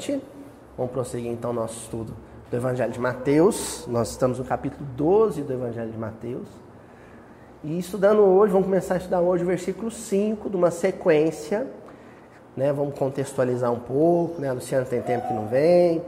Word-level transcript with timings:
Noite. 0.00 0.22
Vamos 0.78 0.92
prosseguir 0.92 1.30
então 1.30 1.52
nosso 1.52 1.78
estudo 1.78 2.14
do 2.50 2.56
Evangelho 2.56 2.90
de 2.90 2.98
Mateus. 2.98 3.84
Nós 3.86 4.08
estamos 4.08 4.38
no 4.38 4.44
capítulo 4.46 4.82
12 4.96 5.42
do 5.42 5.52
Evangelho 5.52 5.90
de 5.90 5.98
Mateus. 5.98 6.48
E 7.62 7.78
estudando 7.78 8.20
hoje, 8.20 8.50
vamos 8.50 8.66
começar 8.66 8.94
a 8.94 8.96
estudar 8.96 9.20
hoje 9.20 9.44
o 9.44 9.46
versículo 9.46 9.90
5 9.90 10.48
de 10.48 10.56
uma 10.56 10.70
sequência. 10.70 11.66
Né? 12.56 12.72
Vamos 12.72 12.98
contextualizar 12.98 13.70
um 13.70 13.78
pouco, 13.78 14.40
né? 14.40 14.48
A 14.48 14.54
Luciana 14.54 14.86
tem 14.86 15.02
tempo 15.02 15.28
que 15.28 15.34
não 15.34 15.46
vem. 15.48 16.00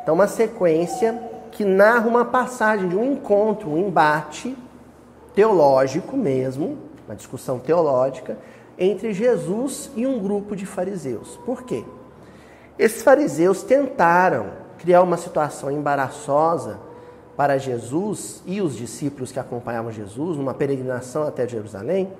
Então, 0.00 0.14
uma 0.14 0.28
sequência 0.28 1.20
que 1.50 1.64
narra 1.64 2.06
uma 2.06 2.24
passagem 2.24 2.88
de 2.88 2.96
um 2.96 3.14
encontro, 3.14 3.68
um 3.68 3.78
embate 3.78 4.56
teológico 5.34 6.16
mesmo, 6.16 6.78
uma 7.04 7.16
discussão 7.16 7.58
teológica, 7.58 8.38
entre 8.78 9.12
Jesus 9.12 9.90
e 9.96 10.06
um 10.06 10.20
grupo 10.20 10.54
de 10.54 10.64
fariseus. 10.64 11.36
Por 11.44 11.64
quê? 11.64 11.84
Esses 12.80 13.02
fariseus 13.02 13.62
tentaram 13.62 14.52
criar 14.78 15.02
uma 15.02 15.18
situação 15.18 15.70
embaraçosa 15.70 16.78
para 17.36 17.58
Jesus 17.58 18.42
e 18.46 18.62
os 18.62 18.74
discípulos 18.74 19.30
que 19.30 19.38
acompanhavam 19.38 19.92
Jesus 19.92 20.38
numa 20.38 20.54
peregrinação 20.54 21.24
até 21.24 21.46
Jerusalém, 21.46 22.10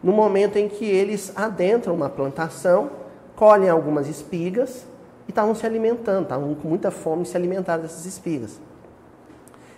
no 0.00 0.12
momento 0.12 0.58
em 0.58 0.68
que 0.68 0.84
eles 0.84 1.32
adentram 1.34 1.92
uma 1.92 2.08
plantação, 2.08 2.88
colhem 3.34 3.68
algumas 3.68 4.06
espigas 4.06 4.86
e 5.26 5.32
estavam 5.32 5.56
se 5.56 5.66
alimentando, 5.66 6.22
estavam 6.22 6.54
com 6.54 6.68
muita 6.68 6.92
fome 6.92 7.24
e 7.24 7.26
se 7.26 7.36
alimentaram 7.36 7.82
dessas 7.82 8.06
espigas. 8.06 8.60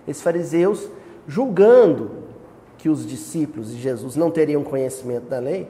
Esses 0.07 0.23
fariseus, 0.23 0.91
julgando 1.27 2.11
que 2.77 2.91
os 2.91 3.07
discípulos 3.07 3.71
de 3.71 3.81
Jesus 3.81 4.15
não 4.15 4.31
teriam 4.31 4.63
conhecimento 4.63 5.25
da 5.25 5.39
lei, 5.39 5.67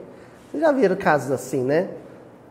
vocês 0.51 0.61
já 0.61 0.73
viram 0.73 0.97
casos 0.97 1.31
assim, 1.31 1.63
né? 1.63 1.91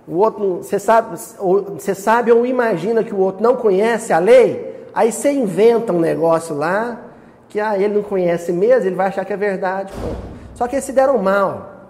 O 0.08 0.16
outro, 0.16 0.56
você 0.62 0.78
sabe, 0.78 1.18
você 1.18 1.94
sabe 1.94 2.32
ou 2.32 2.46
imagina 2.46 3.04
que 3.04 3.14
o 3.14 3.18
outro 3.18 3.42
não 3.42 3.56
conhece 3.56 4.10
a 4.10 4.18
lei, 4.18 4.86
aí 4.94 5.12
você 5.12 5.30
inventa 5.30 5.92
um 5.92 6.00
negócio 6.00 6.56
lá 6.56 7.02
que 7.48 7.60
ah, 7.60 7.78
ele 7.78 7.94
não 7.94 8.02
conhece 8.02 8.50
mesmo, 8.50 8.88
ele 8.88 8.96
vai 8.96 9.08
achar 9.08 9.24
que 9.24 9.32
é 9.32 9.36
verdade. 9.36 9.92
Pô. 9.92 10.14
Só 10.54 10.66
que 10.66 10.76
eles 10.76 10.84
se 10.84 10.92
deram 10.92 11.18
mal, 11.18 11.88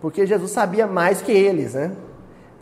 porque 0.00 0.26
Jesus 0.26 0.50
sabia 0.50 0.86
mais 0.86 1.22
que 1.22 1.30
eles, 1.30 1.74
né? 1.74 1.92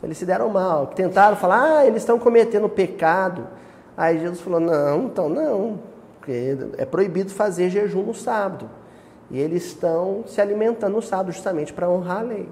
Eles 0.03 0.19
se 0.19 0.27
deram 0.27 0.51
mal, 0.51 0.89
tentaram 0.89 1.37
falar, 1.37 1.79
ah, 1.79 1.87
eles 1.87 2.03
estão 2.03 2.19
cometendo 2.19 2.69
pecado. 2.69 3.47
Aí 3.97 4.19
Jesus 4.21 4.41
falou, 4.41 4.61
não, 4.61 5.05
então 5.05 5.29
não, 5.29 5.81
porque 6.19 6.57
é 6.77 6.85
proibido 6.85 7.31
fazer 7.31 7.71
jejum 7.71 8.03
no 8.03 8.15
sábado. 8.15 8.69
E 9.31 9.41
eles 9.41 9.65
estão 9.65 10.25
se 10.27 10.41
alimentando 10.41 10.93
no 10.93 11.03
sábado 11.03 11.33
justamente 11.33 11.73
para 11.73 11.89
honrar 11.89 12.19
a 12.19 12.23
lei. 12.23 12.49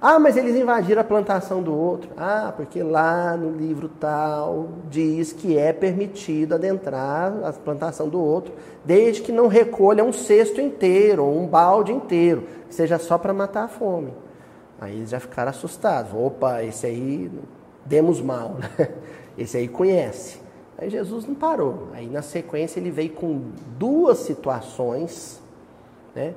Ah, 0.00 0.18
mas 0.18 0.36
eles 0.36 0.54
invadiram 0.54 1.00
a 1.00 1.04
plantação 1.04 1.60
do 1.60 1.74
outro. 1.74 2.10
Ah, 2.16 2.52
porque 2.56 2.82
lá 2.82 3.36
no 3.36 3.50
livro 3.50 3.88
tal 3.88 4.68
diz 4.88 5.32
que 5.32 5.58
é 5.58 5.72
permitido 5.72 6.54
adentrar 6.54 7.32
a 7.44 7.52
plantação 7.52 8.08
do 8.08 8.20
outro, 8.20 8.54
desde 8.84 9.22
que 9.22 9.32
não 9.32 9.48
recolha 9.48 10.04
um 10.04 10.12
cesto 10.12 10.60
inteiro 10.60 11.24
ou 11.24 11.36
um 11.36 11.46
balde 11.46 11.92
inteiro, 11.92 12.44
que 12.68 12.74
seja 12.74 12.98
só 12.98 13.18
para 13.18 13.32
matar 13.32 13.64
a 13.64 13.68
fome. 13.68 14.12
Aí 14.80 14.94
eles 14.94 15.10
já 15.10 15.18
ficaram 15.18 15.50
assustados. 15.50 16.12
Opa, 16.14 16.62
esse 16.62 16.86
aí 16.86 17.28
demos 17.84 18.20
mal, 18.20 18.56
né? 18.58 18.88
Esse 19.36 19.56
aí 19.56 19.68
conhece. 19.68 20.40
Aí 20.76 20.90
Jesus 20.90 21.24
não 21.24 21.34
parou. 21.34 21.88
Aí 21.92 22.08
na 22.08 22.22
sequência 22.22 22.80
ele 22.80 22.90
veio 22.90 23.10
com 23.10 23.50
duas 23.78 24.18
situações, 24.18 25.40
né, 26.12 26.34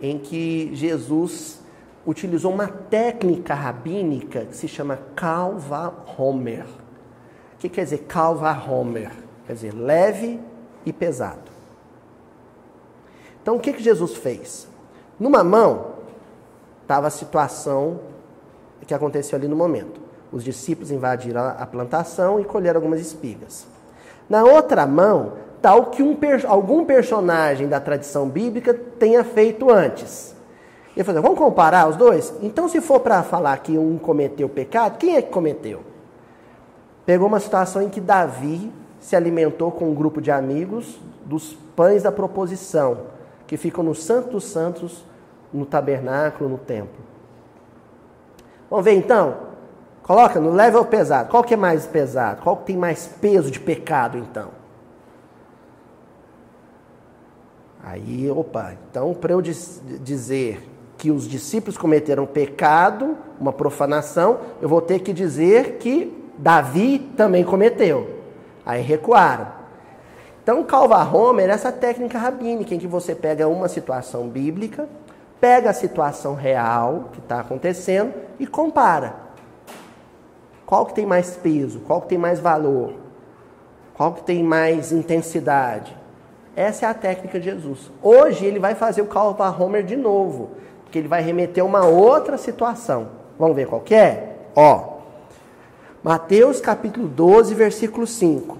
em 0.00 0.16
que 0.16 0.70
Jesus 0.74 1.60
utilizou 2.06 2.52
uma 2.52 2.66
técnica 2.66 3.54
rabínica 3.54 4.46
que 4.46 4.56
se 4.56 4.66
chama 4.66 4.98
Kalva 5.14 5.92
Homer. 6.16 6.64
O 7.54 7.58
que 7.58 7.68
quer 7.68 7.84
dizer 7.84 7.98
Kalva 8.08 8.52
Homer? 8.52 9.10
Quer 9.46 9.52
dizer 9.52 9.74
leve 9.74 10.40
e 10.84 10.92
pesado. 10.92 11.50
Então 13.42 13.56
o 13.56 13.60
que, 13.60 13.72
que 13.72 13.82
Jesus 13.82 14.16
fez? 14.16 14.68
Numa 15.18 15.44
mão 15.44 15.94
estava 16.82 17.06
a 17.06 17.10
situação 17.10 18.00
que 18.90 18.94
aconteceu 18.94 19.38
ali 19.38 19.46
no 19.46 19.54
momento. 19.54 20.00
Os 20.32 20.42
discípulos 20.42 20.90
invadiram 20.90 21.42
a 21.56 21.64
plantação 21.64 22.40
e 22.40 22.44
colheram 22.44 22.78
algumas 22.78 23.00
espigas. 23.00 23.66
Na 24.28 24.42
outra 24.42 24.84
mão 24.84 25.34
o 25.62 25.86
que 25.86 26.02
um, 26.02 26.16
algum 26.48 26.84
personagem 26.84 27.68
da 27.68 27.78
tradição 27.78 28.28
bíblica 28.28 28.74
tenha 28.74 29.22
feito 29.22 29.70
antes. 29.70 30.34
Ele 30.96 31.04
falou, 31.04 31.22
vamos 31.22 31.38
comparar 31.38 31.88
os 31.88 31.96
dois? 31.96 32.34
Então, 32.42 32.68
se 32.68 32.80
for 32.80 33.00
para 33.00 33.22
falar 33.22 33.56
que 33.58 33.78
um 33.78 33.96
cometeu 33.96 34.48
pecado, 34.48 34.98
quem 34.98 35.16
é 35.16 35.22
que 35.22 35.30
cometeu? 35.30 35.82
Pegou 37.06 37.28
uma 37.28 37.40
situação 37.40 37.80
em 37.82 37.88
que 37.88 38.00
Davi 38.00 38.72
se 38.98 39.16
alimentou 39.16 39.70
com 39.70 39.88
um 39.88 39.94
grupo 39.94 40.20
de 40.20 40.30
amigos 40.30 41.00
dos 41.24 41.54
pães 41.74 42.02
da 42.02 42.12
proposição, 42.12 42.98
que 43.46 43.56
ficam 43.56 43.82
no 43.82 43.94
Santo 43.94 44.30
dos 44.30 44.44
Santos, 44.44 45.04
no 45.52 45.64
tabernáculo, 45.64 46.50
no 46.50 46.58
templo. 46.58 47.02
Vamos 48.68 48.84
ver 48.84 48.94
então? 48.94 49.36
Coloca 50.02 50.40
no 50.40 50.52
level 50.52 50.84
pesado. 50.84 51.30
Qual 51.30 51.42
que 51.42 51.54
é 51.54 51.56
mais 51.56 51.86
pesado? 51.86 52.42
Qual 52.42 52.56
que 52.56 52.66
tem 52.66 52.76
mais 52.76 53.06
peso 53.06 53.50
de 53.50 53.58
pecado 53.58 54.18
então? 54.18 54.48
Aí, 57.82 58.30
opa, 58.30 58.74
então 58.88 59.14
para 59.14 59.32
eu 59.32 59.40
dizer 59.40 60.69
que 61.00 61.10
os 61.10 61.26
discípulos 61.26 61.78
cometeram 61.78 62.26
pecado, 62.26 63.16
uma 63.40 63.54
profanação, 63.54 64.40
eu 64.60 64.68
vou 64.68 64.82
ter 64.82 64.98
que 64.98 65.14
dizer 65.14 65.78
que 65.78 66.30
Davi 66.36 66.98
também 67.16 67.42
cometeu. 67.42 68.18
Aí 68.66 68.82
recuaram. 68.82 69.48
Então, 70.42 70.62
Calva 70.62 71.02
Homer 71.02 71.48
é 71.48 71.52
essa 71.52 71.72
técnica 71.72 72.18
rabínica 72.18 72.74
em 72.74 72.78
que 72.78 72.86
você 72.86 73.14
pega 73.14 73.48
uma 73.48 73.66
situação 73.66 74.28
bíblica, 74.28 74.86
pega 75.40 75.70
a 75.70 75.72
situação 75.72 76.34
real 76.34 77.08
que 77.12 77.18
está 77.18 77.40
acontecendo 77.40 78.12
e 78.38 78.46
compara. 78.46 79.14
Qual 80.66 80.84
que 80.84 80.92
tem 80.92 81.06
mais 81.06 81.34
peso? 81.34 81.80
Qual 81.80 82.02
que 82.02 82.08
tem 82.08 82.18
mais 82.18 82.40
valor? 82.40 82.92
Qual 83.94 84.12
que 84.12 84.22
tem 84.22 84.42
mais 84.42 84.92
intensidade? 84.92 85.96
Essa 86.54 86.84
é 86.84 86.88
a 86.90 86.94
técnica 86.94 87.40
de 87.40 87.46
Jesus. 87.46 87.90
Hoje 88.02 88.44
ele 88.44 88.58
vai 88.58 88.74
fazer 88.74 89.00
o 89.00 89.06
Calva 89.06 89.48
Homer 89.50 89.82
de 89.82 89.96
novo 89.96 90.60
que 90.90 90.98
ele 90.98 91.08
vai 91.08 91.22
remeter 91.22 91.62
a 91.62 91.66
uma 91.66 91.86
outra 91.86 92.36
situação. 92.36 93.08
Vamos 93.38 93.56
ver 93.56 93.66
qual 93.66 93.82
é? 93.90 94.34
Ó, 94.54 94.98
Mateus 96.02 96.60
capítulo 96.60 97.06
12, 97.06 97.54
versículo 97.54 98.06
5. 98.06 98.56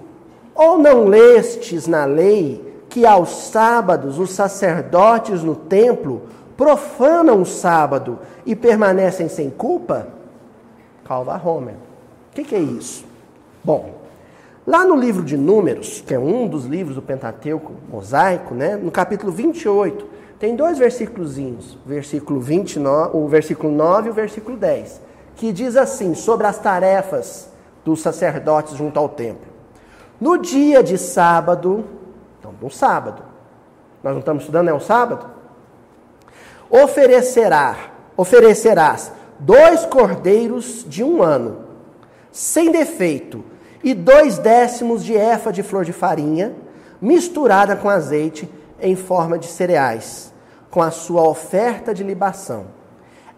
Ou 0.53 0.77
não 0.77 1.05
lestes 1.05 1.87
na 1.87 2.05
lei 2.05 2.83
que 2.89 3.05
aos 3.05 3.29
sábados 3.47 4.19
os 4.19 4.31
sacerdotes 4.31 5.43
no 5.43 5.55
templo 5.55 6.23
profanam 6.55 7.41
o 7.41 7.45
sábado 7.45 8.19
e 8.45 8.55
permanecem 8.55 9.27
sem 9.27 9.49
culpa? 9.49 10.07
Calva 11.03 11.41
Homer. 11.43 11.73
O 11.73 12.35
que, 12.35 12.43
que 12.43 12.55
é 12.55 12.59
isso? 12.59 13.05
Bom, 13.63 13.95
lá 14.65 14.85
no 14.85 14.95
livro 14.95 15.23
de 15.23 15.35
Números, 15.35 16.01
que 16.05 16.13
é 16.13 16.19
um 16.19 16.47
dos 16.47 16.65
livros 16.65 16.95
do 16.95 17.01
Pentateuco 17.01 17.73
mosaico, 17.89 18.53
né, 18.53 18.75
no 18.75 18.91
capítulo 18.91 19.31
28, 19.31 20.05
tem 20.41 20.55
dois 20.55 20.79
versículos, 20.79 21.37
versículo 21.85 22.41
29, 22.41 23.15
o 23.15 23.27
versículo 23.27 23.71
9 23.71 24.07
e 24.07 24.09
o 24.09 24.13
versículo 24.13 24.57
10, 24.57 24.99
que 25.35 25.53
diz 25.53 25.77
assim, 25.77 26.15
sobre 26.15 26.47
as 26.47 26.57
tarefas 26.57 27.47
dos 27.85 28.01
sacerdotes 28.01 28.75
junto 28.75 28.97
ao 28.97 29.07
templo. 29.07 29.45
No 30.19 30.39
dia 30.39 30.81
de 30.81 30.97
sábado, 30.97 31.85
então 32.39 32.55
no 32.59 32.71
sábado, 32.71 33.21
nós 34.03 34.13
não 34.13 34.19
estamos 34.19 34.41
estudando, 34.41 34.69
é 34.69 34.73
um 34.73 34.79
sábado? 34.79 35.29
Oferecerá, 36.71 37.91
oferecerás 38.17 39.11
dois 39.37 39.85
cordeiros 39.85 40.83
de 40.87 41.03
um 41.03 41.21
ano, 41.21 41.65
sem 42.31 42.71
defeito, 42.71 43.43
e 43.83 43.93
dois 43.93 44.39
décimos 44.39 45.03
de 45.05 45.13
efa 45.13 45.51
de 45.51 45.61
flor 45.61 45.85
de 45.85 45.93
farinha, 45.93 46.55
misturada 46.99 47.75
com 47.75 47.87
azeite 47.87 48.49
em 48.81 48.95
forma 48.95 49.37
de 49.37 49.45
cereais 49.45 50.30
com 50.71 50.81
a 50.81 50.89
sua 50.89 51.27
oferta 51.27 51.93
de 51.93 52.03
libação. 52.03 52.67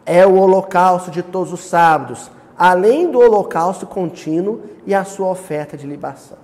É 0.05 0.25
o 0.25 0.35
holocausto 0.35 1.09
de 1.09 1.23
todos 1.23 1.51
os 1.51 1.61
sábados, 1.65 2.31
além 2.57 3.09
do 3.11 3.19
holocausto 3.19 3.87
contínuo 3.87 4.61
e 4.85 4.93
a 4.93 5.03
sua 5.03 5.29
oferta 5.29 5.75
de 5.75 5.87
libação. 5.87 6.37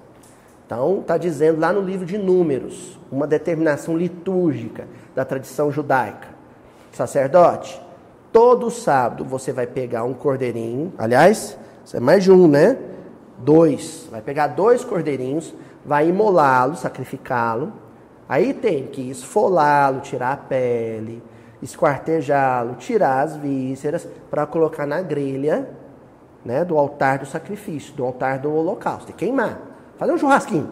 Então, 0.65 0.99
está 1.01 1.17
dizendo 1.17 1.59
lá 1.59 1.71
no 1.71 1.81
livro 1.81 2.05
de 2.05 2.17
Números, 2.17 2.99
uma 3.11 3.27
determinação 3.27 3.95
litúrgica 3.95 4.87
da 5.15 5.23
tradição 5.23 5.71
judaica. 5.71 6.27
Sacerdote, 6.91 7.81
todo 8.31 8.69
sábado 8.69 9.23
você 9.23 9.51
vai 9.51 9.67
pegar 9.67 10.03
um 10.03 10.13
cordeirinho, 10.13 10.93
aliás, 10.97 11.57
isso 11.85 11.97
é 11.97 11.99
mais 11.99 12.23
de 12.23 12.31
um, 12.31 12.47
né? 12.47 12.77
Dois. 13.39 14.07
Vai 14.11 14.21
pegar 14.21 14.47
dois 14.47 14.83
cordeirinhos, 14.83 15.53
vai 15.85 16.07
imolá-lo, 16.07 16.75
sacrificá-lo, 16.75 17.73
Aí 18.29 18.53
tem 18.53 18.85
que 18.85 19.09
esfolá-lo, 19.09 20.01
tirar 20.01 20.33
a 20.33 20.37
pele, 20.37 21.23
esquartejá-lo, 21.63 22.75
tirar 22.75 23.23
as 23.23 23.35
vísceras 23.35 24.07
para 24.29 24.45
colocar 24.45 24.85
na 24.85 25.01
grelha 25.01 25.67
né, 26.45 26.63
do 26.63 26.77
altar 26.77 27.17
do 27.17 27.25
sacrifício, 27.25 27.91
do 27.95 28.05
altar 28.05 28.37
do 28.37 28.53
holocausto, 28.53 29.09
e 29.09 29.13
queimar. 29.13 29.59
Fazer 29.97 30.11
um 30.11 30.17
churrasquinho. 30.19 30.69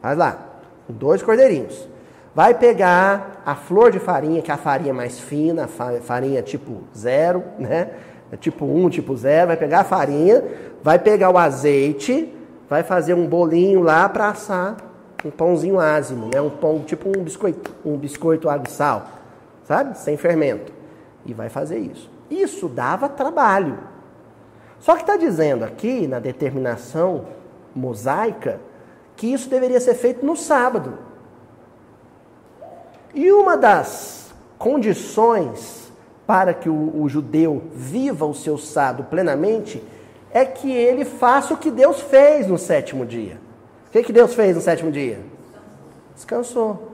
Faz 0.00 0.16
lá, 0.16 0.38
com 0.86 0.94
dois 0.94 1.22
cordeirinhos. 1.22 1.86
Vai 2.34 2.54
pegar 2.54 3.42
a 3.44 3.54
flor 3.54 3.90
de 3.90 3.98
farinha, 3.98 4.40
que 4.40 4.50
é 4.50 4.54
a 4.54 4.58
farinha 4.58 4.94
mais 4.94 5.20
fina, 5.20 5.68
farinha 5.68 6.40
tipo 6.40 6.82
zero, 6.96 7.44
né? 7.58 7.90
É 8.32 8.36
tipo 8.36 8.64
1, 8.64 8.84
um, 8.84 8.88
tipo 8.88 9.16
zero. 9.16 9.48
Vai 9.48 9.56
pegar 9.56 9.80
a 9.80 9.84
farinha, 9.84 10.42
vai 10.82 10.98
pegar 10.98 11.30
o 11.30 11.38
azeite, 11.38 12.34
vai 12.68 12.82
fazer 12.82 13.14
um 13.14 13.26
bolinho 13.26 13.82
lá 13.82 14.08
para 14.08 14.28
assar 14.28 14.76
um 15.26 15.30
pãozinho 15.30 15.80
ázimo, 15.80 16.30
né? 16.32 16.40
Um 16.40 16.50
pão 16.50 16.80
tipo 16.80 17.08
um 17.08 17.22
biscoito, 17.22 17.74
um 17.84 17.96
biscoito 17.96 18.48
água 18.48 18.66
e 18.68 18.70
sal, 18.70 19.06
sabe? 19.64 19.98
Sem 19.98 20.16
fermento. 20.16 20.72
E 21.24 21.34
vai 21.34 21.48
fazer 21.48 21.78
isso. 21.78 22.08
Isso 22.30 22.68
dava 22.68 23.08
trabalho. 23.08 23.78
Só 24.78 24.94
que 24.94 25.02
está 25.02 25.16
dizendo 25.16 25.64
aqui 25.64 26.06
na 26.06 26.18
determinação 26.18 27.26
mosaica 27.74 28.60
que 29.16 29.26
isso 29.32 29.48
deveria 29.48 29.80
ser 29.80 29.94
feito 29.94 30.24
no 30.24 30.36
sábado. 30.36 30.98
E 33.14 33.32
uma 33.32 33.56
das 33.56 34.34
condições 34.58 35.90
para 36.26 36.52
que 36.52 36.68
o, 36.68 37.02
o 37.02 37.08
judeu 37.08 37.62
viva 37.74 38.26
o 38.26 38.34
seu 38.34 38.58
sábado 38.58 39.04
plenamente 39.04 39.82
é 40.30 40.44
que 40.44 40.70
ele 40.70 41.04
faça 41.04 41.54
o 41.54 41.56
que 41.56 41.70
Deus 41.70 42.00
fez 42.00 42.46
no 42.46 42.58
sétimo 42.58 43.06
dia. 43.06 43.45
Que, 43.96 44.02
que 44.02 44.12
Deus 44.12 44.34
fez 44.34 44.54
no 44.54 44.60
sétimo 44.60 44.92
dia? 44.92 45.20
Descansou. 46.14 46.92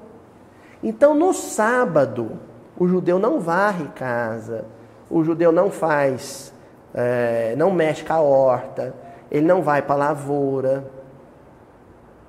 Então, 0.80 1.16
no 1.16 1.32
sábado, 1.34 2.38
o 2.78 2.86
judeu 2.86 3.18
não 3.18 3.40
varre 3.40 3.88
casa, 3.96 4.66
o 5.10 5.24
judeu 5.24 5.50
não 5.50 5.68
faz, 5.68 6.54
é, 6.94 7.56
não 7.56 7.72
mexe 7.72 8.04
com 8.04 8.12
a 8.12 8.20
horta, 8.20 8.94
ele 9.32 9.44
não 9.44 9.62
vai 9.62 9.82
para 9.82 9.94
a 9.96 9.98
lavoura, 9.98 10.88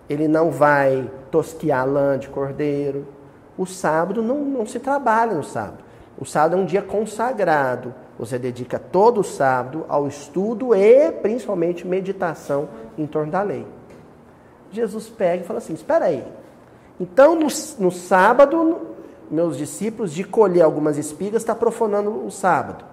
ele 0.09 0.27
não 0.27 0.49
vai 0.49 1.07
tosquiar 1.29 1.87
lã 1.87 2.17
de 2.17 2.29
cordeiro. 2.29 3.07
O 3.55 3.67
sábado 3.67 4.23
não, 4.23 4.39
não 4.39 4.65
se 4.65 4.79
trabalha 4.79 5.35
no 5.35 5.43
sábado. 5.43 5.83
O 6.17 6.25
sábado 6.25 6.55
é 6.55 6.59
um 6.59 6.65
dia 6.65 6.81
consagrado. 6.81 7.93
Você 8.17 8.39
dedica 8.39 8.79
todo 8.79 9.21
o 9.21 9.23
sábado 9.23 9.85
ao 9.87 10.07
estudo 10.07 10.73
e 10.73 11.11
principalmente 11.11 11.85
meditação 11.85 12.69
em 12.97 13.05
torno 13.05 13.31
da 13.31 13.43
lei. 13.43 13.67
Jesus 14.73 15.07
pega 15.07 15.43
e 15.43 15.45
fala 15.45 15.59
assim: 15.59 15.73
espera 15.73 16.05
aí. 16.05 16.25
Então, 16.99 17.35
no, 17.35 17.47
no 17.79 17.91
sábado, 17.91 18.81
meus 19.29 19.57
discípulos, 19.57 20.13
de 20.13 20.23
colher 20.23 20.63
algumas 20.63 20.97
espigas, 20.97 21.41
está 21.41 21.55
profanando 21.55 22.25
o 22.25 22.31
sábado. 22.31 22.83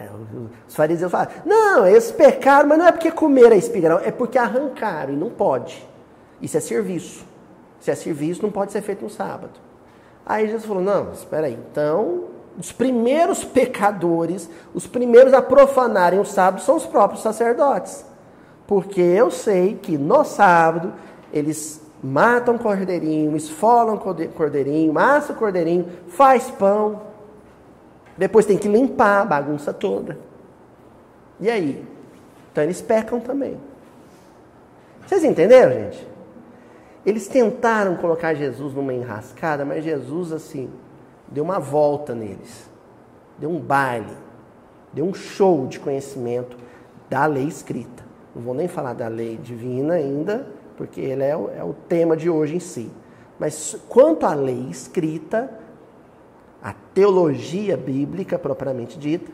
É, 0.00 0.08
os 0.66 0.74
fariseus 0.74 1.10
falam: 1.10 1.28
não, 1.44 1.86
eles 1.86 2.10
pecaram, 2.10 2.68
mas 2.68 2.78
não 2.78 2.86
é 2.86 2.92
porque 2.92 3.10
comeram 3.10 3.52
a 3.52 3.56
espiga, 3.56 3.88
não, 3.88 3.98
é 3.98 4.10
porque 4.10 4.38
arrancaram 4.38 5.12
e 5.12 5.16
não 5.16 5.30
pode. 5.30 5.86
Isso 6.40 6.56
é 6.56 6.60
serviço. 6.60 7.24
Se 7.80 7.90
é 7.90 7.94
serviço, 7.94 8.42
não 8.42 8.50
pode 8.50 8.72
ser 8.72 8.82
feito 8.82 9.02
no 9.02 9.10
sábado. 9.10 9.60
Aí 10.24 10.46
Jesus 10.46 10.64
falou: 10.64 10.82
não, 10.82 11.12
espera 11.12 11.46
aí. 11.46 11.58
Então, 11.70 12.24
os 12.58 12.72
primeiros 12.72 13.44
pecadores, 13.44 14.50
os 14.74 14.86
primeiros 14.86 15.32
a 15.32 15.40
profanarem 15.40 16.18
o 16.18 16.24
sábado 16.24 16.62
são 16.62 16.76
os 16.76 16.84
próprios 16.84 17.22
sacerdotes. 17.22 18.07
Porque 18.68 19.00
eu 19.00 19.30
sei 19.30 19.76
que 19.76 19.96
no 19.96 20.22
sábado 20.24 20.92
eles 21.32 21.80
matam 22.04 22.58
cordeirinho, 22.58 23.34
esfolam 23.34 23.96
cordeirinho, 23.96 24.92
massa 24.92 25.32
cordeirinho, 25.32 25.88
faz 26.08 26.50
pão. 26.50 27.00
Depois 28.14 28.44
tem 28.44 28.58
que 28.58 28.68
limpar 28.68 29.22
a 29.22 29.24
bagunça 29.24 29.72
toda. 29.72 30.18
E 31.40 31.48
aí? 31.48 31.82
Então 32.52 32.62
eles 32.62 32.82
pecam 32.82 33.18
também. 33.18 33.58
Vocês 35.06 35.24
entenderam, 35.24 35.72
gente? 35.72 36.06
Eles 37.06 37.26
tentaram 37.26 37.96
colocar 37.96 38.34
Jesus 38.34 38.74
numa 38.74 38.92
enrascada, 38.92 39.64
mas 39.64 39.82
Jesus, 39.82 40.30
assim, 40.30 40.70
deu 41.26 41.42
uma 41.42 41.58
volta 41.58 42.14
neles. 42.14 42.68
Deu 43.38 43.48
um 43.48 43.58
baile. 43.58 44.14
Deu 44.92 45.06
um 45.06 45.14
show 45.14 45.66
de 45.66 45.80
conhecimento 45.80 46.54
da 47.08 47.24
lei 47.24 47.44
escrita. 47.44 48.07
Não 48.38 48.44
vou 48.44 48.54
nem 48.54 48.68
falar 48.68 48.92
da 48.92 49.08
lei 49.08 49.36
divina 49.36 49.94
ainda, 49.94 50.46
porque 50.76 51.00
ele 51.00 51.24
é 51.24 51.36
o, 51.36 51.50
é 51.50 51.64
o 51.64 51.74
tema 51.88 52.16
de 52.16 52.30
hoje 52.30 52.54
em 52.54 52.60
si. 52.60 52.88
Mas 53.36 53.76
quanto 53.88 54.24
à 54.24 54.32
lei 54.32 54.68
escrita, 54.70 55.50
a 56.62 56.72
teologia 56.72 57.76
bíblica 57.76 58.38
propriamente 58.38 58.96
dita, 58.96 59.32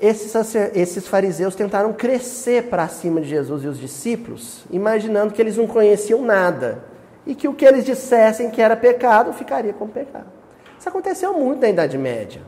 esses, 0.00 0.34
esses 0.74 1.06
fariseus 1.06 1.54
tentaram 1.54 1.92
crescer 1.92 2.70
para 2.70 2.88
cima 2.88 3.20
de 3.20 3.28
Jesus 3.28 3.64
e 3.64 3.68
os 3.68 3.78
discípulos, 3.78 4.64
imaginando 4.70 5.34
que 5.34 5.42
eles 5.42 5.58
não 5.58 5.66
conheciam 5.66 6.22
nada 6.22 6.82
e 7.26 7.34
que 7.34 7.46
o 7.46 7.52
que 7.52 7.66
eles 7.66 7.84
dissessem 7.84 8.50
que 8.50 8.62
era 8.62 8.74
pecado 8.76 9.30
ficaria 9.34 9.74
como 9.74 9.92
pecado. 9.92 10.32
Isso 10.78 10.88
aconteceu 10.88 11.34
muito 11.34 11.60
na 11.60 11.68
Idade 11.68 11.98
Média. 11.98 12.40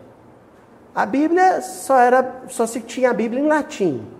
A 0.95 1.05
Bíblia 1.05 1.61
só 1.61 1.99
era 1.99 2.43
só 2.49 2.67
se 2.67 2.81
tinha 2.81 3.11
a 3.11 3.12
Bíblia 3.12 3.43
em 3.43 3.47
latim. 3.47 4.13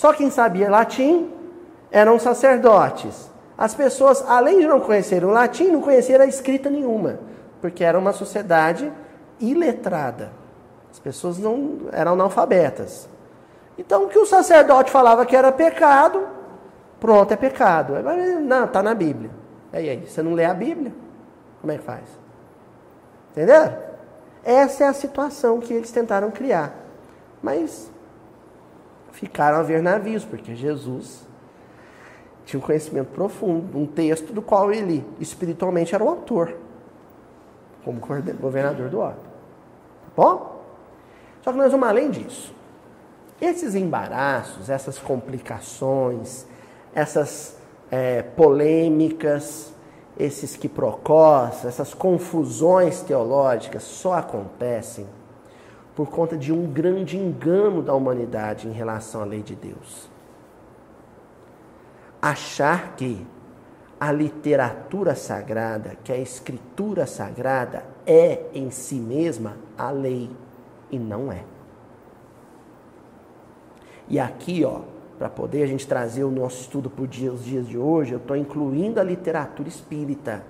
Só 0.00 0.14
quem 0.14 0.30
sabia 0.30 0.70
latim 0.70 1.30
eram 1.90 2.18
sacerdotes. 2.18 3.30
As 3.58 3.74
pessoas, 3.74 4.24
além 4.26 4.60
de 4.60 4.66
não 4.66 4.80
conhecerem 4.80 5.28
o 5.28 5.30
latim, 5.30 5.64
não 5.64 5.82
conheciam 5.82 6.22
a 6.22 6.24
escrita 6.24 6.70
nenhuma, 6.70 7.18
porque 7.60 7.84
era 7.84 7.98
uma 7.98 8.14
sociedade 8.14 8.90
iletrada. 9.38 10.32
As 10.90 10.98
pessoas 10.98 11.38
não 11.38 11.80
eram 11.92 12.14
analfabetas. 12.14 13.10
Então, 13.76 14.04
o 14.04 14.08
que 14.08 14.18
o 14.18 14.24
sacerdote 14.24 14.90
falava 14.90 15.26
que 15.26 15.36
era 15.36 15.52
pecado, 15.52 16.26
pronto, 16.98 17.34
é 17.34 17.36
pecado. 17.36 17.92
Não, 18.40 18.64
está 18.64 18.82
na 18.82 18.94
Bíblia. 18.94 19.30
E 19.74 19.76
aí, 19.76 20.06
você 20.06 20.22
não 20.22 20.32
lê 20.32 20.46
a 20.46 20.54
Bíblia? 20.54 20.94
Como 21.60 21.74
é 21.74 21.76
que 21.76 21.84
faz? 21.84 22.04
Entenderam? 23.32 23.76
Essa 24.42 24.84
é 24.84 24.88
a 24.88 24.94
situação 24.94 25.60
que 25.60 25.74
eles 25.74 25.92
tentaram 25.92 26.30
criar. 26.30 26.72
Mas 27.42 27.90
ficaram 29.12 29.58
a 29.58 29.62
ver 29.62 29.82
navios, 29.82 30.24
porque 30.24 30.54
Jesus 30.54 31.26
tinha 32.44 32.58
um 32.58 32.62
conhecimento 32.62 33.08
profundo, 33.08 33.78
um 33.78 33.86
texto 33.86 34.32
do 34.32 34.42
qual 34.42 34.72
ele 34.72 35.04
espiritualmente 35.20 35.94
era 35.94 36.02
o 36.02 36.08
autor, 36.08 36.56
como 37.84 38.00
governador 38.00 38.88
do 38.88 38.98
órgão. 38.98 39.22
Tá 39.22 40.22
bom? 40.22 40.62
Só 41.42 41.52
que 41.52 41.58
nós 41.58 41.70
vamos 41.70 41.88
além 41.88 42.10
disso. 42.10 42.54
Esses 43.40 43.74
embaraços, 43.74 44.68
essas 44.68 44.98
complicações, 44.98 46.44
essas 46.94 47.56
é, 47.90 48.22
polêmicas, 48.22 49.72
esses 50.18 50.56
quiprocós, 50.56 51.64
essas 51.64 51.94
confusões 51.94 53.00
teológicas 53.00 53.82
só 53.82 54.14
acontecem 54.14 55.06
por 56.00 56.08
conta 56.08 56.34
de 56.34 56.50
um 56.50 56.66
grande 56.66 57.18
engano 57.18 57.82
da 57.82 57.92
humanidade 57.92 58.66
em 58.66 58.72
relação 58.72 59.20
à 59.20 59.24
lei 59.26 59.42
de 59.42 59.54
Deus. 59.54 60.08
Achar 62.22 62.96
que 62.96 63.26
a 64.00 64.10
literatura 64.10 65.14
sagrada, 65.14 65.98
que 66.02 66.10
a 66.10 66.16
escritura 66.16 67.06
sagrada 67.06 67.84
é 68.06 68.46
em 68.54 68.70
si 68.70 68.94
mesma 68.94 69.58
a 69.76 69.90
lei 69.90 70.30
e 70.90 70.98
não 70.98 71.30
é. 71.30 71.44
E 74.08 74.18
aqui, 74.18 74.64
ó, 74.64 74.80
para 75.18 75.28
poder 75.28 75.64
a 75.64 75.66
gente 75.66 75.86
trazer 75.86 76.24
o 76.24 76.30
nosso 76.30 76.62
estudo 76.62 76.88
para 76.88 77.04
os 77.04 77.10
dias 77.10 77.68
de 77.68 77.76
hoje, 77.76 78.12
eu 78.12 78.18
estou 78.18 78.38
incluindo 78.38 78.98
a 78.98 79.04
literatura 79.04 79.68
espírita. 79.68 80.42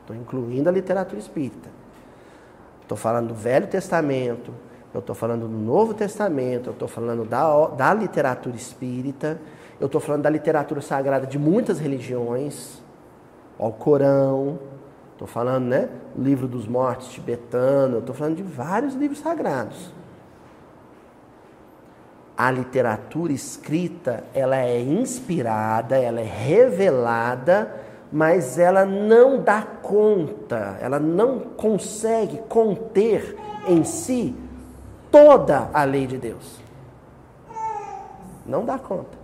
Estou 0.00 0.16
incluindo 0.16 0.68
a 0.68 0.72
literatura 0.72 1.20
espírita. 1.20 1.85
Estou 2.86 2.96
falando 2.96 3.28
do 3.28 3.34
Velho 3.34 3.66
Testamento, 3.66 4.54
eu 4.94 5.00
estou 5.00 5.14
falando 5.14 5.48
do 5.48 5.58
Novo 5.58 5.92
Testamento, 5.92 6.68
eu 6.68 6.72
estou 6.72 6.86
falando 6.86 7.24
da, 7.24 7.66
da 7.66 7.92
literatura 7.92 8.54
espírita, 8.54 9.40
eu 9.80 9.86
estou 9.86 10.00
falando 10.00 10.22
da 10.22 10.30
literatura 10.30 10.80
sagrada 10.80 11.26
de 11.26 11.38
muitas 11.38 11.80
religiões, 11.80 12.80
o 13.58 13.70
Corão, 13.72 14.58
Estou 15.16 15.26
falando, 15.26 15.64
né? 15.64 15.88
Livro 16.14 16.46
dos 16.46 16.68
Mortos 16.68 17.08
tibetano, 17.08 18.00
estou 18.00 18.14
falando 18.14 18.36
de 18.36 18.42
vários 18.42 18.94
livros 18.94 19.18
sagrados. 19.20 19.94
A 22.36 22.50
literatura 22.50 23.32
escrita, 23.32 24.24
ela 24.34 24.58
é 24.58 24.78
inspirada, 24.78 25.96
ela 25.96 26.20
é 26.20 26.24
revelada, 26.24 27.74
mas 28.16 28.58
ela 28.58 28.86
não 28.86 29.42
dá 29.42 29.60
conta, 29.60 30.78
ela 30.80 30.98
não 30.98 31.38
consegue 31.38 32.38
conter 32.48 33.36
em 33.68 33.84
si 33.84 34.34
toda 35.10 35.68
a 35.70 35.84
lei 35.84 36.06
de 36.06 36.16
Deus. 36.16 36.58
Não 38.46 38.64
dá 38.64 38.78
conta. 38.78 39.18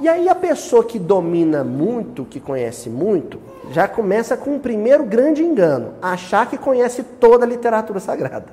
E 0.00 0.08
aí 0.08 0.30
a 0.30 0.34
pessoa 0.34 0.82
que 0.82 0.98
domina 0.98 1.62
muito, 1.62 2.24
que 2.24 2.40
conhece 2.40 2.88
muito, 2.88 3.38
já 3.70 3.86
começa 3.86 4.34
com 4.34 4.52
o 4.52 4.54
um 4.54 4.58
primeiro 4.58 5.04
grande 5.04 5.42
engano, 5.42 5.92
achar 6.00 6.48
que 6.48 6.56
conhece 6.56 7.02
toda 7.02 7.44
a 7.44 7.48
literatura 7.48 8.00
sagrada. 8.00 8.48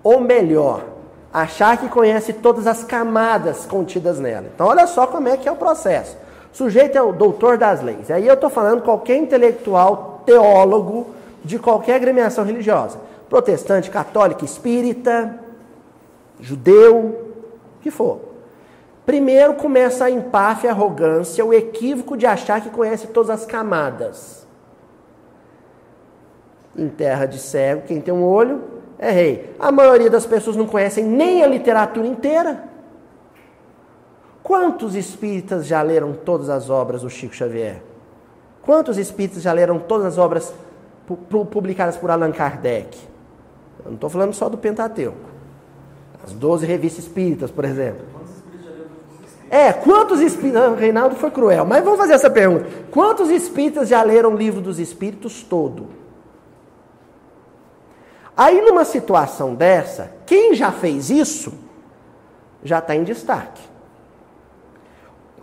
Ou 0.00 0.20
melhor, 0.20 0.93
achar 1.34 1.76
que 1.78 1.88
conhece 1.88 2.32
todas 2.32 2.64
as 2.68 2.84
camadas 2.84 3.66
contidas 3.66 4.20
nela. 4.20 4.46
Então 4.54 4.68
olha 4.68 4.86
só 4.86 5.04
como 5.04 5.28
é 5.28 5.36
que 5.36 5.48
é 5.48 5.52
o 5.52 5.56
processo. 5.56 6.16
O 6.52 6.56
sujeito 6.56 6.96
é 6.96 7.02
o 7.02 7.12
doutor 7.12 7.58
das 7.58 7.82
leis. 7.82 8.08
Aí 8.08 8.24
eu 8.24 8.34
estou 8.34 8.48
falando 8.48 8.82
qualquer 8.82 9.16
intelectual, 9.16 10.22
teólogo 10.24 11.08
de 11.44 11.58
qualquer 11.58 11.96
agremiação 11.96 12.44
religiosa. 12.44 13.00
Protestante, 13.28 13.90
católico, 13.90 14.44
espírita, 14.44 15.40
judeu, 16.38 16.96
o 16.98 17.82
que 17.82 17.90
for. 17.90 18.20
Primeiro 19.04 19.54
começa 19.54 20.04
a 20.04 20.10
empáfia, 20.10 20.70
a 20.70 20.72
arrogância, 20.72 21.44
o 21.44 21.52
equívoco 21.52 22.16
de 22.16 22.26
achar 22.26 22.60
que 22.60 22.70
conhece 22.70 23.08
todas 23.08 23.30
as 23.30 23.44
camadas. 23.44 24.46
Em 26.76 26.88
terra 26.88 27.26
de 27.26 27.40
cego, 27.40 27.82
quem 27.88 28.00
tem 28.00 28.14
um 28.14 28.24
olho 28.24 28.73
é 29.04 29.10
rei. 29.10 29.54
A 29.58 29.70
maioria 29.70 30.08
das 30.08 30.24
pessoas 30.24 30.56
não 30.56 30.66
conhecem 30.66 31.04
nem 31.04 31.42
a 31.42 31.46
literatura 31.46 32.06
inteira. 32.06 32.64
Quantos 34.42 34.94
espíritas 34.94 35.66
já 35.66 35.82
leram 35.82 36.12
todas 36.12 36.48
as 36.48 36.70
obras 36.70 37.02
do 37.02 37.10
Chico 37.10 37.34
Xavier? 37.34 37.82
Quantos 38.62 38.96
espíritas 38.96 39.42
já 39.42 39.52
leram 39.52 39.78
todas 39.78 40.06
as 40.06 40.18
obras 40.18 40.54
publicadas 41.50 41.98
por 41.98 42.10
Allan 42.10 42.32
Kardec? 42.32 42.98
Eu 43.80 43.86
não 43.86 43.94
estou 43.94 44.08
falando 44.08 44.32
só 44.32 44.48
do 44.48 44.56
Pentateuco. 44.56 45.18
As 46.24 46.32
12 46.32 46.64
revistas 46.64 47.04
espíritas, 47.04 47.50
por 47.50 47.66
exemplo. 47.66 48.06
É, 49.50 49.70
quantos 49.72 50.20
espíritas. 50.20 50.78
Reinaldo 50.78 51.14
foi 51.16 51.30
cruel, 51.30 51.66
mas 51.66 51.84
vamos 51.84 51.98
fazer 51.98 52.14
essa 52.14 52.30
pergunta. 52.30 52.66
Quantos 52.90 53.28
espíritas 53.28 53.88
já 53.88 54.02
leram 54.02 54.32
o 54.32 54.36
livro 54.36 54.62
dos 54.62 54.78
espíritos 54.78 55.42
todo? 55.42 56.03
Aí, 58.36 58.60
numa 58.60 58.84
situação 58.84 59.54
dessa, 59.54 60.10
quem 60.26 60.54
já 60.54 60.72
fez 60.72 61.10
isso 61.10 61.52
já 62.62 62.78
está 62.78 62.94
em 62.96 63.04
destaque. 63.04 63.62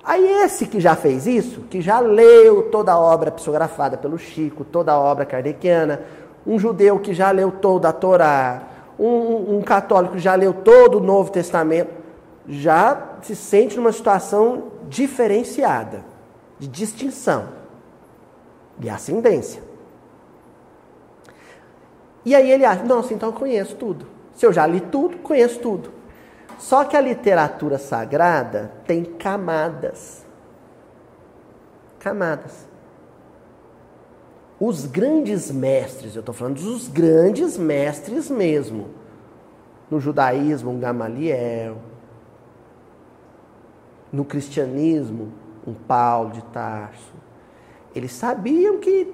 Aí, 0.03 0.25
esse 0.43 0.65
que 0.65 0.79
já 0.79 0.95
fez 0.95 1.27
isso, 1.27 1.61
que 1.69 1.79
já 1.79 1.99
leu 1.99 2.69
toda 2.69 2.91
a 2.91 2.99
obra 2.99 3.31
psicografada 3.31 3.95
pelo 3.97 4.17
Chico, 4.17 4.65
toda 4.65 4.91
a 4.91 4.99
obra 4.99 5.25
kardeciana, 5.25 6.01
um 6.45 6.57
judeu 6.57 6.99
que 6.99 7.13
já 7.13 7.29
leu 7.31 7.51
toda 7.51 7.89
a 7.89 7.93
Torá, 7.93 8.63
um, 8.99 9.57
um 9.57 9.61
católico 9.61 10.15
que 10.15 10.19
já 10.19 10.35
leu 10.35 10.53
todo 10.53 10.97
o 10.97 11.03
Novo 11.03 11.31
Testamento, 11.31 11.91
já 12.47 13.11
se 13.21 13.35
sente 13.35 13.77
numa 13.77 13.91
situação 13.91 14.71
diferenciada, 14.89 16.03
de 16.57 16.67
distinção, 16.67 17.49
de 18.77 18.89
ascendência. 18.89 19.70
E 22.23 22.35
aí 22.35 22.51
ele 22.51 22.65
acha, 22.65 22.83
nossa, 22.83 23.13
então 23.13 23.29
eu 23.29 23.33
conheço 23.33 23.75
tudo. 23.75 24.05
Se 24.35 24.45
eu 24.45 24.53
já 24.53 24.65
li 24.65 24.79
tudo, 24.79 25.17
conheço 25.19 25.59
tudo. 25.59 25.91
Só 26.57 26.83
que 26.85 26.95
a 26.95 27.01
literatura 27.01 27.77
sagrada 27.77 28.71
tem 28.85 29.03
camadas. 29.03 30.25
Camadas. 31.99 32.67
Os 34.59 34.85
grandes 34.85 35.49
mestres, 35.51 36.15
eu 36.15 36.19
estou 36.19 36.35
falando 36.35 36.61
dos 36.61 36.87
grandes 36.87 37.57
mestres 37.57 38.29
mesmo. 38.29 38.89
No 39.89 39.99
judaísmo, 39.99 40.69
um 40.69 40.79
Gamaliel. 40.79 41.77
No 44.13 44.23
cristianismo, 44.23 45.33
um 45.65 45.73
Paulo 45.73 46.31
de 46.31 46.43
Tarso. 46.45 47.13
Eles 47.95 48.11
sabiam 48.11 48.77
que 48.77 49.13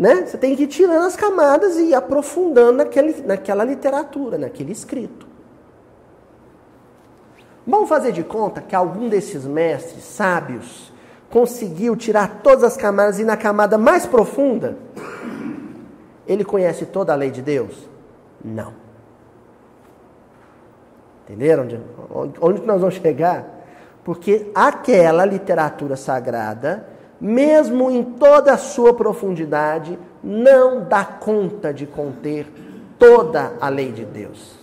né? 0.00 0.24
Você 0.24 0.38
tem 0.38 0.56
que 0.56 0.62
ir 0.62 0.66
tirando 0.66 1.04
as 1.04 1.14
camadas 1.14 1.76
e 1.76 1.94
aprofundando 1.94 2.72
naquele, 2.78 3.20
naquela 3.20 3.62
literatura, 3.62 4.38
naquele 4.38 4.72
escrito. 4.72 5.26
Vamos 7.66 7.86
fazer 7.86 8.10
de 8.10 8.24
conta 8.24 8.62
que 8.62 8.74
algum 8.74 9.10
desses 9.10 9.44
mestres 9.44 10.02
sábios 10.02 10.90
conseguiu 11.28 11.94
tirar 11.96 12.40
todas 12.42 12.64
as 12.64 12.78
camadas 12.78 13.18
e 13.18 13.24
na 13.24 13.36
camada 13.36 13.76
mais 13.76 14.06
profunda, 14.06 14.74
ele 16.26 16.46
conhece 16.46 16.86
toda 16.86 17.12
a 17.12 17.16
lei 17.16 17.30
de 17.30 17.42
Deus? 17.42 17.86
Não. 18.42 18.72
Entenderam 21.24 21.68
onde, 22.10 22.34
onde 22.40 22.62
nós 22.62 22.80
vamos 22.80 22.94
chegar? 22.94 23.44
Porque 24.02 24.50
aquela 24.54 25.26
literatura 25.26 25.94
sagrada 25.94 26.88
mesmo 27.20 27.90
em 27.90 28.02
toda 28.02 28.54
a 28.54 28.58
sua 28.58 28.94
profundidade, 28.94 29.98
não 30.24 30.84
dá 30.84 31.04
conta 31.04 31.72
de 31.72 31.86
conter 31.86 32.46
toda 32.98 33.54
a 33.60 33.68
lei 33.68 33.92
de 33.92 34.04
Deus. 34.04 34.58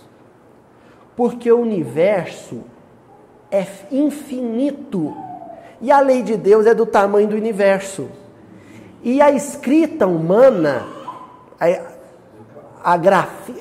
Porque 1.16 1.50
o 1.50 1.60
universo 1.60 2.62
é 3.50 3.66
infinito 3.90 5.16
e 5.80 5.92
a 5.92 6.00
lei 6.00 6.22
de 6.22 6.36
Deus 6.36 6.66
é 6.66 6.74
do 6.74 6.84
tamanho 6.84 7.28
do 7.28 7.36
universo. 7.36 8.08
E 9.02 9.22
a 9.22 9.30
escrita 9.30 10.06
humana, 10.06 10.84
a, 11.60 12.94
a 12.94 12.98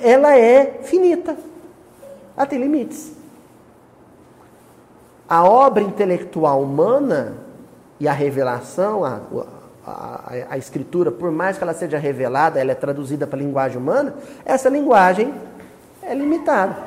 ela 0.02 0.36
é 0.36 0.80
finita. 0.84 1.38
Ela 2.36 2.48
tem 2.48 2.60
limites. 2.60 3.16
A 5.30 5.44
obra 5.44 5.84
intelectual 5.84 6.62
humana 6.62 7.47
e 8.00 8.08
a 8.08 8.14
revelação, 8.14 9.04
a, 9.04 9.20
a, 9.86 10.32
a, 10.52 10.58
escritura, 10.58 11.12
por 11.12 11.32
mais 11.32 11.58
que 11.58 11.64
ela 11.64 11.74
seja 11.74 11.98
revelada, 11.98 12.60
ela 12.60 12.72
é 12.72 12.76
traduzida 12.76 13.26
para 13.26 13.40
a 13.40 13.42
linguagem 13.42 13.78
humana, 13.78 14.14
essa 14.46 14.70
linguagem 14.70 15.34
é 16.02 16.14
limitada. 16.14 16.78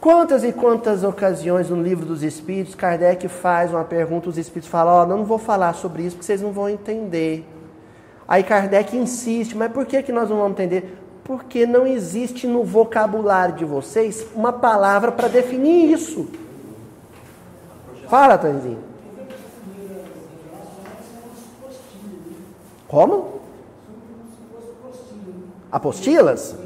Quantas 0.00 0.44
e 0.44 0.52
quantas 0.52 1.02
ocasiões 1.04 1.70
no 1.70 1.82
livro 1.82 2.04
dos 2.04 2.22
Espíritos, 2.22 2.74
Kardec 2.74 3.26
faz 3.28 3.70
uma 3.72 3.84
pergunta, 3.84 4.28
os 4.28 4.38
Espíritos 4.38 4.68
falam, 4.68 4.94
ó, 4.94 5.02
oh, 5.02 5.06
não 5.06 5.24
vou 5.24 5.38
falar 5.38 5.74
sobre 5.74 6.02
isso 6.02 6.16
porque 6.16 6.26
vocês 6.26 6.40
não 6.40 6.52
vão 6.52 6.68
entender. 6.68 7.44
Aí 8.28 8.42
Kardec 8.42 8.96
insiste, 8.96 9.56
mas 9.56 9.72
por 9.72 9.86
que, 9.86 10.02
que 10.02 10.12
nós 10.12 10.28
não 10.28 10.36
vamos 10.36 10.52
entender? 10.52 10.96
Porque 11.24 11.66
não 11.66 11.86
existe 11.86 12.46
no 12.46 12.62
vocabulário 12.62 13.56
de 13.56 13.64
vocês 13.64 14.26
uma 14.34 14.52
palavra 14.52 15.10
para 15.10 15.28
definir 15.28 15.90
isso. 15.92 16.28
Fala, 18.08 18.38
Tanzinho. 18.38 18.85
Como? 22.96 23.42
Apostilas? 25.70 26.56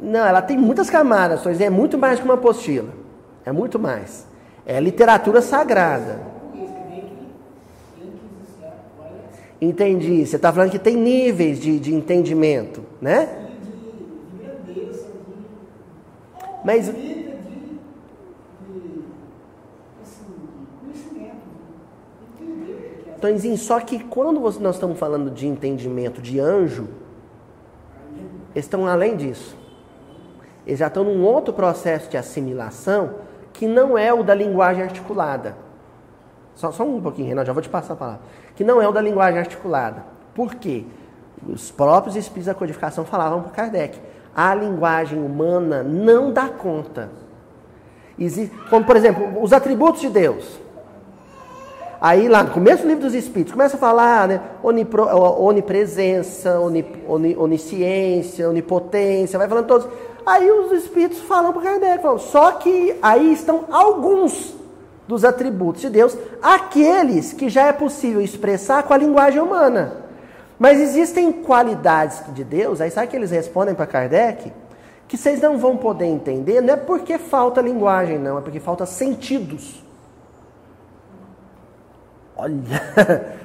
Não, 0.00 0.26
ela 0.26 0.40
tem 0.40 0.56
muitas 0.56 0.88
camadas, 0.88 1.42
é 1.60 1.68
muito 1.68 1.98
mais 1.98 2.18
que 2.18 2.24
uma 2.24 2.32
apostila. 2.32 2.88
É 3.44 3.52
muito 3.52 3.78
mais. 3.78 4.26
É 4.64 4.80
literatura 4.80 5.42
sagrada. 5.42 6.20
Entendi. 9.60 10.24
Você 10.24 10.36
está 10.36 10.50
falando 10.50 10.70
que 10.70 10.78
tem 10.78 10.96
níveis 10.96 11.60
de, 11.60 11.78
de 11.78 11.94
entendimento, 11.94 12.82
né? 12.98 13.28
Mas 16.64 16.88
Só 23.56 23.80
que 23.80 24.02
quando 24.04 24.40
nós 24.40 24.74
estamos 24.74 24.98
falando 24.98 25.30
de 25.30 25.46
entendimento 25.46 26.20
de 26.20 26.38
anjo, 26.38 26.88
eles 28.54 28.66
estão 28.66 28.86
além 28.86 29.16
disso. 29.16 29.56
Eles 30.66 30.78
já 30.78 30.86
estão 30.86 31.04
num 31.04 31.24
outro 31.24 31.52
processo 31.52 32.08
de 32.10 32.16
assimilação 32.16 33.16
que 33.52 33.66
não 33.66 33.96
é 33.96 34.12
o 34.12 34.22
da 34.22 34.34
linguagem 34.34 34.82
articulada. 34.82 35.56
Só, 36.54 36.70
só 36.70 36.84
um 36.84 37.00
pouquinho, 37.00 37.28
Renato, 37.28 37.46
já 37.46 37.52
vou 37.52 37.62
te 37.62 37.68
passar 37.68 37.94
a 37.94 37.96
palavra. 37.96 38.20
Que 38.54 38.62
não 38.62 38.80
é 38.80 38.88
o 38.88 38.92
da 38.92 39.00
linguagem 39.00 39.38
articulada. 39.40 40.04
Por 40.34 40.54
quê? 40.54 40.84
Os 41.46 41.70
próprios 41.70 42.16
espíritos 42.16 42.46
da 42.46 42.54
codificação 42.54 43.04
falavam 43.04 43.42
para 43.42 43.50
Kardec. 43.50 43.98
A 44.34 44.54
linguagem 44.54 45.18
humana 45.18 45.82
não 45.82 46.32
dá 46.32 46.48
conta. 46.48 47.10
Como, 48.70 48.84
por 48.84 48.96
exemplo, 48.96 49.42
os 49.42 49.52
atributos 49.52 50.00
de 50.00 50.08
Deus. 50.08 50.63
Aí 52.00 52.28
lá 52.28 52.42
no 52.42 52.50
começo 52.50 52.82
do 52.82 52.88
livro 52.88 53.04
dos 53.04 53.14
Espíritos, 53.14 53.52
começa 53.52 53.76
a 53.76 53.78
falar 53.78 54.28
né, 54.28 54.40
onipro, 54.62 55.04
onipresença, 55.04 56.58
onip, 56.60 57.02
onisciência, 57.08 58.48
onipotência, 58.48 59.38
vai 59.38 59.48
falando 59.48 59.66
todos. 59.66 59.88
Aí 60.26 60.50
os 60.50 60.72
Espíritos 60.72 61.20
falam 61.20 61.52
para 61.52 61.62
Kardec, 61.62 62.02
falam, 62.02 62.18
só 62.18 62.52
que 62.52 62.96
aí 63.02 63.32
estão 63.32 63.64
alguns 63.70 64.54
dos 65.06 65.24
atributos 65.24 65.82
de 65.82 65.90
Deus, 65.90 66.16
aqueles 66.42 67.32
que 67.32 67.48
já 67.48 67.66
é 67.66 67.72
possível 67.72 68.20
expressar 68.20 68.82
com 68.82 68.94
a 68.94 68.96
linguagem 68.96 69.40
humana. 69.40 70.04
Mas 70.58 70.80
existem 70.80 71.30
qualidades 71.30 72.22
de 72.32 72.42
Deus, 72.42 72.80
aí 72.80 72.90
sabe 72.90 73.08
que 73.08 73.16
eles 73.16 73.30
respondem 73.30 73.74
para 73.74 73.86
Kardec? 73.86 74.50
que 75.06 75.16
vocês 75.16 75.40
não 75.40 75.58
vão 75.58 75.76
poder 75.76 76.06
entender, 76.06 76.60
não 76.60 76.74
é 76.74 76.76
porque 76.76 77.18
falta 77.18 77.60
linguagem, 77.60 78.18
não, 78.18 78.38
é 78.38 78.40
porque 78.40 78.60
falta 78.60 78.86
sentidos. 78.86 79.83
Olha, 82.36 83.38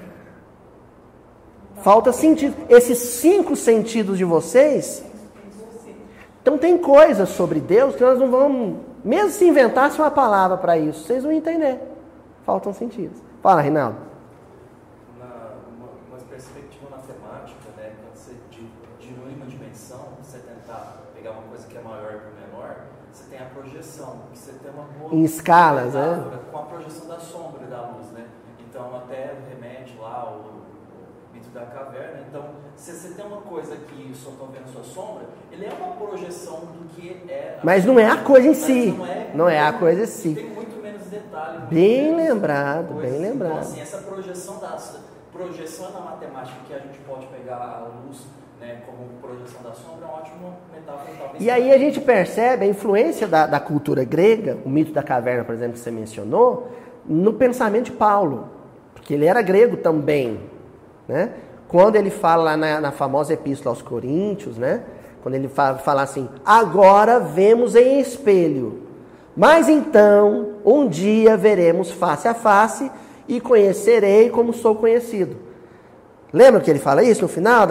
falta 1.81 2.11
sentido. 2.11 2.55
Esses 2.69 2.97
cinco 2.97 3.55
sentidos 3.55 4.17
de 4.17 4.25
vocês. 4.25 5.03
Então 6.41 6.57
tem 6.57 6.77
coisas 6.77 7.29
sobre 7.29 7.59
Deus 7.59 7.95
que 7.95 8.01
nós 8.01 8.17
não 8.17 8.31
vamos, 8.31 8.77
mesmo 9.03 9.29
se 9.29 9.45
inventasse 9.45 9.99
uma 9.99 10.09
palavra 10.09 10.57
para 10.57 10.77
isso, 10.77 11.03
vocês 11.03 11.23
vão 11.23 11.31
entender. 11.31 11.79
Faltam 12.45 12.73
sentidos. 12.73 13.21
Fala, 13.41 13.61
Reinaldo. 13.61 14.09
em 25.11 25.23
escalas, 25.23 25.93
né? 25.93 26.39
Com 26.51 26.57
a 26.57 26.63
projeção 26.63 27.07
da 27.07 27.19
sombra 27.19 27.65
da 27.67 27.81
luz, 27.89 28.11
né? 28.11 28.27
Então 28.59 28.95
até 28.95 29.35
remete 29.49 29.97
lá 29.97 30.31
o, 30.31 30.61
mito 31.33 31.49
da 31.49 31.65
caverna. 31.65 32.25
Então, 32.27 32.45
se 32.79 32.93
você 32.93 33.09
tem 33.09 33.25
uma 33.25 33.41
coisa 33.41 33.75
que 33.75 34.13
só 34.15 34.29
estão 34.29 34.47
vendo 34.47 34.71
sua 34.71 34.83
sombra, 34.83 35.25
ele 35.51 35.65
é 35.65 35.69
uma 35.73 35.95
projeção 35.95 36.61
do 36.61 36.87
que 36.95 37.09
é. 37.29 37.59
Mas 37.61 37.83
não 37.83 37.99
é 37.99 38.05
a 38.05 38.15
coisa 38.15 38.47
em 38.47 38.53
si. 38.53 38.91
Não 38.91 39.05
é, 39.05 39.31
não 39.33 39.49
é 39.49 39.59
a 39.59 39.73
coisa 39.73 40.03
em 40.03 40.07
si. 40.07 40.33
Tem 40.33 40.49
muito 40.49 40.81
menos 40.81 41.05
detalhe. 41.07 41.67
Bem 41.69 42.15
lembrado, 42.15 42.93
bem 42.93 43.09
então, 43.09 43.21
lembrado. 43.21 43.51
Então, 43.51 43.59
assim, 43.59 43.81
essa 43.81 43.97
projeção 43.97 44.59
da 44.59 44.77
projeção 45.33 45.91
na 45.91 45.99
matemática 45.99 46.57
que 46.65 46.73
a 46.73 46.79
gente 46.79 46.97
pode 46.99 47.27
pegar 47.27 47.57
a 47.57 47.87
luz 48.05 48.25
né, 48.61 48.81
como 48.85 49.09
projeção 49.21 49.61
da 49.61 49.73
sombra, 49.73 50.05
é 50.05 50.07
uma 50.07 50.17
ótima 50.17 50.57
metáfora. 50.73 51.11
Talvez 51.17 51.43
e 51.43 51.49
aí 51.49 51.71
a 51.73 51.77
gente 51.77 51.99
percebe 51.99 52.63
a 52.63 52.67
influência 52.67 53.27
da, 53.27 53.45
da 53.45 53.59
cultura 53.59 54.05
grega, 54.05 54.57
o 54.65 54.69
mito 54.69 54.93
da 54.93 55.03
caverna, 55.03 55.43
por 55.43 55.53
exemplo, 55.53 55.73
que 55.73 55.79
você 55.79 55.91
mencionou, 55.91 56.71
no 57.05 57.33
pensamento 57.33 57.85
de 57.85 57.91
Paulo, 57.91 58.49
porque 58.93 59.13
ele 59.13 59.25
era 59.25 59.41
grego 59.41 59.75
também, 59.77 60.39
né? 61.07 61.33
Quando 61.69 61.95
ele 61.95 62.09
fala 62.09 62.43
lá 62.43 62.57
na, 62.57 62.81
na 62.81 62.91
famosa 62.91 63.31
epístola 63.31 63.73
aos 63.73 63.81
Coríntios, 63.81 64.57
né? 64.57 64.81
Quando 65.21 65.35
ele 65.35 65.47
fala, 65.47 65.77
fala 65.77 66.01
assim, 66.01 66.27
agora 66.43 67.19
vemos 67.19 67.75
em 67.75 67.99
espelho, 67.99 68.81
mas 69.37 69.69
então 69.69 70.55
um 70.65 70.87
dia 70.87 71.37
veremos 71.37 71.91
face 71.91 72.27
a 72.27 72.33
face 72.33 72.91
e 73.27 73.39
conhecerei 73.39 74.31
como 74.31 74.51
sou 74.51 74.73
conhecido. 74.75 75.37
Lembra 76.33 76.59
que 76.59 76.71
ele 76.71 76.79
fala 76.79 77.03
isso 77.03 77.21
no 77.21 77.27
final? 77.27 77.67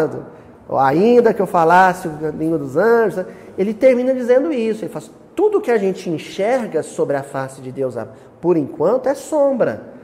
ainda 0.79 1.35
que 1.35 1.43
eu 1.43 1.47
falasse 1.47 2.09
a 2.09 2.31
língua 2.31 2.59
dos 2.59 2.77
anjos, 2.77 3.17
né? 3.17 3.27
ele 3.57 3.75
termina 3.75 4.15
dizendo 4.15 4.53
isso. 4.53 4.85
Ele 4.85 4.93
faz 4.93 5.11
tudo 5.35 5.61
que 5.61 5.71
a 5.71 5.79
gente 5.79 6.09
enxerga 6.09 6.85
sobre 6.85 7.17
a 7.17 7.23
face 7.25 7.61
de 7.61 7.73
Deus, 7.73 7.97
por 8.41 8.57
enquanto, 8.57 9.09
é 9.09 9.15
sombra, 9.15 9.95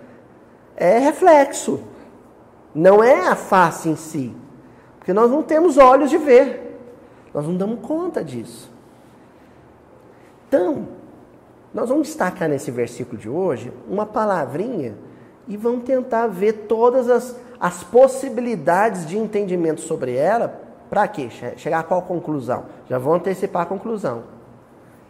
é 0.76 0.98
reflexo, 0.98 1.80
não 2.74 3.02
é 3.02 3.28
a 3.28 3.36
face 3.36 3.88
em 3.88 3.96
si, 3.96 4.34
porque 4.98 5.12
nós 5.12 5.30
não 5.30 5.42
temos 5.42 5.78
olhos 5.78 6.10
de 6.10 6.18
ver, 6.18 6.78
nós 7.32 7.46
não 7.46 7.56
damos 7.56 7.80
conta 7.80 8.24
disso. 8.24 8.70
Então, 10.48 10.88
nós 11.72 11.88
vamos 11.88 12.08
destacar 12.08 12.48
nesse 12.48 12.70
versículo 12.70 13.18
de 13.18 13.28
hoje 13.28 13.72
uma 13.88 14.06
palavrinha 14.06 14.94
e 15.46 15.56
vamos 15.56 15.84
tentar 15.84 16.26
ver 16.26 16.66
todas 16.68 17.10
as 17.10 17.36
as 17.64 17.82
possibilidades 17.82 19.06
de 19.06 19.16
entendimento 19.16 19.80
sobre 19.80 20.14
ela, 20.14 20.60
para 20.90 21.08
quê? 21.08 21.30
Chegar 21.56 21.80
a 21.80 21.82
qual 21.82 22.02
conclusão? 22.02 22.66
Já 22.88 22.98
vou 22.98 23.14
antecipar 23.14 23.62
a 23.62 23.66
conclusão. 23.66 24.24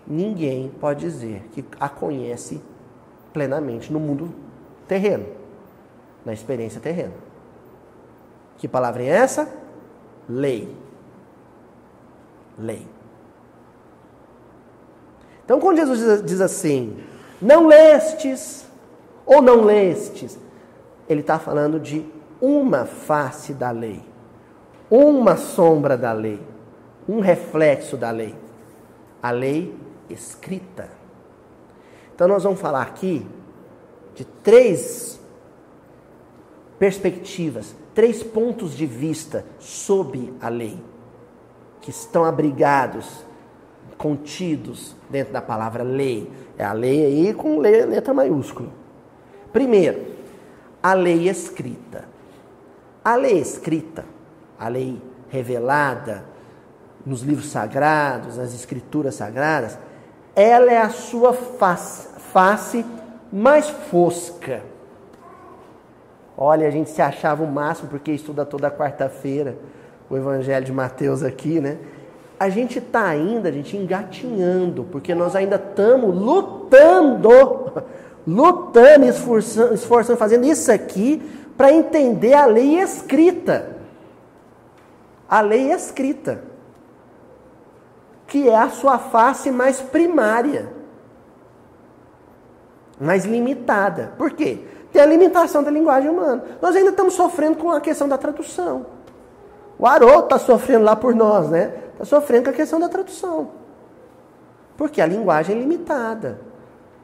Ninguém 0.07 0.71
pode 0.81 1.01
dizer 1.01 1.49
que 1.53 1.65
a 1.81 1.89
conhece 1.89 2.63
plenamente 3.33 3.93
no 3.93 3.99
mundo 3.99 4.33
terreno, 4.87 5.27
na 6.25 6.33
experiência 6.33 6.81
terrena. 6.81 7.24
Que 8.57 8.69
palavra 8.69 9.03
é 9.03 9.07
essa? 9.07 9.49
Lei. 10.29 10.75
Lei. 12.59 12.87
Então, 15.45 15.61
quando 15.61 15.77
Jesus 15.77 16.23
diz 16.23 16.41
assim, 16.41 16.99
não 17.41 17.67
lestes 17.67 18.67
ou 19.27 19.43
não 19.43 19.63
lestes, 19.63 20.39
ele 21.09 21.21
está 21.21 21.39
falando 21.39 21.79
de 21.79 22.07
uma 22.41 22.85
face 22.85 23.53
da 23.53 23.71
lei, 23.71 24.03
uma 24.91 25.37
sombra 25.37 25.97
da 25.97 26.13
lei, 26.13 26.41
um 27.09 27.21
reflexo 27.21 27.97
da 27.97 28.11
lei. 28.11 28.35
A 29.23 29.31
lei 29.31 29.75
escrita. 30.09 30.91
Então 32.15 32.29
nós 32.29 32.45
vamos 32.45 32.61
falar 32.61 32.83
aqui 32.83 33.27
de 34.15 34.25
três 34.25 35.21
perspectivas, 36.79 37.75
três 37.95 38.23
pontos 38.23 38.77
de 38.77 38.87
vista 38.87 39.45
sob 39.59 40.35
a 40.41 40.49
lei, 40.49 40.79
que 41.81 41.91
estão 41.91 42.25
abrigados, 42.25 43.25
contidos 43.97 44.97
dentro 45.09 45.33
da 45.33 45.41
palavra 45.41 45.83
lei. 45.83 46.31
É 46.59 46.65
a 46.65 46.73
lei 46.73 47.05
aí 47.05 47.35
com 47.35 47.59
letra 47.59 48.13
maiúscula. 48.13 48.69
Primeiro, 49.53 50.05
a 50.83 50.93
lei 50.95 51.29
escrita. 51.29 52.05
A 53.05 53.17
lei 53.17 53.39
escrita, 53.39 54.05
a 54.59 54.67
lei 54.69 55.01
revelada 55.29 56.25
nos 57.05 57.23
livros 57.23 57.51
sagrados, 57.51 58.39
nas 58.39 58.55
escrituras 58.55 59.15
sagradas, 59.15 59.79
ela 60.35 60.73
é 60.73 60.79
a 60.79 60.89
sua 60.89 61.33
face, 61.33 62.09
face 62.33 62.85
mais 63.31 63.69
fosca. 63.69 64.63
Olha, 66.37 66.67
a 66.67 66.71
gente 66.71 66.91
se 66.91 67.01
achava 67.01 67.43
o 67.45 67.51
máximo 67.51 67.89
porque 67.89 68.13
estuda 68.13 68.45
toda 68.45 68.71
quarta-feira 68.71 69.57
o 70.09 70.17
Evangelho 70.17 70.65
de 70.65 70.73
Mateus 70.73 71.23
aqui, 71.23 71.61
né? 71.61 71.79
A 72.39 72.49
gente 72.49 72.79
está 72.79 73.07
ainda, 73.07 73.49
a 73.49 73.53
gente 73.53 73.77
engatinhando, 73.77 74.85
porque 74.85 75.15
nós 75.15 75.35
ainda 75.37 75.57
estamos 75.57 76.15
lutando, 76.15 77.31
lutando, 78.27 79.07
esforçando, 79.07 79.75
esforçando, 79.75 80.19
fazendo 80.19 80.45
isso 80.45 80.71
aqui 80.71 81.23
para 81.57 81.73
entender 81.73 82.35
a 82.35 82.47
lei 82.47 82.81
escrita. 82.81 83.77
A 85.29 85.41
lei 85.41 85.73
escrita, 85.73 86.43
que 88.27 88.49
é 88.49 88.57
a 88.57 88.69
sua 88.69 88.99
face 88.99 89.51
mais 89.51 89.81
primária, 89.81 90.71
mais 93.01 93.25
limitada. 93.25 94.13
Por 94.19 94.33
quê? 94.33 94.65
Tem 94.95 95.03
a 95.03 95.07
limitação 95.07 95.61
da 95.61 95.73
linguagem 95.73 96.09
humana. 96.09 96.45
Nós 96.63 96.77
ainda 96.77 96.91
estamos 96.91 97.15
sofrendo 97.15 97.57
com 97.57 97.73
a 97.73 97.81
questão 97.81 98.09
da 98.09 98.17
tradução. 98.17 98.87
O 99.77 99.89
Haroldo 99.89 100.23
está 100.23 100.39
sofrendo 100.39 100.85
lá 100.85 100.95
por 100.95 101.17
nós, 101.17 101.51
né? 101.51 101.75
Está 101.95 102.05
sofrendo 102.05 102.45
com 102.45 102.51
a 102.51 102.53
questão 102.53 102.79
da 102.79 102.89
tradução. 102.89 103.49
Porque 104.77 105.01
a 105.01 105.07
linguagem 105.07 105.57
é 105.57 105.59
limitada. 105.59 106.39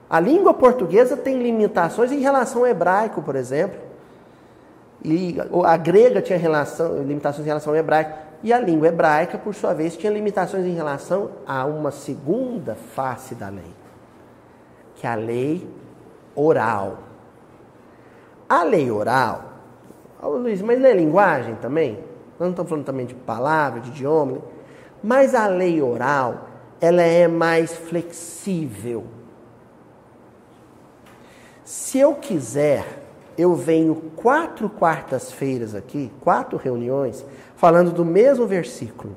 A 0.09 0.20
língua 0.20 0.55
portuguesa 0.55 1.16
tem 1.16 1.42
limitações 1.42 2.12
em 2.12 2.20
relação 2.20 2.61
ao 2.61 2.68
hebraico, 2.68 3.22
por 3.22 3.35
exemplo. 3.35 3.81
E 5.05 5.37
a 5.64 5.76
grega 5.76 6.22
tinha 6.22 6.38
relação, 6.38 7.03
limitações 7.03 7.44
em 7.44 7.48
relação 7.48 7.72
ao 7.72 7.76
hebraico. 7.76 8.16
E 8.44 8.53
a 8.53 8.61
língua 8.61 8.87
hebraica, 8.87 9.37
por 9.37 9.53
sua 9.53 9.74
vez, 9.74 9.96
tinha 9.96 10.12
limitações 10.12 10.64
em 10.64 10.74
relação 10.74 11.33
a 11.44 11.64
uma 11.64 11.90
segunda 11.90 12.76
face 12.76 13.35
da 13.35 13.48
lei, 13.48 13.74
que 14.94 15.09
é 15.09 15.11
a 15.11 15.16
lei 15.16 15.68
oral. 16.37 17.10
A 18.50 18.64
lei 18.64 18.90
oral, 18.90 19.44
oh, 20.20 20.28
Luiz, 20.30 20.60
mas 20.60 20.78
não 20.78 20.88
é 20.88 20.92
linguagem 20.92 21.54
também? 21.54 21.92
Nós 22.38 22.40
não 22.40 22.50
estamos 22.50 22.68
falando 22.68 22.84
também 22.84 23.06
de 23.06 23.14
palavra, 23.14 23.80
de 23.80 23.90
idioma, 23.90 24.32
né? 24.32 24.38
mas 25.02 25.34
a 25.34 25.46
lei 25.46 25.80
oral, 25.80 26.48
ela 26.80 27.00
é 27.00 27.26
mais 27.28 27.72
flexível. 27.72 29.06
Se 31.64 32.00
eu 32.00 32.16
quiser 32.16 33.00
eu 33.40 33.54
venho 33.54 33.94
quatro 34.16 34.68
quartas-feiras 34.68 35.74
aqui, 35.74 36.12
quatro 36.20 36.58
reuniões, 36.58 37.24
falando 37.56 37.90
do 37.90 38.04
mesmo 38.04 38.46
versículo. 38.46 39.16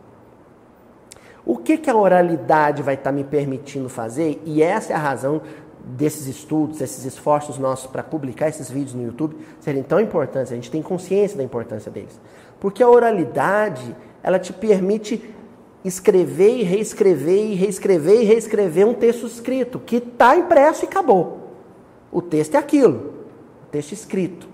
O 1.46 1.58
que, 1.58 1.78
que 1.78 1.90
a 1.90 1.96
oralidade 1.96 2.82
vai 2.82 2.94
estar 2.94 3.10
tá 3.10 3.16
me 3.16 3.26
permitindo 3.26 3.90
fazer? 3.90 4.42
E 4.46 4.64
essa 4.64 4.94
é 4.94 4.96
a 4.96 5.00
razão 5.00 5.42
desses 5.84 6.28
estudos, 6.28 6.80
desses 6.80 7.06
esforços 7.06 7.58
nossos 7.58 7.88
para 7.88 8.02
publicar 8.02 8.48
esses 8.48 8.70
vídeos 8.70 8.94
no 8.94 9.04
YouTube 9.04 9.36
serem 9.60 9.84
tão 9.84 10.00
importantes. 10.00 10.52
A 10.52 10.56
gente 10.56 10.72
tem 10.72 10.82
consciência 10.82 11.38
da 11.38 11.44
importância 11.44 11.92
deles. 11.92 12.20
Porque 12.60 12.82
a 12.82 12.90
oralidade, 12.90 13.96
ela 14.22 14.40
te 14.40 14.54
permite 14.54 15.34
escrever 15.84 16.60
e 16.60 16.64
reescrever 16.64 17.52
e 17.52 17.56
reescrever 17.56 18.22
e 18.22 18.24
reescrever 18.24 18.88
um 18.88 18.94
texto 18.94 19.28
escrito 19.28 19.80
que 19.80 19.98
está 19.98 20.36
impresso 20.36 20.86
e 20.86 20.88
acabou. 20.88 21.52
O 22.12 22.22
texto 22.22 22.56
é 22.56 22.58
aquilo 22.58 23.14
texto 23.74 23.92
escrito. 23.94 24.48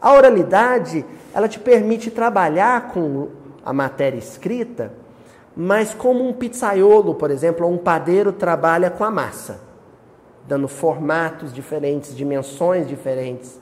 A 0.00 0.12
oralidade, 0.12 1.04
ela 1.34 1.48
te 1.48 1.58
permite 1.58 2.10
trabalhar 2.10 2.88
com 2.92 3.28
a 3.64 3.72
matéria 3.72 4.18
escrita, 4.18 4.92
mas 5.56 5.94
como 5.94 6.28
um 6.28 6.34
pizzaiolo, 6.34 7.14
por 7.14 7.30
exemplo, 7.30 7.66
ou 7.66 7.72
um 7.72 7.78
padeiro 7.78 8.30
trabalha 8.30 8.90
com 8.90 9.02
a 9.02 9.10
massa, 9.10 9.58
dando 10.48 10.66
formatos 10.66 11.52
diferentes, 11.52 12.16
dimensões 12.16 12.88
diferentes. 12.88 13.60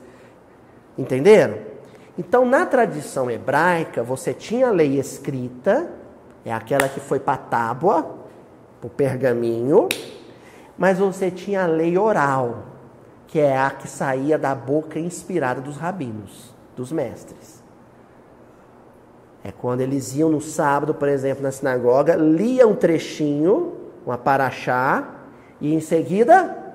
Entenderam? 0.97 1.57
Então, 2.17 2.45
na 2.45 2.65
tradição 2.65 3.29
hebraica, 3.29 4.01
você 4.01 4.33
tinha 4.33 4.69
a 4.69 4.71
lei 4.71 4.97
escrita, 4.97 5.91
é 6.45 6.51
aquela 6.51 6.87
que 6.87 7.01
foi 7.01 7.19
para 7.19 7.33
a 7.33 7.37
tábua, 7.37 8.03
para 8.79 8.87
o 8.87 8.89
pergaminho, 8.89 9.89
mas 10.77 10.97
você 10.97 11.29
tinha 11.29 11.65
a 11.65 11.67
lei 11.67 11.97
oral, 11.97 12.63
que 13.27 13.39
é 13.39 13.57
a 13.57 13.69
que 13.69 13.87
saía 13.87 14.37
da 14.37 14.55
boca 14.55 14.97
inspirada 14.97 15.59
dos 15.59 15.75
rabinos, 15.75 16.55
dos 16.75 16.91
mestres. 16.91 17.61
É 19.43 19.51
quando 19.51 19.81
eles 19.81 20.15
iam 20.15 20.29
no 20.29 20.41
sábado, 20.41 20.93
por 20.93 21.09
exemplo, 21.09 21.43
na 21.43 21.51
sinagoga, 21.51 22.15
liam 22.15 22.71
um 22.71 22.75
trechinho, 22.75 23.73
uma 24.05 24.17
paraxá, 24.17 25.15
e 25.59 25.73
em 25.73 25.79
seguida 25.79 26.66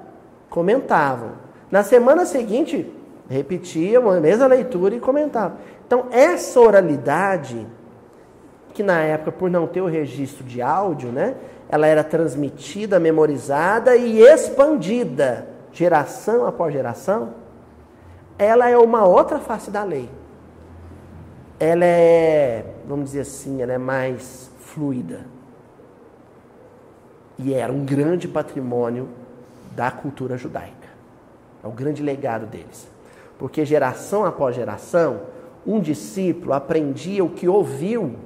comentavam. 0.52 1.30
Na 1.70 1.82
semana 1.82 2.26
seguinte, 2.26 2.86
repetiam 3.26 4.10
a 4.10 4.20
mesma 4.20 4.46
leitura 4.46 4.94
e 4.94 5.00
comentavam. 5.00 5.56
Então, 5.86 6.08
essa 6.10 6.60
oralidade, 6.60 7.66
que 8.74 8.82
na 8.82 9.00
época, 9.00 9.32
por 9.32 9.50
não 9.50 9.66
ter 9.66 9.80
o 9.80 9.86
registro 9.86 10.44
de 10.44 10.60
áudio, 10.60 11.10
né, 11.10 11.36
ela 11.70 11.86
era 11.86 12.04
transmitida, 12.04 13.00
memorizada 13.00 13.96
e 13.96 14.20
expandida, 14.20 15.48
geração 15.72 16.46
após 16.46 16.70
geração, 16.74 17.30
ela 18.38 18.68
é 18.68 18.76
uma 18.76 19.06
outra 19.06 19.38
face 19.38 19.70
da 19.70 19.82
lei. 19.82 20.10
Ela 21.58 21.86
é, 21.86 22.66
vamos 22.86 23.06
dizer 23.06 23.20
assim, 23.20 23.62
ela 23.62 23.72
é 23.72 23.78
mais 23.78 24.50
fluida. 24.58 25.24
E 27.38 27.54
era 27.54 27.72
um 27.72 27.86
grande 27.86 28.28
patrimônio 28.28 29.21
da 29.74 29.90
cultura 29.90 30.36
judaica. 30.36 30.88
É 31.62 31.66
o 31.66 31.70
grande 31.70 32.02
legado 32.02 32.46
deles. 32.46 32.88
Porque 33.38 33.64
geração 33.64 34.24
após 34.24 34.54
geração, 34.54 35.20
um 35.66 35.80
discípulo 35.80 36.52
aprendia 36.52 37.24
o 37.24 37.30
que 37.30 37.48
ouviu 37.48 38.16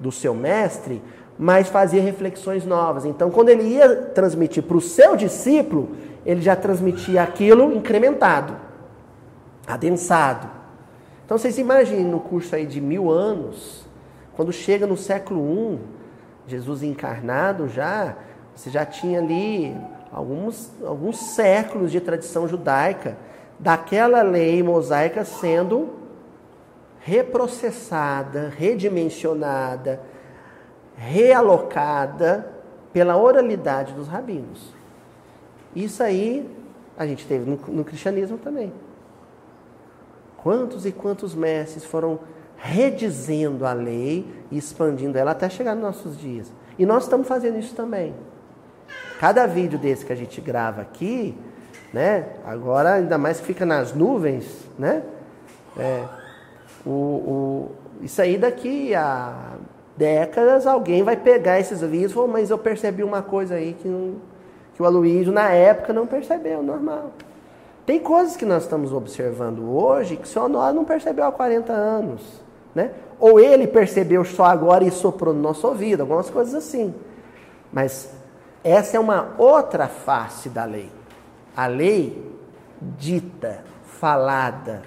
do 0.00 0.10
seu 0.10 0.34
mestre, 0.34 1.02
mas 1.38 1.68
fazia 1.68 2.02
reflexões 2.02 2.64
novas. 2.64 3.04
Então, 3.04 3.30
quando 3.30 3.50
ele 3.50 3.62
ia 3.62 3.96
transmitir 3.96 4.62
para 4.62 4.76
o 4.76 4.80
seu 4.80 5.16
discípulo, 5.16 5.90
ele 6.24 6.42
já 6.42 6.56
transmitia 6.56 7.22
aquilo 7.22 7.72
incrementado, 7.72 8.56
adensado. 9.66 10.48
Então, 11.24 11.38
vocês 11.38 11.58
imaginem 11.58 12.04
no 12.04 12.20
curso 12.20 12.56
aí 12.56 12.66
de 12.66 12.80
mil 12.80 13.10
anos, 13.10 13.86
quando 14.34 14.52
chega 14.52 14.86
no 14.86 14.96
século 14.96 15.74
I, 15.74 15.78
Jesus 16.46 16.82
encarnado 16.82 17.68
já, 17.68 18.16
você 18.54 18.70
já 18.70 18.84
tinha 18.84 19.20
ali 19.20 19.76
alguns, 20.12 20.70
alguns 20.84 21.18
séculos 21.18 21.92
de 21.92 22.00
tradição 22.00 22.46
judaica 22.48 23.16
daquela 23.58 24.22
lei 24.22 24.62
mosaica 24.62 25.24
sendo 25.24 25.90
reprocessada, 27.00 28.48
redimensionada, 28.48 30.00
realocada 30.96 32.50
pela 32.92 33.16
oralidade 33.16 33.92
dos 33.94 34.08
rabinos. 34.08 34.74
Isso 35.74 36.02
aí 36.02 36.48
a 36.96 37.06
gente 37.06 37.26
teve 37.26 37.48
no, 37.48 37.56
no 37.68 37.84
cristianismo 37.84 38.38
também. 38.38 38.72
Quantos 40.36 40.84
e 40.86 40.92
quantos 40.92 41.34
mestres 41.34 41.84
foram 41.84 42.18
redizendo 42.56 43.64
a 43.64 43.72
lei 43.72 44.26
e 44.50 44.58
expandindo 44.58 45.16
ela 45.16 45.30
até 45.30 45.48
chegar 45.48 45.74
nos 45.74 45.84
nossos 45.84 46.18
dias. 46.18 46.52
E 46.78 46.84
nós 46.84 47.04
estamos 47.04 47.26
fazendo 47.26 47.58
isso 47.58 47.74
também. 47.74 48.14
Cada 49.18 49.46
vídeo 49.46 49.78
desse 49.78 50.04
que 50.04 50.12
a 50.12 50.16
gente 50.16 50.40
grava 50.40 50.80
aqui, 50.80 51.36
né? 51.92 52.26
Agora 52.46 52.94
ainda 52.94 53.18
mais 53.18 53.40
que 53.40 53.46
fica 53.46 53.66
nas 53.66 53.92
nuvens, 53.92 54.46
né? 54.78 55.02
É, 55.76 56.04
o, 56.86 56.90
o, 56.90 57.70
isso 58.00 58.20
aí 58.22 58.38
daqui 58.38 58.94
a 58.94 59.54
décadas 59.96 60.66
alguém 60.66 61.02
vai 61.02 61.16
pegar 61.16 61.58
esses 61.58 61.80
vídeos 61.80 62.12
falar, 62.12 62.28
mas 62.28 62.50
eu 62.50 62.58
percebi 62.58 63.02
uma 63.02 63.20
coisa 63.20 63.56
aí 63.56 63.74
que, 63.74 63.88
não, 63.88 64.14
que 64.74 64.82
o 64.82 64.86
Aloysio 64.86 65.32
na 65.32 65.50
época 65.50 65.92
não 65.92 66.06
percebeu, 66.06 66.62
normal. 66.62 67.10
Tem 67.84 67.98
coisas 67.98 68.36
que 68.36 68.44
nós 68.44 68.64
estamos 68.64 68.92
observando 68.92 69.74
hoje 69.74 70.16
que 70.16 70.38
o 70.38 70.48
nós 70.48 70.74
não 70.74 70.84
percebeu 70.84 71.24
há 71.24 71.32
40 71.32 71.72
anos. 71.72 72.40
Né? 72.74 72.92
Ou 73.18 73.40
ele 73.40 73.66
percebeu 73.66 74.24
só 74.24 74.44
agora 74.44 74.84
e 74.84 74.90
soprou 74.90 75.34
no 75.34 75.40
nosso 75.40 75.66
ouvido, 75.66 76.02
algumas 76.02 76.30
coisas 76.30 76.54
assim. 76.54 76.94
Mas 77.72 78.12
essa 78.70 78.96
é 78.96 79.00
uma 79.00 79.34
outra 79.38 79.88
face 79.88 80.48
da 80.48 80.64
lei. 80.64 80.90
A 81.56 81.66
lei 81.66 82.32
dita, 82.80 83.64
falada, 83.84 84.82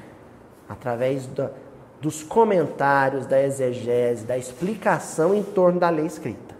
através 0.69 1.25
da, 1.27 1.51
dos 1.99 2.23
comentários, 2.23 3.25
da 3.25 3.41
exegese, 3.41 4.25
da 4.25 4.37
explicação 4.37 5.33
em 5.33 5.43
torno 5.43 5.79
da 5.79 5.89
lei 5.89 6.05
escrita. 6.05 6.55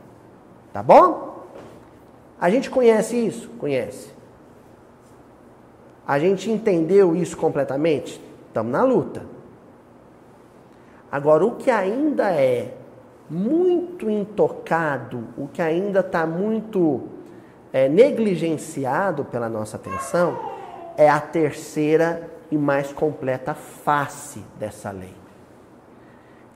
Tá 0.74 0.82
bom? 0.82 1.46
A 2.40 2.50
gente 2.50 2.70
conhece 2.70 3.16
isso? 3.16 3.50
Conhece. 3.60 4.12
A 6.08 6.18
gente 6.18 6.50
entendeu 6.50 7.16
isso 7.16 7.38
completamente? 7.38 8.22
Estamos 8.48 8.72
na 8.72 8.84
luta. 8.84 9.24
Agora, 11.12 11.46
o 11.46 11.56
que 11.56 11.70
ainda 11.70 12.32
é 12.32 12.74
muito 13.30 14.10
intocado, 14.10 15.28
o 15.38 15.48
que 15.48 15.62
ainda 15.62 16.02
está 16.02 16.26
muito 16.26 17.08
é, 17.74 17.88
negligenciado 17.88 19.26
pela 19.26 19.50
nossa 19.50 19.78
atenção, 19.78 20.38
é 20.98 21.10
a 21.10 21.20
terceira 21.20 22.30
e 22.52 22.58
mais 22.58 22.92
completa 22.92 23.54
face 23.54 24.44
dessa 24.60 24.92
lei 24.92 25.22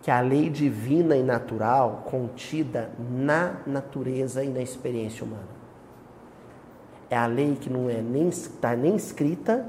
que 0.05 0.11
a 0.11 0.21
lei 0.21 0.51
divina 0.51 1.17
e 1.17 1.23
natural 1.23 2.03
contida 2.05 2.91
na 2.99 3.55
natureza 3.65 4.43
e 4.43 4.49
na 4.49 4.61
experiência 4.61 5.25
humana. 5.25 5.47
É 7.09 7.17
a 7.17 7.25
lei 7.25 7.55
que 7.59 7.71
não 7.71 7.89
é 7.89 8.03
nem, 8.03 8.29
tá 8.61 8.75
nem 8.75 8.95
escrita 8.95 9.67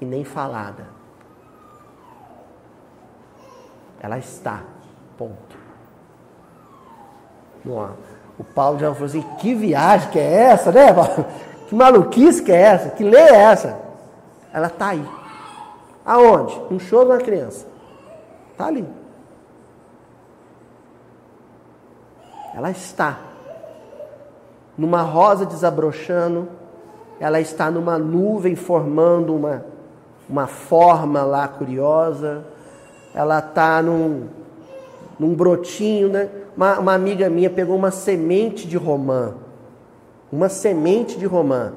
e 0.00 0.04
nem 0.04 0.22
falada. 0.22 0.86
Ela 4.00 4.16
está. 4.16 4.62
Ponto. 5.18 5.58
O 8.38 8.44
Paulo 8.44 8.78
já 8.78 8.92
falou 8.92 9.06
assim: 9.06 9.22
que 9.38 9.54
viagem 9.54 10.10
que 10.10 10.18
é 10.18 10.32
essa, 10.50 10.72
né, 10.72 10.92
Paulo? 10.92 11.26
Que 11.66 11.74
maluquice 11.74 12.42
que 12.42 12.52
é 12.52 12.60
essa? 12.60 12.90
Que 12.90 13.02
lei 13.02 13.22
é 13.22 13.34
essa? 13.36 13.78
Ela 14.52 14.66
está 14.66 14.88
aí. 14.88 15.04
Aonde? 16.04 16.60
Um 16.70 16.78
choro 16.78 17.06
de 17.06 17.12
uma 17.12 17.18
criança. 17.18 17.66
Está 18.52 18.66
ali. 18.66 18.86
Ela 22.54 22.70
está 22.70 23.18
numa 24.76 25.02
rosa 25.02 25.46
desabrochando, 25.46 26.48
ela 27.18 27.40
está 27.40 27.70
numa 27.70 27.98
nuvem 27.98 28.54
formando 28.54 29.34
uma, 29.34 29.64
uma 30.28 30.46
forma 30.46 31.22
lá 31.22 31.48
curiosa, 31.48 32.44
ela 33.14 33.38
está 33.38 33.80
num, 33.80 34.28
num 35.18 35.34
brotinho, 35.34 36.08
né? 36.08 36.28
Uma, 36.56 36.78
uma 36.78 36.94
amiga 36.94 37.28
minha 37.28 37.50
pegou 37.50 37.76
uma 37.76 37.90
semente 37.90 38.66
de 38.66 38.76
romã, 38.76 39.34
uma 40.30 40.48
semente 40.48 41.18
de 41.18 41.26
romã, 41.26 41.72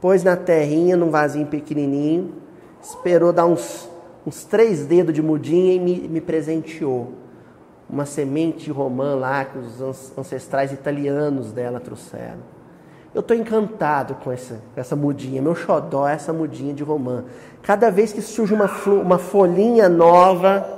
pôs 0.00 0.22
na 0.22 0.36
terrinha, 0.36 0.96
num 0.96 1.10
vasinho 1.10 1.46
pequenininho, 1.46 2.34
esperou 2.82 3.32
dar 3.32 3.46
uns, 3.46 3.88
uns 4.26 4.44
três 4.44 4.86
dedos 4.86 5.14
de 5.14 5.22
mudinha 5.22 5.74
e 5.74 5.80
me, 5.80 6.08
me 6.08 6.20
presenteou 6.20 7.12
uma 7.88 8.04
semente 8.04 8.70
romã 8.70 9.14
lá 9.14 9.44
que 9.44 9.58
os 9.58 9.80
ancestrais 10.18 10.72
italianos 10.72 11.52
dela 11.52 11.80
trouxeram. 11.80 12.56
Eu 13.14 13.20
estou 13.20 13.34
encantado 13.34 14.14
com 14.16 14.30
essa, 14.30 14.60
essa 14.74 14.94
mudinha. 14.94 15.40
Meu 15.40 15.54
xodó 15.54 16.06
é 16.06 16.12
essa 16.12 16.34
mudinha 16.34 16.74
de 16.74 16.82
romã. 16.82 17.24
Cada 17.62 17.90
vez 17.90 18.12
que 18.12 18.20
surge 18.20 18.52
uma, 18.52 18.70
uma 18.86 19.16
folhinha 19.16 19.88
nova, 19.88 20.75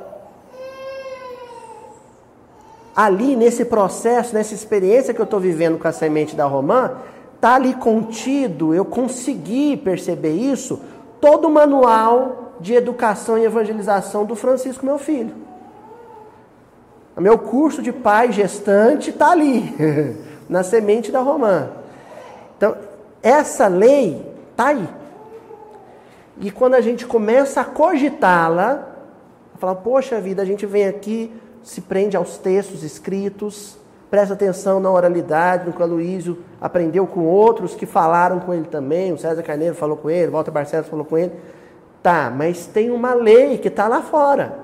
ali 2.98 3.37
nesse 3.37 3.64
processo, 3.64 4.34
nessa 4.34 4.52
experiência 4.52 5.14
que 5.14 5.20
eu 5.20 5.24
estou 5.24 5.38
vivendo 5.38 5.78
com 5.78 5.87
a 5.87 5.92
semente 5.92 6.34
da 6.34 6.46
romã, 6.46 6.96
está 7.32 7.54
ali 7.54 7.72
contido, 7.74 8.74
eu 8.74 8.84
consegui 8.84 9.76
perceber 9.76 10.32
isso, 10.32 10.80
todo 11.20 11.46
o 11.46 11.50
manual 11.50 12.54
de 12.58 12.74
educação 12.74 13.38
e 13.38 13.44
evangelização 13.44 14.24
do 14.24 14.34
Francisco, 14.34 14.84
meu 14.84 14.98
filho. 14.98 15.32
O 17.16 17.20
meu 17.20 17.38
curso 17.38 17.80
de 17.80 17.92
pai 17.92 18.32
gestante 18.32 19.11
está 19.11 19.30
ali, 19.30 19.72
na 20.50 20.64
semente 20.64 21.12
da 21.12 21.20
romã. 21.20 21.68
Então, 22.56 22.76
essa 23.22 23.68
lei 23.68 24.26
está 24.50 24.70
aí. 24.70 24.88
E 26.40 26.50
quando 26.50 26.74
a 26.74 26.80
gente 26.80 27.06
começa 27.06 27.61
a 27.61 27.64
cogitá-la, 27.64 28.88
a 29.54 29.58
falar, 29.58 29.76
poxa 29.76 30.20
vida, 30.20 30.42
a 30.42 30.44
gente 30.44 30.66
vem 30.66 30.88
aqui, 30.88 31.32
se 31.68 31.81
prende 31.81 32.16
aos 32.16 32.38
textos 32.38 32.83
escritos, 32.83 33.78
Presta 34.11 34.33
atenção 34.33 34.81
na 34.81 34.90
oralidade, 34.90 35.66
no 35.66 35.72
que 35.72 35.81
o 35.81 35.85
Aloysio 35.85 36.38
aprendeu 36.61 37.07
com 37.07 37.26
outros 37.26 37.74
que 37.74 37.85
falaram 37.85 38.40
com 38.40 38.54
ele 38.54 38.64
também. 38.64 39.12
O 39.12 39.18
César 39.18 39.42
Carneiro 39.42 39.74
falou 39.74 39.98
com 39.98 40.09
ele, 40.09 40.28
o 40.28 40.33
Walter 40.33 40.50
Barcelos 40.50 40.88
falou 40.88 41.04
com 41.04 41.18
ele. 41.18 41.33
Tá, 42.02 42.33
mas 42.35 42.66
tem 42.66 42.90
uma 42.90 43.12
lei 43.12 43.59
que 43.59 43.68
está 43.68 43.87
lá 43.87 44.00
fora. 44.00 44.59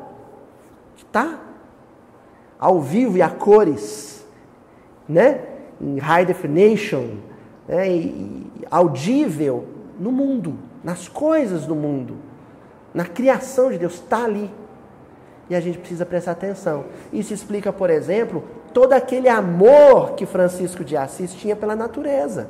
Tá? 1.12 1.40
Ao 2.58 2.80
vivo 2.80 3.18
e 3.18 3.22
a 3.22 3.28
cores, 3.28 4.24
né? 5.06 5.42
Em 5.78 5.98
high 5.98 6.24
definition, 6.24 7.16
né? 7.68 7.86
E, 7.86 8.50
audível 8.70 9.66
no 10.00 10.10
mundo, 10.10 10.54
nas 10.82 11.06
coisas 11.06 11.66
do 11.66 11.74
mundo, 11.74 12.16
na 12.94 13.04
criação 13.04 13.70
de 13.70 13.76
Deus, 13.76 13.94
está 13.94 14.24
ali. 14.24 14.50
E 15.48 15.54
a 15.54 15.60
gente 15.60 15.78
precisa 15.78 16.06
prestar 16.06 16.32
atenção. 16.32 16.86
Isso 17.12 17.34
explica, 17.34 17.72
por 17.72 17.90
exemplo, 17.90 18.42
todo 18.72 18.92
aquele 18.92 19.28
amor 19.28 20.12
que 20.14 20.24
Francisco 20.24 20.84
de 20.84 20.96
Assis 20.96 21.34
tinha 21.34 21.54
pela 21.54 21.76
natureza. 21.76 22.48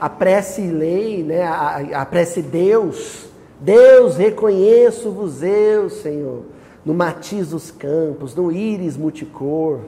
A 0.00 0.08
prece 0.08 0.62
lei, 0.62 1.22
né? 1.22 1.42
a, 1.42 2.02
a 2.02 2.06
prece 2.06 2.42
Deus. 2.42 3.26
Deus, 3.60 4.16
reconheço-vos 4.16 5.42
eu, 5.42 5.90
Senhor, 5.90 6.44
no 6.84 6.94
matiz 6.94 7.50
dos 7.50 7.70
campos, 7.70 8.34
no 8.34 8.50
íris 8.50 8.96
multicor. 8.96 9.80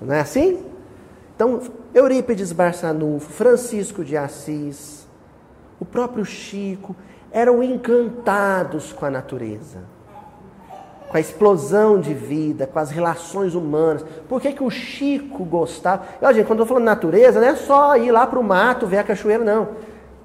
Não 0.00 0.14
é 0.14 0.20
assim? 0.20 0.62
Então, 1.34 1.60
Eurípides 1.92 2.52
Barçanufo, 2.52 3.30
Francisco 3.32 4.04
de 4.04 4.16
Assis, 4.16 5.06
o 5.78 5.84
próprio 5.84 6.24
Chico, 6.24 6.96
eram 7.30 7.62
encantados 7.62 8.92
com 8.92 9.04
a 9.04 9.10
natureza 9.10 9.97
com 11.08 11.16
a 11.16 11.20
explosão 11.20 11.98
de 11.98 12.12
vida, 12.12 12.66
com 12.66 12.78
as 12.78 12.90
relações 12.90 13.54
humanas. 13.54 14.04
Por 14.28 14.40
que, 14.40 14.52
que 14.52 14.62
o 14.62 14.70
Chico 14.70 15.44
gostava? 15.44 16.04
E, 16.20 16.34
gente, 16.34 16.46
quando 16.46 16.60
eu 16.60 16.64
estou 16.64 16.66
falando 16.66 16.84
natureza, 16.84 17.40
não 17.40 17.48
é 17.48 17.56
só 17.56 17.96
ir 17.96 18.10
lá 18.10 18.26
para 18.26 18.38
o 18.38 18.44
mato 18.44 18.86
ver 18.86 18.98
a 18.98 19.04
cachoeira, 19.04 19.42
não. 19.42 19.68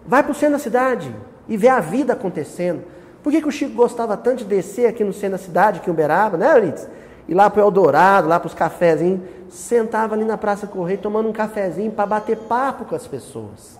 Vai 0.06 0.22
para 0.22 0.34
o 0.34 0.36
centro 0.36 0.54
da 0.54 0.60
cidade 0.60 1.13
e 1.48 1.56
ver 1.56 1.69
a 1.69 1.80
vida 1.80 2.13
acontecendo. 2.13 2.84
Por 3.24 3.32
que, 3.32 3.41
que 3.41 3.48
o 3.48 3.52
Chico 3.52 3.74
gostava 3.74 4.17
tanto 4.17 4.39
de 4.39 4.46
descer 4.46 4.88
aqui 4.88 5.04
no 5.04 5.13
centro 5.13 5.32
da 5.32 5.38
cidade, 5.38 5.80
aqui 5.80 5.89
em 5.89 5.93
Uberaba, 5.93 6.38
né, 6.38 6.52
Eurides? 6.54 6.88
Ir 7.26 7.34
lá 7.34 7.50
para 7.50 7.63
o 7.63 7.65
Eldorado, 7.65 8.28
lá 8.28 8.38
para 8.38 8.48
os 8.48 8.54
cafezinhos. 8.54 9.22
Sentava 9.50 10.13
ali 10.15 10.26
na 10.26 10.38
Praça 10.38 10.67
Correio 10.67 11.00
tomando 11.00 11.30
um 11.30 11.34
cafezinho 11.34 11.91
para 11.91 12.06
bater 12.06 12.38
papo 12.38 12.84
com 12.84 12.96
as 12.96 13.08
pessoas. 13.08 13.80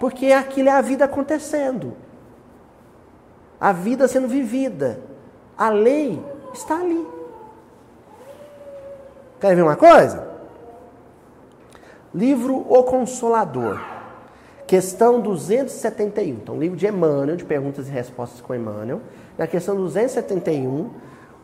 Porque 0.00 0.32
aquilo 0.32 0.70
é 0.70 0.72
a 0.72 0.80
vida 0.80 1.04
acontecendo. 1.04 1.94
A 3.60 3.72
vida 3.72 4.08
sendo 4.08 4.26
vivida. 4.26 5.00
A 5.62 5.68
lei 5.68 6.20
está 6.52 6.80
ali. 6.80 7.06
Quer 9.38 9.54
ver 9.54 9.62
uma 9.62 9.76
coisa? 9.76 10.26
Livro 12.12 12.66
O 12.68 12.82
Consolador. 12.82 13.80
Questão 14.66 15.20
271. 15.20 16.30
Então, 16.30 16.58
livro 16.58 16.76
de 16.76 16.88
Emmanuel, 16.88 17.36
de 17.36 17.44
perguntas 17.44 17.86
e 17.86 17.92
respostas 17.92 18.40
com 18.40 18.52
Emmanuel. 18.52 19.02
Na 19.38 19.46
questão 19.46 19.76
271, 19.76 20.90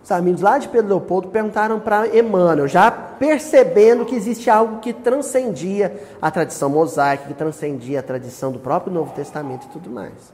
os 0.02 0.10
amigos 0.10 0.40
lá 0.40 0.58
de 0.58 0.68
Pedro 0.68 0.88
Leopoldo 0.88 1.28
perguntaram 1.28 1.78
para 1.78 2.08
Emmanuel, 2.08 2.66
já 2.66 2.90
percebendo 2.90 4.04
que 4.04 4.16
existe 4.16 4.50
algo 4.50 4.80
que 4.80 4.92
transcendia 4.92 5.96
a 6.20 6.28
tradição 6.28 6.68
mosaica, 6.68 7.28
que 7.28 7.34
transcendia 7.34 8.00
a 8.00 8.02
tradição 8.02 8.50
do 8.50 8.58
próprio 8.58 8.92
Novo 8.92 9.14
Testamento 9.14 9.66
e 9.66 9.68
tudo 9.68 9.88
mais. 9.88 10.32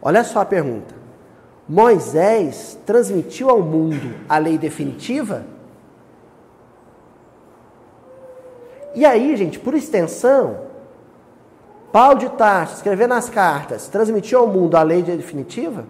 Olha 0.00 0.24
só 0.24 0.40
a 0.40 0.46
pergunta. 0.46 1.03
Moisés 1.68 2.78
transmitiu 2.84 3.48
ao 3.48 3.62
mundo 3.62 4.14
a 4.28 4.38
lei 4.38 4.58
definitiva? 4.58 5.44
E 8.94 9.04
aí, 9.04 9.34
gente, 9.36 9.58
por 9.58 9.74
extensão, 9.74 10.58
Paulo 11.90 12.18
de 12.18 12.28
Tarso, 12.30 12.74
escrevendo 12.74 13.14
as 13.14 13.28
cartas, 13.28 13.88
transmitiu 13.88 14.40
ao 14.40 14.46
mundo 14.46 14.76
a 14.76 14.82
lei 14.82 15.02
definitiva? 15.02 15.84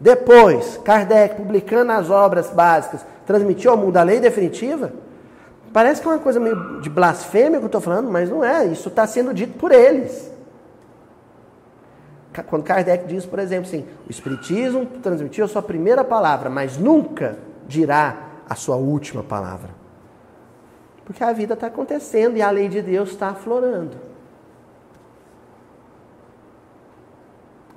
Depois, 0.00 0.78
Kardec, 0.84 1.36
publicando 1.36 1.92
as 1.92 2.10
obras 2.10 2.50
básicas, 2.50 3.04
transmitiu 3.26 3.70
ao 3.70 3.76
mundo 3.76 3.96
a 3.96 4.02
lei 4.02 4.20
definitiva? 4.20 4.92
Parece 5.72 6.00
que 6.00 6.08
é 6.08 6.10
uma 6.10 6.18
coisa 6.18 6.40
meio 6.40 6.80
de 6.80 6.88
blasfêmia 6.88 7.58
que 7.58 7.64
eu 7.64 7.66
estou 7.66 7.80
falando, 7.80 8.10
mas 8.10 8.30
não 8.30 8.44
é. 8.44 8.66
Isso 8.66 8.88
está 8.88 9.06
sendo 9.06 9.34
dito 9.34 9.58
por 9.58 9.72
eles. 9.72 10.30
Quando 12.46 12.62
Kardec 12.62 13.06
diz, 13.06 13.24
por 13.24 13.38
exemplo, 13.38 13.66
assim, 13.66 13.86
o 14.06 14.10
Espiritismo 14.10 14.86
transmitiu 15.02 15.44
a 15.44 15.48
sua 15.48 15.62
primeira 15.62 16.04
palavra, 16.04 16.50
mas 16.50 16.76
nunca 16.76 17.38
dirá 17.66 18.16
a 18.48 18.54
sua 18.54 18.76
última 18.76 19.22
palavra. 19.22 19.70
Porque 21.04 21.24
a 21.24 21.32
vida 21.32 21.54
está 21.54 21.68
acontecendo 21.68 22.36
e 22.36 22.42
a 22.42 22.50
lei 22.50 22.68
de 22.68 22.82
Deus 22.82 23.10
está 23.10 23.28
aflorando. 23.28 23.96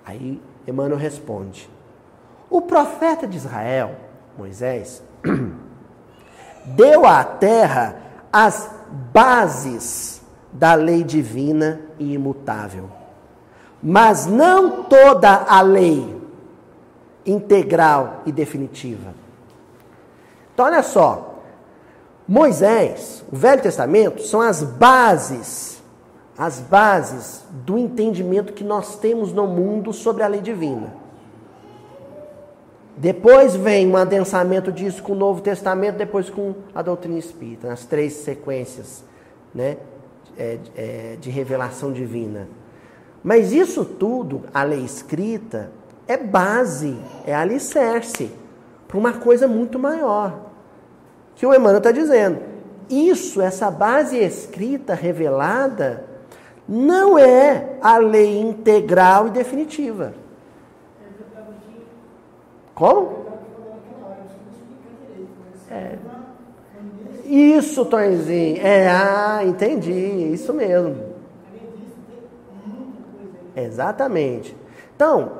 Aí 0.06 0.42
Emmanuel 0.68 1.00
responde: 1.00 1.70
O 2.50 2.62
profeta 2.62 3.26
de 3.26 3.38
Israel, 3.38 3.96
Moisés, 4.38 5.02
deu 6.66 7.06
à 7.06 7.24
terra 7.24 7.96
as 8.32 8.70
bases 9.14 10.22
da 10.52 10.74
lei 10.74 11.04
divina 11.04 11.80
e 11.98 12.14
imutável 12.14 13.01
mas 13.82 14.26
não 14.26 14.84
toda 14.84 15.30
a 15.30 15.62
lei 15.62 16.22
integral 17.26 18.22
e 18.26 18.32
definitiva. 18.32 19.14
Então, 20.54 20.66
olha 20.66 20.84
só. 20.84 21.40
Moisés, 22.28 23.24
o 23.32 23.36
Velho 23.36 23.62
Testamento, 23.62 24.22
são 24.22 24.40
as 24.40 24.64
bases, 24.64 25.82
as 26.38 26.60
bases 26.60 27.44
do 27.52 27.78
entendimento 27.78 28.54
que 28.54 28.64
nós 28.64 28.98
temos 28.98 29.34
no 29.34 29.48
mundo 29.48 29.92
sobre 29.92 30.24
a 30.24 30.28
lei 30.28 30.40
divina. 30.40 30.94
Depois 32.96 33.56
vem 33.56 33.88
um 33.88 33.98
adensamento 33.98 34.72
disso 34.72 35.02
com 35.02 35.14
o 35.14 35.16
Novo 35.16 35.42
Testamento, 35.42 35.98
depois 35.98 36.30
com 36.30 36.54
a 36.74 36.82
doutrina 36.82 37.18
espírita, 37.18 37.68
nas 37.68 37.86
três 37.86 38.14
sequências 38.14 39.04
né, 39.54 39.78
é, 40.38 40.58
é, 40.76 41.18
de 41.20 41.30
revelação 41.30 41.92
divina. 41.92 42.48
Mas 43.24 43.52
isso 43.52 43.86
tudo, 43.86 44.44
a 44.54 44.64
lei 44.64 44.84
escrita, 44.84 45.72
é 46.08 46.18
base, 46.18 46.98
é 47.26 47.34
alicerce 47.34 48.32
para 48.88 48.98
uma 48.98 49.14
coisa 49.14 49.48
muito 49.48 49.78
maior. 49.78 50.52
Que 51.36 51.46
o 51.46 51.54
Emmanuel 51.54 51.78
está 51.78 51.92
dizendo. 51.92 52.40
Isso, 52.90 53.42
essa 53.42 53.72
base 53.72 54.18
escrita, 54.18 54.94
revelada, 54.94 56.06
não 56.68 57.18
é 57.18 57.78
a 57.82 57.98
lei 57.98 58.40
integral 58.40 59.28
e 59.28 59.32
definitiva. 59.32 60.14
Como? 62.76 63.22
É. 65.70 65.98
Isso, 67.26 67.86
Tonzinho. 67.86 68.58
É, 68.62 68.90
ah, 68.90 69.42
entendi. 69.46 70.34
Isso 70.34 70.54
mesmo. 70.54 71.11
Exatamente. 73.56 74.56
Então, 74.96 75.32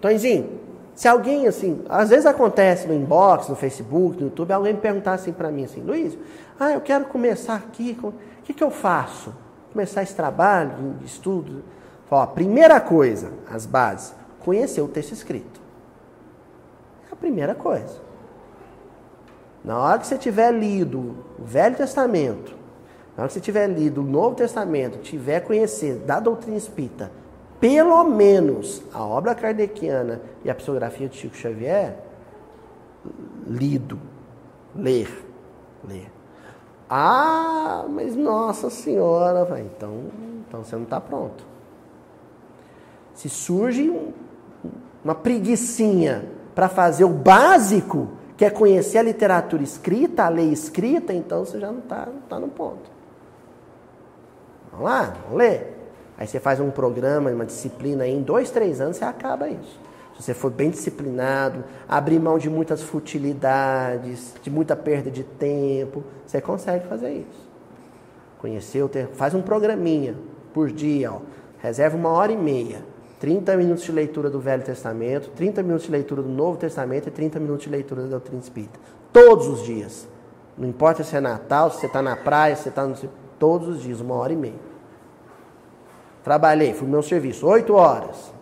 Tonzinho, 0.00 0.60
se 0.94 1.08
alguém 1.08 1.46
assim, 1.46 1.82
às 1.88 2.10
vezes 2.10 2.26
acontece 2.26 2.86
no 2.86 2.94
inbox, 2.94 3.48
no 3.48 3.56
Facebook, 3.56 4.16
no 4.16 4.26
YouTube, 4.26 4.52
alguém 4.52 4.76
perguntar 4.76 5.14
assim 5.14 5.32
para 5.32 5.50
mim 5.50 5.64
assim, 5.64 5.80
Luiz, 5.80 6.16
ah, 6.58 6.72
eu 6.72 6.80
quero 6.80 7.06
começar 7.06 7.56
aqui, 7.56 7.98
o 8.02 8.12
que, 8.44 8.54
que 8.54 8.62
eu 8.62 8.70
faço? 8.70 9.34
Começar 9.72 10.02
esse 10.02 10.14
trabalho 10.14 10.96
estudo? 11.04 11.64
Ó, 12.10 12.24
primeira 12.26 12.80
coisa, 12.80 13.32
as 13.50 13.66
bases, 13.66 14.14
conhecer 14.38 14.80
o 14.80 14.86
texto 14.86 15.12
escrito. 15.12 15.60
É 17.10 17.12
a 17.12 17.16
primeira 17.16 17.56
coisa. 17.56 18.04
Na 19.64 19.78
hora 19.78 19.98
que 19.98 20.06
você 20.06 20.16
tiver 20.16 20.52
lido 20.52 21.16
o 21.38 21.44
Velho 21.44 21.74
Testamento, 21.74 22.54
na 23.16 23.22
hora 23.22 23.28
que 23.28 23.34
você 23.34 23.40
tiver 23.40 23.66
lido 23.66 24.02
o 24.02 24.04
Novo 24.04 24.36
Testamento, 24.36 24.98
tiver 24.98 25.40
conhecer 25.40 25.96
da 26.00 26.20
doutrina 26.20 26.56
espírita, 26.56 27.10
pelo 27.64 28.04
menos 28.04 28.82
a 28.92 29.02
obra 29.02 29.34
kardeciana 29.34 30.20
e 30.44 30.50
a 30.50 30.54
psicografia 30.54 31.08
de 31.08 31.16
Chico 31.16 31.34
Xavier, 31.34 31.96
lido, 33.46 33.98
ler, 34.76 35.08
ler. 35.82 36.12
Ah, 36.90 37.86
mas 37.88 38.14
nossa 38.14 38.68
senhora, 38.68 39.58
então, 39.62 40.10
então 40.46 40.62
você 40.62 40.76
não 40.76 40.82
está 40.82 41.00
pronto. 41.00 41.42
Se 43.14 43.30
surge 43.30 43.90
uma 45.02 45.14
preguiçinha 45.14 46.28
para 46.54 46.68
fazer 46.68 47.04
o 47.04 47.08
básico, 47.08 48.10
que 48.36 48.44
é 48.44 48.50
conhecer 48.50 48.98
a 48.98 49.02
literatura 49.02 49.62
escrita, 49.62 50.26
a 50.26 50.28
lei 50.28 50.52
escrita, 50.52 51.14
então 51.14 51.46
você 51.46 51.58
já 51.58 51.72
não 51.72 51.78
está 51.78 52.08
tá 52.28 52.38
no 52.38 52.48
ponto. 52.48 52.90
Vamos 54.70 54.84
lá, 54.84 55.14
vamos 55.24 55.38
ler. 55.38 55.73
Aí 56.16 56.26
você 56.26 56.38
faz 56.38 56.60
um 56.60 56.70
programa, 56.70 57.30
uma 57.30 57.44
disciplina 57.44 58.04
aí, 58.04 58.14
em 58.14 58.22
dois, 58.22 58.50
três 58.50 58.80
anos 58.80 58.96
você 58.96 59.04
acaba 59.04 59.48
isso. 59.48 59.80
se 60.16 60.22
você 60.22 60.34
for 60.34 60.50
bem 60.50 60.70
disciplinado, 60.70 61.64
abrir 61.88 62.20
mão 62.20 62.38
de 62.38 62.48
muitas 62.48 62.82
futilidades, 62.82 64.34
de 64.42 64.50
muita 64.50 64.76
perda 64.76 65.10
de 65.10 65.24
tempo, 65.24 66.04
você 66.24 66.40
consegue 66.40 66.86
fazer 66.86 67.12
isso. 67.12 67.50
Conhecer 68.38 68.82
o 68.82 68.90
faz 69.14 69.34
um 69.34 69.42
programinha 69.42 70.14
por 70.52 70.70
dia, 70.70 71.12
ó. 71.12 71.20
reserva 71.58 71.96
uma 71.96 72.10
hora 72.10 72.30
e 72.30 72.36
meia. 72.36 72.94
30 73.18 73.56
minutos 73.56 73.84
de 73.84 73.90
leitura 73.90 74.28
do 74.28 74.38
Velho 74.38 74.62
Testamento, 74.62 75.30
30 75.30 75.62
minutos 75.62 75.86
de 75.86 75.92
leitura 75.92 76.22
do 76.22 76.28
Novo 76.28 76.58
Testamento 76.58 77.08
e 77.08 77.10
30 77.10 77.40
minutos 77.40 77.64
de 77.64 77.70
leitura 77.70 78.02
da 78.02 78.08
doutrina 78.08 78.40
espírita. 78.40 78.78
Todos 79.12 79.48
os 79.48 79.62
dias. 79.64 80.06
Não 80.58 80.68
importa 80.68 81.02
se 81.02 81.16
é 81.16 81.20
Natal, 81.20 81.70
se 81.70 81.80
você 81.80 81.86
está 81.86 82.02
na 82.02 82.16
praia, 82.16 82.54
se 82.54 82.64
você 82.64 82.68
está 82.68 82.86
no. 82.86 82.94
Todos 83.38 83.68
os 83.68 83.82
dias, 83.82 84.00
uma 84.00 84.14
hora 84.14 84.32
e 84.32 84.36
meia. 84.36 84.73
Trabalhei, 86.24 86.72
fui 86.72 86.86
no 86.86 86.92
meu 86.92 87.02
serviço, 87.02 87.46
oito 87.46 87.74
horas. 87.74 88.32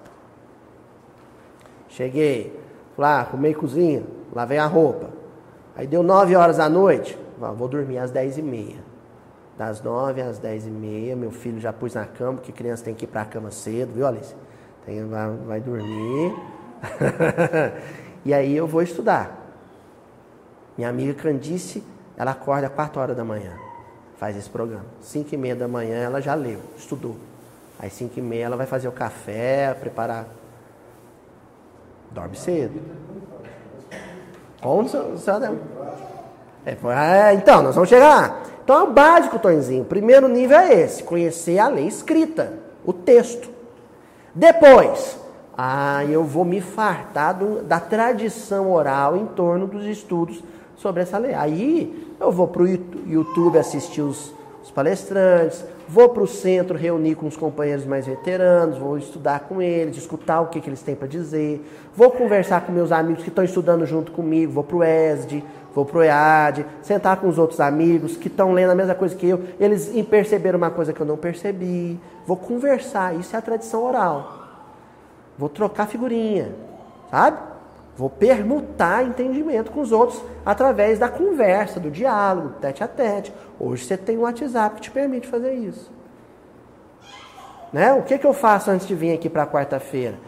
Cheguei, 1.88 2.56
lá, 2.96 3.20
arrumei 3.20 3.52
cozinha, 3.52 4.04
lavei 4.32 4.56
a 4.56 4.66
roupa. 4.66 5.10
Aí 5.74 5.86
deu 5.86 6.00
nove 6.00 6.36
horas 6.36 6.58
da 6.58 6.68
noite, 6.68 7.18
vou 7.56 7.66
dormir 7.66 7.98
às 7.98 8.12
dez 8.12 8.38
e 8.38 8.42
meia. 8.42 8.78
Das 9.58 9.82
nove 9.82 10.22
às 10.22 10.38
dez 10.38 10.64
e 10.64 10.70
meia, 10.70 11.16
meu 11.16 11.32
filho 11.32 11.58
já 11.58 11.72
pus 11.72 11.94
na 11.94 12.06
cama, 12.06 12.34
porque 12.34 12.52
criança 12.52 12.84
tem 12.84 12.94
que 12.94 13.04
ir 13.04 13.08
para 13.08 13.22
a 13.22 13.24
cama 13.24 13.50
cedo, 13.50 13.92
viu, 13.92 14.06
Alice? 14.06 14.34
Tem, 14.86 15.04
vai, 15.04 15.30
vai 15.44 15.60
dormir. 15.60 16.34
e 18.24 18.32
aí 18.32 18.56
eu 18.56 18.66
vou 18.66 18.80
estudar. 18.80 19.40
Minha 20.78 20.88
amiga 20.88 21.14
Candice, 21.14 21.82
ela 22.16 22.30
acorda 22.30 22.68
às 22.68 22.72
quatro 22.72 23.00
horas 23.00 23.16
da 23.16 23.24
manhã, 23.24 23.52
faz 24.16 24.36
esse 24.36 24.48
programa. 24.48 24.86
Cinco 25.00 25.34
e 25.34 25.36
meia 25.36 25.56
da 25.56 25.66
manhã 25.66 25.96
ela 25.96 26.20
já 26.20 26.34
leu, 26.34 26.60
estudou. 26.76 27.16
Às 27.82 27.92
cinco 27.92 28.18
e 28.18 28.22
meia 28.22 28.44
ela 28.44 28.56
vai 28.56 28.66
fazer 28.66 28.86
o 28.86 28.92
café, 28.92 29.74
preparar 29.78 30.26
Dorme 32.12 32.36
cedo. 32.36 32.80
Como 34.60 34.88
é, 36.64 37.30
é, 37.30 37.34
então, 37.34 37.62
nós 37.62 37.74
vamos 37.74 37.88
chegar. 37.88 38.42
Então 38.62 38.80
é 38.80 38.82
o 38.84 38.92
básico, 38.92 39.38
Tonzinho. 39.38 39.84
Primeiro 39.84 40.28
nível 40.28 40.58
é 40.58 40.74
esse: 40.74 41.02
conhecer 41.02 41.58
a 41.58 41.68
lei 41.68 41.86
escrita, 41.86 42.52
o 42.84 42.92
texto. 42.92 43.50
Depois, 44.34 45.18
ah, 45.56 46.04
eu 46.04 46.22
vou 46.22 46.44
me 46.44 46.60
fartar 46.60 47.36
do, 47.36 47.62
da 47.62 47.80
tradição 47.80 48.70
oral 48.70 49.16
em 49.16 49.26
torno 49.26 49.66
dos 49.66 49.84
estudos 49.84 50.42
sobre 50.76 51.02
essa 51.02 51.18
lei. 51.18 51.34
Aí 51.34 52.14
eu 52.20 52.30
vou 52.30 52.46
para 52.46 52.62
o 52.62 52.68
YouTube 52.68 53.58
assistir 53.58 54.02
os, 54.02 54.34
os 54.62 54.70
palestrantes, 54.70 55.64
vou 55.88 56.08
para 56.08 56.22
o 56.22 56.26
centro 56.26 56.76
reunir 56.76 57.14
com 57.14 57.26
os 57.26 57.36
companheiros 57.36 57.84
mais 57.84 58.06
veteranos, 58.06 58.78
vou 58.78 58.98
estudar 58.98 59.40
com 59.40 59.60
eles, 59.60 59.96
escutar 59.96 60.40
o 60.40 60.46
que, 60.46 60.60
que 60.60 60.68
eles 60.68 60.82
têm 60.82 60.94
para 60.94 61.08
dizer, 61.08 61.64
vou 61.94 62.10
conversar 62.10 62.62
com 62.62 62.72
meus 62.72 62.92
amigos 62.92 63.22
que 63.22 63.28
estão 63.28 63.44
estudando 63.44 63.84
junto 63.86 64.12
comigo, 64.12 64.52
vou 64.52 64.64
para 64.64 64.76
o 64.76 64.84
ESD, 64.84 65.42
vou 65.74 65.84
para 65.84 65.98
o 65.98 66.02
EAD, 66.02 66.66
sentar 66.82 67.16
com 67.16 67.28
os 67.28 67.38
outros 67.38 67.60
amigos 67.60 68.16
que 68.16 68.28
estão 68.28 68.52
lendo 68.52 68.70
a 68.70 68.74
mesma 68.74 68.94
coisa 68.94 69.14
que 69.14 69.28
eu, 69.28 69.40
eles 69.58 69.90
perceberam 70.08 70.58
uma 70.58 70.70
coisa 70.70 70.92
que 70.92 71.00
eu 71.00 71.06
não 71.06 71.16
percebi, 71.16 71.98
vou 72.26 72.36
conversar, 72.36 73.14
isso 73.14 73.34
é 73.34 73.38
a 73.38 73.42
tradição 73.42 73.82
oral. 73.84 74.40
Vou 75.38 75.48
trocar 75.48 75.86
figurinha, 75.86 76.52
sabe? 77.10 77.51
Vou 77.96 78.08
permutar 78.08 79.04
entendimento 79.04 79.70
com 79.70 79.80
os 79.80 79.92
outros 79.92 80.22
através 80.46 80.98
da 80.98 81.08
conversa, 81.08 81.78
do 81.78 81.90
diálogo, 81.90 82.54
tete 82.60 82.82
a 82.82 82.88
tete. 82.88 83.32
Hoje 83.60 83.84
você 83.84 83.96
tem 83.96 84.16
o 84.16 84.20
um 84.20 84.22
WhatsApp 84.22 84.76
que 84.76 84.82
te 84.82 84.90
permite 84.90 85.26
fazer 85.26 85.52
isso. 85.52 85.90
Né? 87.72 87.92
O 87.92 88.02
que, 88.02 88.18
que 88.18 88.26
eu 88.26 88.32
faço 88.32 88.70
antes 88.70 88.86
de 88.86 88.94
vir 88.94 89.12
aqui 89.12 89.28
para 89.28 89.46
quarta-feira? 89.46 90.18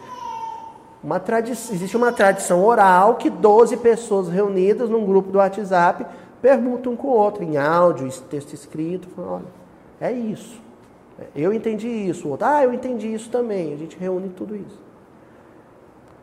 Uma 1.02 1.22
Existe 1.50 1.96
uma 1.96 2.12
tradição 2.12 2.64
oral 2.64 3.16
que 3.16 3.28
12 3.28 3.76
pessoas 3.78 4.28
reunidas 4.28 4.88
num 4.88 5.04
grupo 5.04 5.30
do 5.30 5.38
WhatsApp 5.38 6.06
permutam 6.40 6.92
um 6.92 6.96
com 6.96 7.08
o 7.08 7.10
outro, 7.10 7.42
em 7.42 7.56
áudio, 7.56 8.10
texto 8.30 8.52
escrito. 8.54 9.08
Olha, 9.18 9.44
é 10.00 10.12
isso. 10.12 10.62
Eu 11.34 11.52
entendi 11.52 11.88
isso. 11.88 12.26
O 12.26 12.30
outro, 12.32 12.46
ah, 12.46 12.62
eu 12.62 12.72
entendi 12.72 13.12
isso 13.12 13.30
também. 13.30 13.72
A 13.72 13.76
gente 13.76 13.98
reúne 13.98 14.30
tudo 14.30 14.56
isso. 14.56 14.83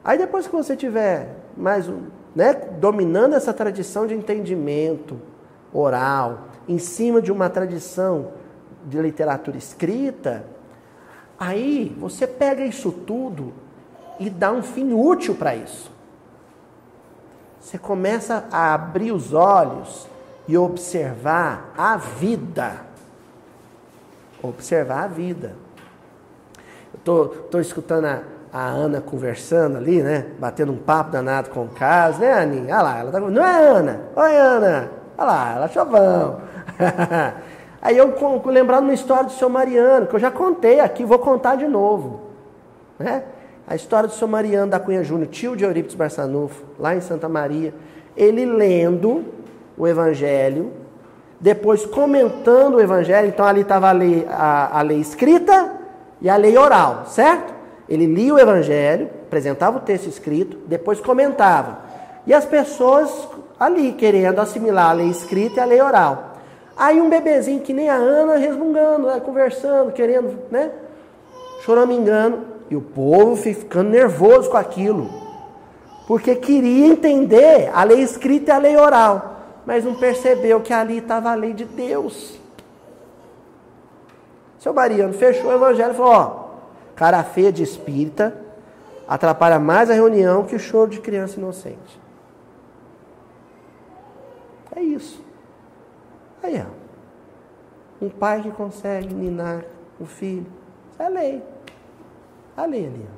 Aí 0.04 0.18
depois 0.18 0.48
que 0.48 0.54
você 0.54 0.76
tiver 0.76 1.36
mais 1.56 1.90
né, 2.36 2.54
dominando 2.54 3.36
essa 3.36 3.54
tradição 3.54 4.08
de 4.08 4.14
entendimento 4.14 5.20
oral, 5.74 6.48
em 6.68 6.78
cima 6.78 7.22
de 7.22 7.32
uma 7.32 7.50
tradição 7.50 8.32
de 8.86 9.00
literatura 9.00 9.58
escrita, 9.58 10.44
aí 11.40 11.96
você 12.00 12.26
pega 12.26 12.66
isso 12.66 12.92
tudo 12.92 13.54
e 14.20 14.30
dá 14.30 14.52
um 14.52 14.64
fim 14.64 14.94
útil 14.94 15.36
para 15.36 15.56
isso. 15.56 15.92
Você 17.60 17.78
começa 17.78 18.48
a 18.52 18.74
abrir 18.74 19.12
os 19.12 19.34
olhos 19.34 20.08
e 20.48 20.58
observar 20.58 21.72
a 21.78 21.96
vida. 21.96 22.82
Observar 24.42 25.04
a 25.04 25.08
vida. 25.08 25.56
Eu 27.06 27.26
estou 27.46 27.62
escutando 27.62 28.06
a, 28.06 28.24
a 28.54 28.66
Ana 28.66 29.00
conversando 29.00 29.78
ali, 29.78 30.02
né? 30.02 30.26
Batendo 30.38 30.72
um 30.72 30.78
papo 30.78 31.12
danado 31.12 31.50
com 31.50 31.64
o 31.64 31.70
Carlos, 31.70 32.20
né, 32.20 32.34
Aninha? 32.34 32.76
Olha 32.76 32.82
lá, 32.82 33.00
ela 33.00 33.12
tá 33.12 33.20
Não 33.20 33.46
é 33.46 33.68
Ana? 33.68 34.02
Oi, 34.16 34.36
Ana! 34.36 34.92
Olha 35.18 35.28
lá, 35.28 35.54
ela 35.56 35.66
é 35.66 35.70
chovão. 35.70 36.42
Aí 37.82 37.98
eu 37.98 38.14
lembrando 38.46 38.84
uma 38.84 38.94
história 38.94 39.24
do 39.24 39.32
seu 39.32 39.50
Mariano, 39.50 40.06
que 40.06 40.16
eu 40.16 40.20
já 40.20 40.30
contei 40.30 40.80
aqui, 40.80 41.04
vou 41.04 41.18
contar 41.18 41.56
de 41.56 41.68
novo. 41.68 42.22
Né? 43.00 43.24
A 43.68 43.76
história 43.76 44.08
do 44.08 44.14
seu 44.14 44.28
Mariano 44.28 44.70
da 44.70 44.80
Cunha 44.80 45.04
Júnior, 45.04 45.30
tio 45.30 45.56
de 45.56 45.64
Eurípides 45.64 45.96
Barçanufo, 45.96 46.64
lá 46.78 46.96
em 46.96 47.02
Santa 47.02 47.30
Maria. 47.30 47.74
Ele 48.16 48.46
lendo 48.46 49.26
o 49.78 49.88
Evangelho, 49.88 50.74
depois 51.40 51.86
comentando 51.86 52.76
o 52.76 52.82
Evangelho, 52.82 53.30
então 53.30 53.46
ali 53.46 53.62
estava 53.62 53.90
a, 53.90 54.80
a 54.80 54.82
lei 54.82 55.00
escrita 55.00 55.72
e 56.22 56.30
a 56.30 56.36
lei 56.36 56.56
oral, 56.58 57.06
certo? 57.08 57.61
Ele 57.92 58.06
lia 58.06 58.34
o 58.34 58.40
evangelho, 58.40 59.10
apresentava 59.28 59.76
o 59.76 59.82
texto 59.82 60.08
escrito, 60.08 60.56
depois 60.66 61.02
comentava. 61.02 61.80
E 62.26 62.34
as 62.34 62.46
pessoas 62.46 63.28
ali 63.60 63.92
querendo 63.92 64.40
assimilar 64.40 64.92
a 64.92 64.94
lei 64.94 65.10
escrita 65.10 65.58
e 65.58 65.60
a 65.60 65.66
lei 65.66 65.82
oral. 65.82 66.38
Aí 66.78 67.02
um 67.02 67.10
bebezinho 67.10 67.60
que 67.60 67.74
nem 67.74 67.90
a 67.90 67.96
Ana 67.96 68.38
resmungando, 68.38 69.08
né, 69.08 69.20
conversando, 69.20 69.92
querendo, 69.92 70.40
né? 70.50 70.72
Choramingando. 71.66 72.40
E 72.70 72.78
o 72.78 72.82
povo 72.82 73.36
ficando 73.36 73.90
nervoso 73.90 74.50
com 74.50 74.56
aquilo. 74.56 75.10
Porque 76.08 76.34
queria 76.36 76.88
entender 76.88 77.70
a 77.74 77.84
lei 77.84 78.02
escrita 78.02 78.54
e 78.54 78.56
a 78.56 78.58
lei 78.58 78.78
oral. 78.78 79.42
Mas 79.66 79.84
não 79.84 79.96
percebeu 79.96 80.62
que 80.62 80.72
ali 80.72 81.00
estava 81.00 81.30
a 81.30 81.36
lei 81.36 81.52
de 81.52 81.66
Deus. 81.66 82.40
Seu 84.60 84.74
Mariano 84.74 85.14
fechou 85.14 85.52
o 85.52 85.54
evangelho 85.54 85.92
e 85.92 85.96
falou: 85.96 86.14
Ó, 86.14 86.51
Cara 87.02 87.24
feia 87.24 87.52
de 87.52 87.64
espírita 87.64 88.38
atrapalha 89.08 89.58
mais 89.58 89.90
a 89.90 89.96
reunião 89.96 90.46
que 90.46 90.56
o 90.56 90.60
choro 90.60 90.92
de 90.92 91.02
criança 91.02 91.40
inocente. 91.40 92.00
É 94.76 94.82
isso. 94.82 95.20
Aí, 96.44 96.64
ó. 96.64 98.06
Um 98.06 98.08
pai 98.08 98.44
que 98.44 98.52
consegue 98.52 99.16
ninar 99.16 99.64
o 100.00 100.06
filho. 100.06 100.46
Isso 100.92 101.02
é 101.02 101.10
lei. 101.10 101.44
A 102.56 102.66
lei 102.68 102.86
ali, 102.86 103.10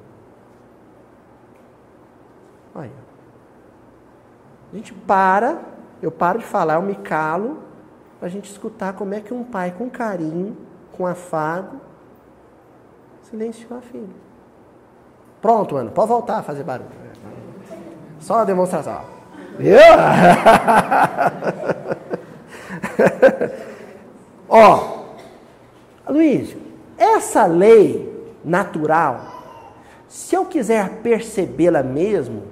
ó. 2.74 2.80
Aí, 2.80 2.90
ó. 2.90 3.04
A 4.72 4.76
gente 4.78 4.94
para, 4.94 5.62
eu 6.02 6.10
paro 6.10 6.40
de 6.40 6.46
falar, 6.46 6.76
eu 6.76 6.82
me 6.82 6.96
calo, 6.96 7.62
para 8.18 8.30
a 8.30 8.32
gente 8.32 8.50
escutar 8.50 8.94
como 8.94 9.14
é 9.14 9.20
que 9.20 9.34
um 9.34 9.44
pai 9.44 9.76
com 9.78 9.90
carinho, 9.90 10.56
com 10.94 11.06
afago, 11.06 11.82
silenciou 13.34 13.80
a 13.80 13.82
filha. 13.82 14.08
Pronto, 15.42 15.76
Ana, 15.76 15.90
pode 15.90 16.08
voltar 16.08 16.38
a 16.38 16.44
fazer 16.44 16.64
barulho. 16.64 16.92
Só 18.20 18.36
uma 18.36 18.46
demonstração. 18.46 19.02
Viu? 19.58 19.76
Ó, 24.48 25.06
Luiz, 26.08 26.56
essa 26.96 27.48
lei 27.48 28.38
natural, 28.46 29.22
se 30.08 30.36
eu 30.36 30.46
quiser 30.46 31.02
percebê-la 31.02 31.82
mesmo, 31.82 32.44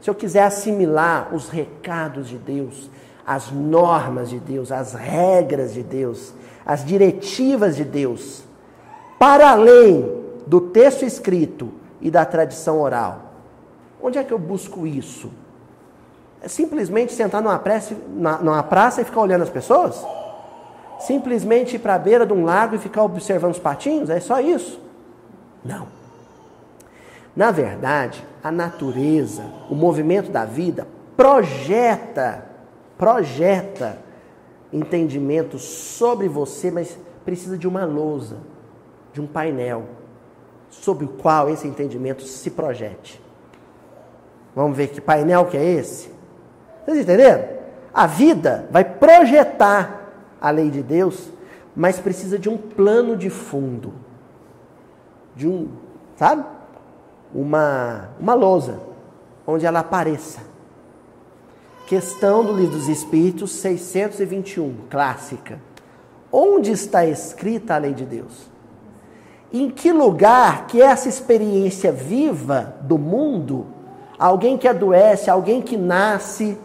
se 0.00 0.08
eu 0.08 0.14
quiser 0.14 0.44
assimilar 0.44 1.34
os 1.34 1.50
recados 1.50 2.26
de 2.28 2.38
Deus, 2.38 2.90
as 3.26 3.50
normas 3.50 4.30
de 4.30 4.40
Deus, 4.40 4.72
as 4.72 4.94
regras 4.94 5.74
de 5.74 5.82
Deus, 5.82 6.32
as 6.64 6.82
diretivas 6.84 7.76
de 7.76 7.84
Deus, 7.84 8.45
para 9.18 9.50
além 9.50 10.12
do 10.46 10.60
texto 10.60 11.04
escrito 11.04 11.72
e 12.00 12.10
da 12.10 12.24
tradição 12.24 12.80
oral. 12.80 13.32
Onde 14.00 14.18
é 14.18 14.24
que 14.24 14.32
eu 14.32 14.38
busco 14.38 14.86
isso? 14.86 15.30
É 16.40 16.48
simplesmente 16.48 17.12
sentar 17.12 17.42
numa, 17.42 17.58
prece, 17.58 17.96
numa 18.14 18.62
praça 18.62 19.00
e 19.00 19.04
ficar 19.04 19.20
olhando 19.20 19.42
as 19.42 19.50
pessoas? 19.50 20.04
Simplesmente 21.00 21.76
ir 21.76 21.78
para 21.78 21.94
a 21.94 21.98
beira 21.98 22.26
de 22.26 22.32
um 22.32 22.44
lago 22.44 22.76
e 22.76 22.78
ficar 22.78 23.02
observando 23.02 23.52
os 23.52 23.58
patinhos? 23.58 24.10
É 24.10 24.20
só 24.20 24.40
isso? 24.40 24.80
Não. 25.64 25.88
Na 27.34 27.50
verdade, 27.50 28.24
a 28.42 28.50
natureza, 28.50 29.44
o 29.68 29.74
movimento 29.74 30.30
da 30.30 30.44
vida 30.44 30.86
projeta, 31.16 32.46
projeta 32.96 33.98
entendimento 34.72 35.58
sobre 35.58 36.28
você, 36.28 36.70
mas 36.70 36.96
precisa 37.24 37.58
de 37.58 37.66
uma 37.66 37.84
lousa, 37.84 38.36
de 39.16 39.20
um 39.22 39.26
painel, 39.26 39.86
sobre 40.68 41.06
o 41.06 41.08
qual 41.08 41.48
esse 41.48 41.66
entendimento 41.66 42.22
se 42.22 42.50
projete. 42.50 43.18
Vamos 44.54 44.76
ver 44.76 44.88
que 44.88 45.00
painel 45.00 45.46
que 45.46 45.56
é 45.56 45.64
esse? 45.64 46.12
Vocês 46.84 46.98
entenderam? 46.98 47.48
A 47.94 48.06
vida 48.06 48.68
vai 48.70 48.84
projetar 48.84 50.12
a 50.38 50.50
lei 50.50 50.68
de 50.68 50.82
Deus, 50.82 51.32
mas 51.74 51.98
precisa 51.98 52.38
de 52.38 52.50
um 52.50 52.58
plano 52.58 53.16
de 53.16 53.30
fundo. 53.30 53.94
De 55.34 55.48
um, 55.48 55.70
sabe? 56.16 56.44
Uma, 57.34 58.10
uma 58.20 58.34
lousa, 58.34 58.78
onde 59.46 59.64
ela 59.64 59.78
apareça. 59.78 60.40
Questão 61.86 62.44
do 62.44 62.52
Livro 62.52 62.76
dos 62.76 62.88
Espíritos 62.88 63.50
621, 63.52 64.76
clássica. 64.90 65.58
Onde 66.30 66.70
está 66.70 67.06
escrita 67.06 67.76
a 67.76 67.78
lei 67.78 67.94
de 67.94 68.04
Deus? 68.04 68.55
Em 69.52 69.70
que 69.70 69.92
lugar 69.92 70.66
que 70.66 70.80
essa 70.82 71.08
experiência 71.08 71.92
viva 71.92 72.74
do 72.82 72.98
mundo, 72.98 73.66
alguém 74.18 74.58
que 74.58 74.66
adoece, 74.66 75.30
alguém 75.30 75.62
que 75.62 75.76
nasce, 75.76 76.58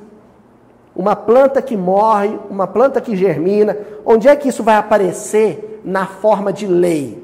uma 0.96 1.16
planta 1.16 1.62
que 1.62 1.78
morre, 1.78 2.38
uma 2.50 2.68
planta 2.68 3.00
que 3.00 3.16
germina, 3.16 3.78
onde 4.06 4.28
é 4.28 4.36
que 4.36 4.50
isso 4.50 4.64
vai 4.64 4.76
aparecer 4.76 5.82
na 5.86 6.06
forma 6.06 6.52
de 6.52 6.68
lei? 6.68 7.24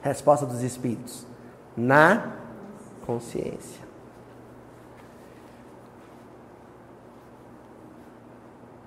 Resposta 0.00 0.46
dos 0.46 0.62
Espíritos: 0.62 1.26
na 1.76 2.32
consciência. 3.06 3.86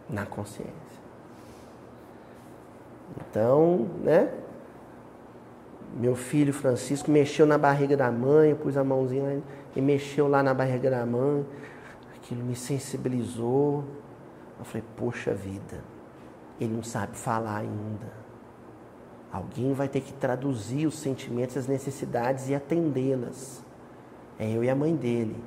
na 0.09 0.25
consciência. 0.25 0.73
Então, 3.17 3.87
né? 4.03 4.29
Meu 5.95 6.15
filho 6.15 6.53
Francisco 6.53 7.09
mexeu 7.09 7.45
na 7.45 7.57
barriga 7.57 7.97
da 7.97 8.11
mãe, 8.11 8.51
eu 8.51 8.55
pus 8.55 8.77
a 8.77 8.83
mãozinha 8.83 9.41
e 9.75 9.81
mexeu 9.81 10.27
lá 10.27 10.43
na 10.43 10.53
barriga 10.53 10.89
da 10.89 11.05
mãe. 11.05 11.45
Aquilo 12.15 12.43
me 12.43 12.55
sensibilizou. 12.55 13.83
Eu 14.57 14.65
falei, 14.65 14.83
poxa 14.95 15.33
vida, 15.33 15.83
ele 16.59 16.73
não 16.73 16.83
sabe 16.83 17.17
falar 17.17 17.57
ainda. 17.57 18.11
Alguém 19.31 19.73
vai 19.73 19.87
ter 19.87 20.01
que 20.01 20.11
traduzir 20.13 20.85
os 20.85 20.99
sentimentos, 20.99 21.55
as 21.55 21.67
necessidades 21.67 22.49
e 22.49 22.55
atendê-las. 22.55 23.63
É 24.37 24.49
eu 24.49 24.63
e 24.63 24.69
a 24.69 24.75
mãe 24.75 24.95
dele. 24.95 25.41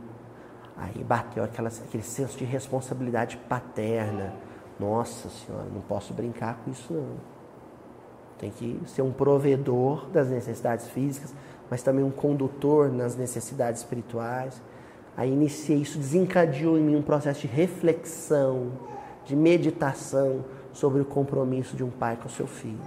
Aí 0.76 1.04
bateu 1.04 1.44
aquela, 1.44 1.68
aquele 1.68 2.02
senso 2.02 2.38
de 2.38 2.44
responsabilidade 2.44 3.36
paterna 3.48 4.32
nossa 4.78 5.28
senhora, 5.28 5.66
não 5.72 5.80
posso 5.82 6.12
brincar 6.12 6.56
com 6.64 6.70
isso 6.70 6.92
não. 6.92 7.31
Tem 8.42 8.50
que 8.50 8.76
ser 8.88 9.02
um 9.02 9.12
provedor 9.12 10.08
das 10.08 10.28
necessidades 10.28 10.88
físicas, 10.88 11.32
mas 11.70 11.80
também 11.80 12.04
um 12.04 12.10
condutor 12.10 12.90
nas 12.90 13.14
necessidades 13.14 13.82
espirituais. 13.82 14.60
Aí 15.16 15.32
iniciei 15.32 15.78
isso, 15.78 15.96
desencadeou 15.96 16.76
em 16.76 16.82
mim 16.82 16.96
um 16.96 17.02
processo 17.02 17.42
de 17.42 17.46
reflexão, 17.46 18.72
de 19.24 19.36
meditação 19.36 20.44
sobre 20.72 21.00
o 21.00 21.04
compromisso 21.04 21.76
de 21.76 21.84
um 21.84 21.90
pai 21.90 22.18
com 22.20 22.28
seu 22.28 22.48
filho. 22.48 22.80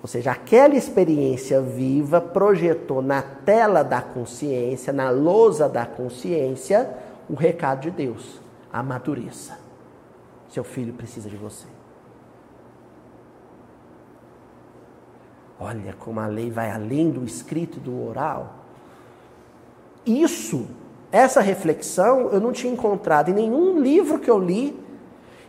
Ou 0.00 0.06
seja, 0.06 0.30
aquela 0.30 0.76
experiência 0.76 1.60
viva 1.60 2.20
projetou 2.20 3.02
na 3.02 3.22
tela 3.22 3.82
da 3.82 4.00
consciência, 4.00 4.92
na 4.92 5.10
lousa 5.10 5.68
da 5.68 5.84
consciência, 5.84 6.88
o 7.28 7.34
recado 7.34 7.80
de 7.80 7.90
Deus: 7.90 8.40
amadureça. 8.72 9.58
Seu 10.48 10.62
filho 10.62 10.92
precisa 10.92 11.28
de 11.28 11.36
você. 11.36 11.81
Olha 15.62 15.94
como 15.96 16.18
a 16.18 16.26
lei 16.26 16.50
vai 16.50 16.72
além 16.72 17.10
do 17.10 17.24
escrito 17.24 17.76
e 17.76 17.80
do 17.80 18.08
oral. 18.08 18.54
Isso, 20.04 20.66
essa 21.12 21.40
reflexão, 21.40 22.30
eu 22.30 22.40
não 22.40 22.50
tinha 22.50 22.72
encontrado 22.72 23.28
em 23.28 23.34
nenhum 23.34 23.80
livro 23.80 24.18
que 24.18 24.28
eu 24.28 24.40
li, 24.40 24.76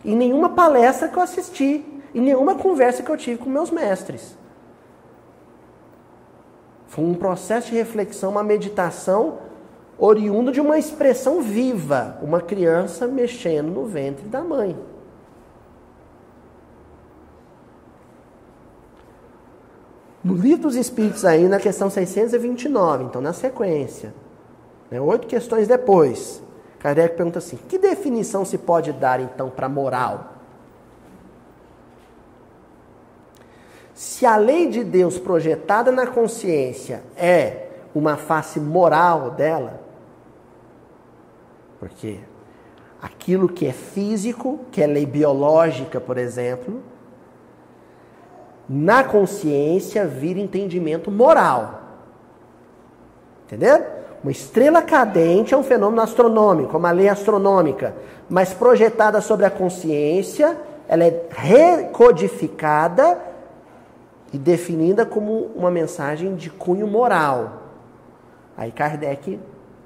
em 0.04 0.14
nenhuma 0.14 0.50
palestra 0.50 1.08
que 1.08 1.16
eu 1.16 1.22
assisti, 1.22 1.84
em 2.14 2.20
nenhuma 2.20 2.54
conversa 2.54 3.02
que 3.02 3.10
eu 3.10 3.16
tive 3.16 3.38
com 3.38 3.50
meus 3.50 3.72
mestres. 3.72 4.38
Foi 6.86 7.04
um 7.04 7.14
processo 7.14 7.70
de 7.70 7.74
reflexão, 7.74 8.30
uma 8.30 8.44
meditação 8.44 9.38
oriundo 9.98 10.52
de 10.52 10.60
uma 10.60 10.78
expressão 10.78 11.42
viva, 11.42 12.20
uma 12.22 12.40
criança 12.40 13.08
mexendo 13.08 13.72
no 13.72 13.84
ventre 13.84 14.28
da 14.28 14.44
mãe. 14.44 14.78
No 20.24 20.34
livro 20.34 20.62
dos 20.62 20.74
Espíritos, 20.76 21.22
aí 21.26 21.46
na 21.46 21.60
questão 21.60 21.90
629, 21.90 23.04
então 23.04 23.20
na 23.20 23.34
sequência, 23.34 24.14
né, 24.90 24.98
oito 24.98 25.26
questões 25.26 25.68
depois, 25.68 26.42
Kardec 26.78 27.14
pergunta 27.14 27.40
assim: 27.40 27.58
que 27.68 27.78
definição 27.78 28.42
se 28.42 28.56
pode 28.56 28.90
dar 28.92 29.20
então 29.20 29.50
para 29.50 29.68
moral? 29.68 30.32
Se 33.92 34.24
a 34.24 34.36
lei 34.36 34.68
de 34.68 34.82
Deus 34.82 35.18
projetada 35.18 35.92
na 35.92 36.06
consciência 36.06 37.02
é 37.16 37.68
uma 37.94 38.16
face 38.16 38.58
moral 38.58 39.30
dela, 39.32 39.80
porque 41.78 42.18
aquilo 43.00 43.46
que 43.46 43.66
é 43.66 43.72
físico, 43.72 44.60
que 44.72 44.82
é 44.82 44.86
lei 44.86 45.04
biológica, 45.04 46.00
por 46.00 46.16
exemplo, 46.16 46.82
na 48.68 49.04
consciência 49.04 50.06
vira 50.06 50.40
entendimento 50.40 51.10
moral. 51.10 51.82
Entendeu? 53.46 53.84
Uma 54.22 54.32
estrela 54.32 54.80
cadente 54.80 55.52
é 55.52 55.56
um 55.56 55.62
fenômeno 55.62 56.00
astronômico, 56.00 56.76
uma 56.78 56.90
lei 56.90 57.08
astronômica, 57.08 57.94
mas 58.28 58.54
projetada 58.54 59.20
sobre 59.20 59.44
a 59.44 59.50
consciência, 59.50 60.56
ela 60.88 61.04
é 61.04 61.26
recodificada 61.30 63.18
e 64.32 64.38
definida 64.38 65.04
como 65.04 65.50
uma 65.54 65.70
mensagem 65.70 66.34
de 66.34 66.48
cunho 66.48 66.86
moral. 66.86 67.64
Aí 68.56 68.72
Kardec 68.72 69.38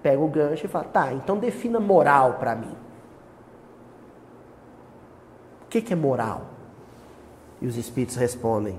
pega 0.02 0.20
o 0.20 0.28
gancho 0.28 0.66
e 0.66 0.68
fala: 0.68 0.84
tá, 0.84 1.12
então 1.12 1.36
defina 1.36 1.80
moral 1.80 2.34
para 2.34 2.54
mim. 2.54 2.76
O 5.64 5.68
que, 5.68 5.82
que 5.82 5.92
é 5.92 5.96
moral? 5.96 6.42
E 7.60 7.66
os 7.66 7.76
espíritos 7.76 8.16
respondem: 8.16 8.78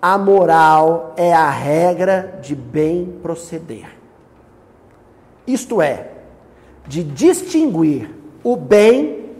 a 0.00 0.18
moral 0.18 1.14
é 1.16 1.32
a 1.32 1.48
regra 1.48 2.38
de 2.42 2.54
bem 2.54 3.18
proceder. 3.22 3.88
Isto 5.46 5.80
é, 5.80 6.10
de 6.86 7.02
distinguir 7.02 8.10
o 8.42 8.54
bem 8.54 9.30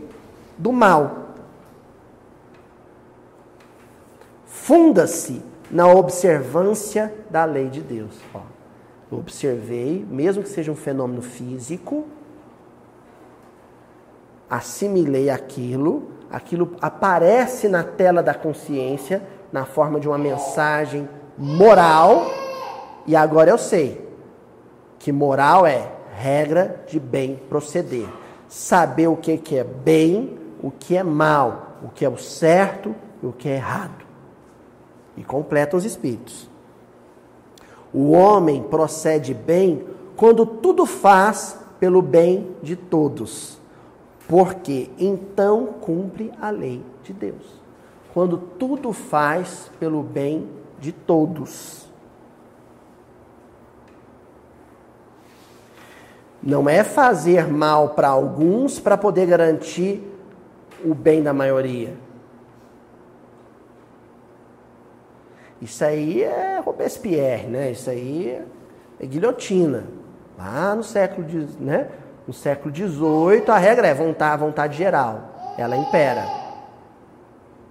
do 0.57 0.71
mal. 0.71 1.25
Funda-se 4.45 5.43
na 5.69 5.87
observância 5.87 7.13
da 7.29 7.45
lei 7.45 7.69
de 7.69 7.81
Deus. 7.81 8.15
Ó, 8.33 8.41
eu 9.11 9.19
observei, 9.19 10.03
mesmo 10.09 10.41
que 10.41 10.49
seja 10.49 10.71
um 10.71 10.75
fenômeno 10.75 11.21
físico, 11.21 12.05
assimilei 14.49 15.29
aquilo, 15.29 16.09
aquilo 16.31 16.75
aparece 16.81 17.67
na 17.67 17.83
tela 17.83 18.21
da 18.21 18.33
consciência 18.33 19.21
na 19.51 19.65
forma 19.65 19.99
de 19.99 20.07
uma 20.07 20.17
mensagem 20.17 21.07
moral, 21.37 22.25
e 23.05 23.15
agora 23.15 23.49
eu 23.49 23.57
sei 23.57 24.05
que 24.99 25.11
moral 25.11 25.65
é 25.65 25.91
regra 26.13 26.83
de 26.87 26.99
bem 26.99 27.39
proceder. 27.49 28.07
Saber 28.47 29.07
o 29.07 29.15
que, 29.15 29.39
é 29.55 29.63
bem, 29.63 30.37
o 30.61 30.71
que 30.71 30.97
é 30.97 31.03
mal, 31.03 31.77
o 31.83 31.89
que 31.89 32.03
é 32.03 32.09
o 32.09 32.17
certo 32.17 32.95
e 33.21 33.25
o 33.25 33.31
que 33.31 33.47
é 33.47 33.55
errado. 33.55 34.05
E 35.15 35.23
completa 35.23 35.77
os 35.77 35.85
espíritos. 35.85 36.49
O 37.93 38.11
homem 38.11 38.63
procede 38.63 39.33
bem 39.33 39.85
quando 40.15 40.45
tudo 40.45 40.85
faz 40.85 41.57
pelo 41.79 42.01
bem 42.01 42.55
de 42.61 42.75
todos 42.75 43.54
porque 44.27 44.89
então 44.97 45.67
cumpre 45.81 46.31
a 46.41 46.49
lei 46.49 46.83
de 47.03 47.13
Deus. 47.13 47.61
Quando 48.13 48.37
tudo 48.37 48.91
faz 48.93 49.71
pelo 49.79 50.01
bem 50.01 50.49
de 50.79 50.91
todos. 50.91 51.85
Não 56.41 56.69
é 56.69 56.83
fazer 56.83 57.47
mal 57.47 57.89
para 57.89 58.07
alguns 58.07 58.79
para 58.79 58.97
poder 58.97 59.25
garantir 59.25 60.01
o 60.83 60.93
bem 60.93 61.23
da 61.23 61.33
maioria. 61.33 61.95
Isso 65.61 65.83
aí 65.83 66.21
é 66.21 66.59
Robespierre, 66.59 67.47
né? 67.47 67.71
Isso 67.71 67.89
aí 67.89 68.39
é 68.99 69.05
guilhotina. 69.05 69.87
Lá 70.37 70.75
no 70.75 70.83
século, 70.83 71.27
né? 71.59 71.89
No 72.27 72.33
século 72.33 72.73
XVIII, 72.73 73.43
a 73.47 73.57
regra 73.57 73.87
é 73.87 73.93
vontade, 73.93 74.41
vontade 74.41 74.77
geral. 74.77 75.55
Ela 75.57 75.77
impera. 75.77 76.25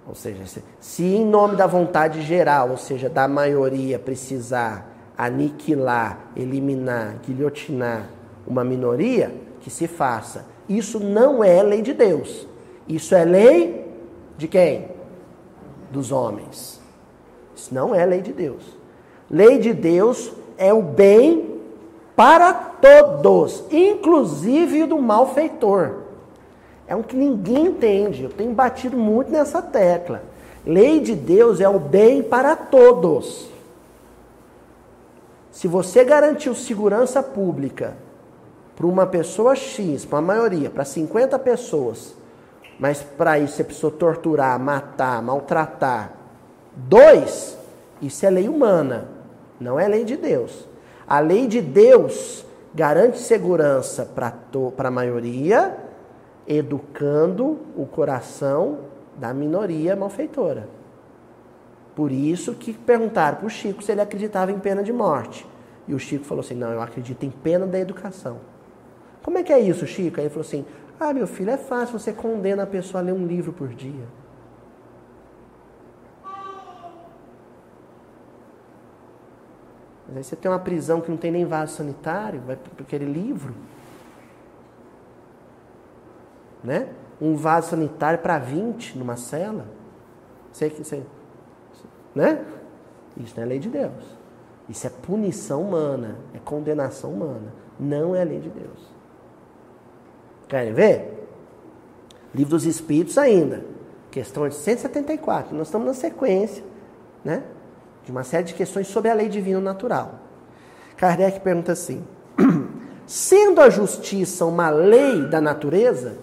Ou 0.07 0.15
seja, 0.15 0.61
se, 0.79 1.03
em 1.03 1.25
nome 1.25 1.55
da 1.55 1.67
vontade 1.67 2.21
geral, 2.21 2.69
ou 2.69 2.77
seja, 2.77 3.09
da 3.09 3.27
maioria, 3.27 3.97
precisar 3.97 4.87
aniquilar, 5.17 6.19
eliminar, 6.35 7.17
guilhotinar 7.25 8.09
uma 8.45 8.63
minoria, 8.63 9.33
que 9.61 9.69
se 9.69 9.87
faça. 9.87 10.45
Isso 10.69 10.99
não 10.99 11.43
é 11.43 11.63
lei 11.63 11.81
de 11.81 11.93
Deus. 11.93 12.47
Isso 12.87 13.15
é 13.15 13.25
lei 13.25 13.91
de 14.37 14.47
quem? 14.47 14.89
Dos 15.91 16.11
homens. 16.11 16.79
Isso 17.55 17.73
não 17.73 17.95
é 17.95 18.05
lei 18.05 18.21
de 18.21 18.31
Deus. 18.31 18.77
Lei 19.29 19.57
de 19.57 19.73
Deus 19.73 20.31
é 20.57 20.71
o 20.71 20.83
bem 20.83 21.54
para 22.15 22.53
todos, 22.53 23.63
inclusive 23.71 24.85
do 24.85 24.97
malfeitor. 24.99 26.01
É 26.87 26.95
um 26.95 27.03
que 27.03 27.15
ninguém 27.15 27.67
entende. 27.67 28.23
Eu 28.23 28.29
tenho 28.29 28.53
batido 28.53 28.95
muito 28.95 29.31
nessa 29.31 29.61
tecla. 29.61 30.23
Lei 30.65 30.99
de 30.99 31.15
Deus 31.15 31.59
é 31.59 31.67
o 31.67 31.79
bem 31.79 32.23
para 32.23 32.55
todos. 32.55 33.49
Se 35.51 35.67
você 35.67 36.03
garantiu 36.03 36.53
segurança 36.53 37.23
pública 37.23 37.95
para 38.75 38.85
uma 38.85 39.05
pessoa 39.05 39.55
X, 39.55 40.05
para 40.05 40.19
a 40.19 40.21
maioria, 40.21 40.69
para 40.69 40.83
50 40.83 41.39
pessoas, 41.39 42.15
mas 42.79 43.01
para 43.01 43.39
isso 43.39 43.55
você 43.55 43.63
precisou 43.63 43.91
torturar, 43.91 44.59
matar, 44.59 45.21
maltratar 45.21 46.15
dois, 46.75 47.57
isso 48.01 48.25
é 48.25 48.29
lei 48.29 48.49
humana, 48.49 49.07
não 49.59 49.79
é 49.79 49.87
lei 49.87 50.03
de 50.03 50.17
Deus. 50.17 50.67
A 51.07 51.19
lei 51.19 51.47
de 51.47 51.61
Deus 51.61 52.45
garante 52.73 53.19
segurança 53.19 54.05
para 54.05 54.87
a 54.87 54.91
maioria, 54.91 55.77
educando 56.47 57.59
o 57.75 57.85
coração 57.85 58.79
da 59.15 59.33
minoria 59.33 59.95
malfeitora. 59.95 60.67
Por 61.95 62.11
isso 62.11 62.53
que 62.55 62.73
perguntaram 62.73 63.37
para 63.37 63.47
o 63.47 63.49
Chico 63.49 63.83
se 63.83 63.91
ele 63.91 64.01
acreditava 64.01 64.51
em 64.51 64.59
pena 64.59 64.83
de 64.83 64.91
morte. 64.91 65.47
E 65.87 65.93
o 65.93 65.99
Chico 65.99 66.25
falou 66.25 66.43
assim: 66.43 66.55
não, 66.55 66.71
eu 66.71 66.81
acredito 66.81 67.23
em 67.23 67.29
pena 67.29 67.65
da 67.65 67.79
educação. 67.79 68.39
Como 69.23 69.37
é 69.37 69.43
que 69.43 69.53
é 69.53 69.59
isso, 69.59 69.87
Chico? 69.87 70.19
Aí 70.19 70.25
ele 70.25 70.29
falou 70.29 70.45
assim: 70.45 70.65
Ah, 70.99 71.13
meu 71.13 71.27
filho, 71.27 71.51
é 71.51 71.57
fácil, 71.57 71.97
você 71.97 72.11
condena 72.11 72.63
a 72.63 72.67
pessoa 72.67 73.01
a 73.01 73.05
ler 73.05 73.13
um 73.13 73.25
livro 73.25 73.53
por 73.53 73.69
dia. 73.69 74.05
Mas 80.07 80.17
aí 80.17 80.23
você 80.23 80.35
tem 80.35 80.49
uma 80.49 80.59
prisão 80.59 81.01
que 81.01 81.09
não 81.09 81.17
tem 81.17 81.31
nem 81.31 81.45
vaso 81.45 81.75
sanitário, 81.75 82.41
vai 82.41 82.55
para 82.55 82.83
aquele 82.83 83.05
livro. 83.05 83.53
Né? 86.63 86.89
Um 87.19 87.35
vaso 87.35 87.69
sanitário 87.69 88.19
para 88.19 88.37
20 88.37 88.97
numa 88.97 89.17
cela. 89.17 89.65
Sei 90.51 90.69
que 90.69 90.83
você, 90.83 91.03
né? 92.13 92.45
Isso 93.17 93.33
não 93.35 93.43
é 93.43 93.45
lei 93.45 93.59
de 93.59 93.69
Deus. 93.69 94.15
Isso 94.67 94.87
é 94.87 94.89
punição 94.89 95.61
humana, 95.61 96.17
é 96.33 96.39
condenação 96.39 97.11
humana, 97.11 97.53
não 97.79 98.15
é 98.15 98.23
lei 98.23 98.39
de 98.39 98.49
Deus. 98.49 98.95
Querem 100.47 100.73
ver? 100.73 101.27
Livro 102.33 102.51
dos 102.51 102.65
Espíritos 102.65 103.17
ainda. 103.17 103.63
Questão 104.11 104.47
de 104.47 104.55
174. 104.55 105.55
Nós 105.55 105.67
estamos 105.67 105.87
na 105.87 105.93
sequência, 105.93 106.63
né? 107.23 107.43
De 108.05 108.11
uma 108.11 108.23
série 108.23 108.43
de 108.43 108.53
questões 108.53 108.87
sobre 108.87 109.09
a 109.09 109.13
lei 109.13 109.27
divina 109.27 109.59
natural. 109.59 110.15
Kardec 110.95 111.39
pergunta 111.41 111.71
assim: 111.73 112.05
sendo 113.05 113.59
a 113.59 113.69
justiça 113.69 114.45
uma 114.45 114.69
lei 114.69 115.25
da 115.25 115.41
natureza, 115.41 116.17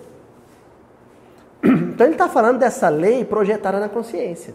então 1.62 2.06
ele 2.06 2.14
está 2.14 2.28
falando 2.28 2.58
dessa 2.58 2.88
lei 2.88 3.24
projetada 3.24 3.78
na 3.78 3.88
consciência. 3.88 4.54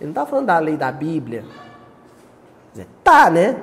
Ele 0.00 0.06
não 0.06 0.10
está 0.10 0.26
falando 0.26 0.46
da 0.46 0.58
lei 0.58 0.76
da 0.76 0.92
Bíblia. 0.92 1.44
Tá, 3.02 3.30
né? 3.30 3.60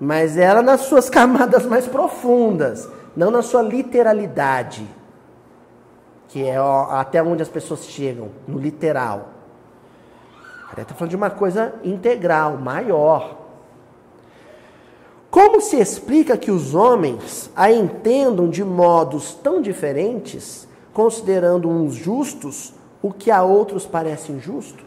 Mas 0.00 0.36
ela 0.36 0.62
nas 0.62 0.82
suas 0.82 1.08
camadas 1.10 1.66
mais 1.66 1.86
profundas 1.86 2.88
não 3.16 3.30
na 3.30 3.42
sua 3.42 3.62
literalidade, 3.62 4.86
que 6.28 6.44
é 6.44 6.56
até 6.90 7.22
onde 7.22 7.42
as 7.42 7.48
pessoas 7.48 7.84
chegam, 7.84 8.30
no 8.46 8.58
literal. 8.58 9.28
Ele 10.72 10.82
está 10.82 10.94
falando 10.94 11.10
de 11.10 11.16
uma 11.16 11.30
coisa 11.30 11.74
integral, 11.82 12.56
maior. 12.56 13.38
Como 15.30 15.60
se 15.60 15.76
explica 15.76 16.36
que 16.36 16.50
os 16.50 16.74
homens 16.74 17.50
a 17.54 17.70
entendam 17.70 18.48
de 18.48 18.64
modos 18.64 19.34
tão 19.34 19.62
diferentes, 19.62 20.66
considerando 20.92 21.68
uns 21.68 21.94
justos 21.94 22.74
o 23.02 23.12
que 23.12 23.30
a 23.30 23.42
outros 23.42 23.86
parece 23.86 24.32
injusto? 24.32 24.84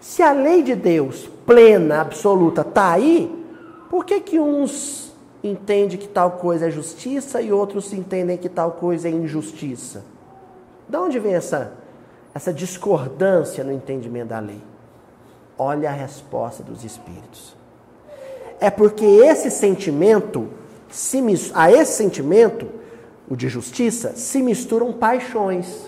Se 0.00 0.22
a 0.22 0.32
lei 0.32 0.62
de 0.62 0.74
Deus, 0.74 1.28
plena, 1.44 2.00
absoluta, 2.00 2.62
está 2.62 2.92
aí, 2.92 3.44
por 3.90 4.04
que, 4.04 4.20
que 4.20 4.38
uns 4.38 5.12
entende 5.42 5.98
que 5.98 6.08
tal 6.08 6.32
coisa 6.32 6.68
é 6.68 6.70
justiça 6.70 7.40
e 7.40 7.52
outros 7.52 7.92
entendem 7.92 8.36
que 8.36 8.48
tal 8.48 8.72
coisa 8.72 9.08
é 9.08 9.10
injustiça. 9.10 10.04
De 10.88 10.96
onde 10.96 11.18
vem 11.18 11.34
essa, 11.34 11.72
essa 12.34 12.52
discordância 12.52 13.64
no 13.64 13.72
entendimento 13.72 14.28
da 14.28 14.38
lei? 14.38 14.60
Olha 15.62 15.90
a 15.90 15.92
resposta 15.92 16.62
dos 16.62 16.84
espíritos. 16.84 17.54
É 18.58 18.70
porque 18.70 19.04
esse 19.04 19.50
sentimento, 19.50 20.48
se, 20.88 21.22
a 21.52 21.70
esse 21.70 21.98
sentimento, 21.98 22.66
o 23.28 23.36
de 23.36 23.46
justiça, 23.46 24.14
se 24.16 24.40
misturam 24.40 24.90
paixões 24.90 25.86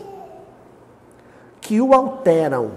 que 1.58 1.80
o 1.80 1.94
alteram, 1.94 2.72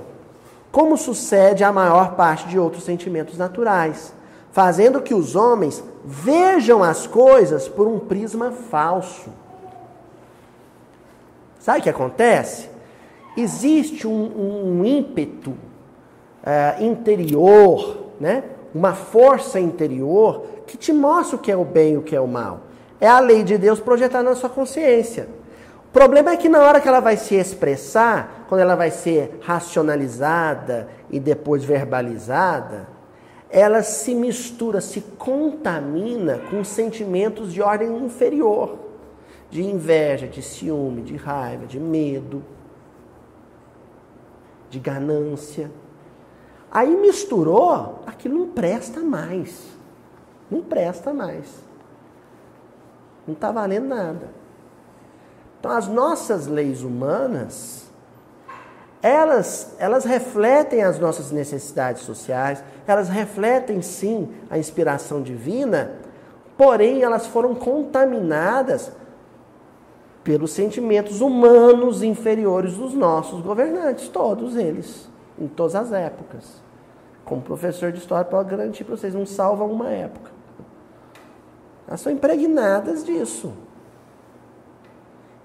como 0.72 0.96
sucede 0.96 1.66
a 1.66 1.74
maior 1.74 2.16
parte 2.16 2.48
de 2.48 2.58
outros 2.58 2.86
sentimentos 2.86 3.38
naturais 3.38 4.14
fazendo 4.54 5.02
que 5.02 5.14
os 5.14 5.36
homens 5.36 5.84
vejam 6.06 6.82
as 6.82 7.06
coisas 7.06 7.68
por 7.68 7.88
um 7.90 8.00
prisma 8.00 8.52
falso. 8.52 9.30
Sabe 11.60 11.80
o 11.80 11.84
que 11.84 11.90
acontece? 11.90 12.70
Existe 13.36 14.08
um, 14.08 14.78
um 14.80 14.86
ímpeto 14.86 15.58
uh, 16.46 16.84
interior, 16.84 18.12
né? 18.20 18.44
uma 18.74 18.94
força 18.94 19.60
interior 19.60 20.46
que 20.68 20.78
te 20.78 20.92
mostra 20.92 21.38
o 21.38 21.40
que 21.40 21.52
é 21.52 21.56
o 21.56 21.64
bem 21.66 21.94
e 21.94 21.98
o 21.98 22.02
que 22.02 22.16
é 22.16 22.20
o 22.20 22.28
mal. 22.28 22.62
É 23.00 23.08
a 23.08 23.20
lei 23.20 23.44
de 23.44 23.58
Deus 23.58 23.80
projetada 23.80 24.30
na 24.30 24.36
sua 24.36 24.50
consciência. 24.50 25.28
O 25.90 25.94
problema 25.94 26.32
é 26.32 26.38
que 26.38 26.50
na 26.50 26.60
hora 26.60 26.82
que 26.82 26.88
ela 26.88 27.00
vai 27.00 27.16
se 27.16 27.36
expressar, 27.36 28.46
quando 28.50 28.62
ela 28.62 28.76
vai 28.76 28.92
ser 28.92 29.40
racionalizada 29.42 30.90
e 31.10 31.20
depois 31.20 31.64
verbalizada, 31.64 32.88
ela 33.50 33.82
se 33.84 34.14
mistura, 34.14 34.82
se 34.82 35.00
contamina 35.18 36.40
com 36.50 36.64
sentimentos 36.64 37.54
de 37.54 37.62
ordem 37.62 37.96
inferior, 38.04 38.78
de 39.50 39.64
inveja, 39.64 40.28
de 40.28 40.42
ciúme, 40.42 41.02
de 41.02 41.16
raiva, 41.16 41.66
de 41.66 41.80
medo, 41.80 42.44
de 44.70 44.80
ganância. 44.80 45.72
Aí 46.76 46.94
misturou, 46.94 48.04
aquilo 48.06 48.38
não 48.38 48.50
presta 48.50 49.00
mais. 49.00 49.64
Não 50.52 50.62
presta 50.62 51.14
mais. 51.14 51.46
Não 53.26 53.34
está 53.34 53.50
valendo 53.50 53.88
nada. 53.88 54.28
Então, 55.58 55.72
as 55.72 55.88
nossas 55.88 56.48
leis 56.48 56.84
humanas 56.84 57.86
elas, 59.02 59.74
elas 59.80 60.04
refletem 60.04 60.84
as 60.84 61.00
nossas 61.00 61.32
necessidades 61.32 62.02
sociais, 62.02 62.62
elas 62.86 63.08
refletem 63.08 63.82
sim 63.82 64.28
a 64.50 64.58
inspiração 64.58 65.22
divina, 65.22 65.94
porém 66.58 67.04
elas 67.04 67.26
foram 67.26 67.56
contaminadas 67.56 68.92
pelos 70.26 70.52
sentimentos 70.52 71.22
humanos 71.22 72.04
inferiores 72.04 72.74
dos 72.74 72.94
nossos 72.96 73.40
governantes, 73.42 74.10
todos 74.10 74.58
eles, 74.58 75.08
em 75.40 75.48
todas 75.48 75.76
as 75.76 75.94
épocas. 75.94 76.65
Como 77.26 77.42
professor 77.42 77.92
de 77.92 77.98
história, 77.98 78.24
pode 78.24 78.50
garantir 78.50 78.84
para 78.84 78.96
vocês, 78.96 79.14
não 79.14 79.26
salva 79.26 79.64
uma 79.64 79.90
época. 79.90 80.32
Elas 81.88 82.02
são 82.02 82.12
impregnadas 82.12 83.04
disso. 83.04 83.54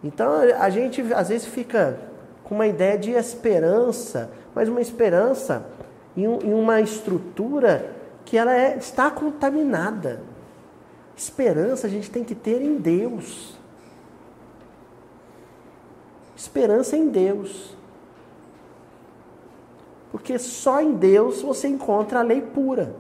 Então 0.03 0.33
a 0.59 0.71
gente 0.71 1.01
às 1.13 1.29
vezes 1.29 1.47
fica 1.47 1.99
com 2.45 2.55
uma 2.55 2.67
ideia 2.67 2.99
de 2.99 3.11
esperança, 3.11 4.31
mas 4.55 4.69
uma 4.69 4.81
esperança 4.81 5.67
em, 6.17 6.25
em 6.25 6.53
uma 6.55 6.81
estrutura 6.81 7.95
que 8.25 8.37
ela 8.37 8.55
é, 8.55 8.77
está 8.77 9.11
contaminada. 9.11 10.23
Esperança 11.17 11.87
a 11.87 11.91
gente 11.91 12.11
tem 12.11 12.25
que 12.25 12.35
ter 12.35 12.63
em 12.63 12.77
Deus. 12.77 13.59
Esperança 16.35 16.97
em 16.97 17.09
Deus. 17.09 17.77
Porque 20.11 20.39
só 20.39 20.81
em 20.81 20.93
Deus 20.93 21.43
você 21.43 21.69
encontra 21.69 22.21
a 22.21 22.23
lei 22.23 22.41
pura, 22.41 22.95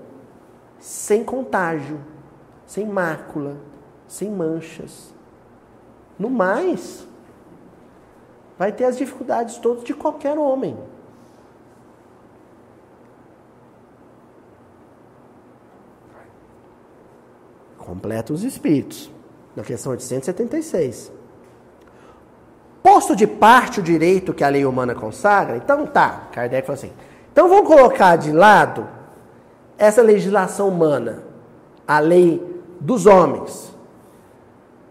sem 0.78 1.24
contágio. 1.24 2.00
sem 2.66 2.86
mácula, 2.86 3.56
sem 4.06 4.30
manchas. 4.30 5.12
No 6.16 6.30
mais, 6.30 7.04
vai 8.56 8.70
ter 8.70 8.84
as 8.84 8.96
dificuldades 8.96 9.58
todas 9.58 9.82
de 9.82 9.92
qualquer 9.92 10.38
homem. 10.38 10.78
Completa 17.76 18.32
os 18.32 18.44
espíritos, 18.44 19.11
na 19.56 19.64
questão 19.64 19.90
876. 19.90 21.11
Posto 22.83 23.14
de 23.14 23.26
parte 23.26 23.81
o 23.81 23.83
direito 23.83 24.33
que 24.33 24.43
a 24.43 24.49
lei 24.49 24.64
humana 24.64 24.95
consagra, 24.95 25.57
então 25.57 25.87
tá, 25.87 26.28
Kardec 26.33 26.66
falou 26.66 26.78
assim, 26.78 26.93
então 27.31 27.49
vamos 27.49 27.68
colocar 27.68 28.16
de 28.16 28.33
lado 28.33 28.87
essa 29.76 30.03
legislação 30.03 30.68
humana, 30.68 31.22
a 31.87 31.99
lei 31.99 32.43
dos 32.81 33.07
homens. 33.07 33.74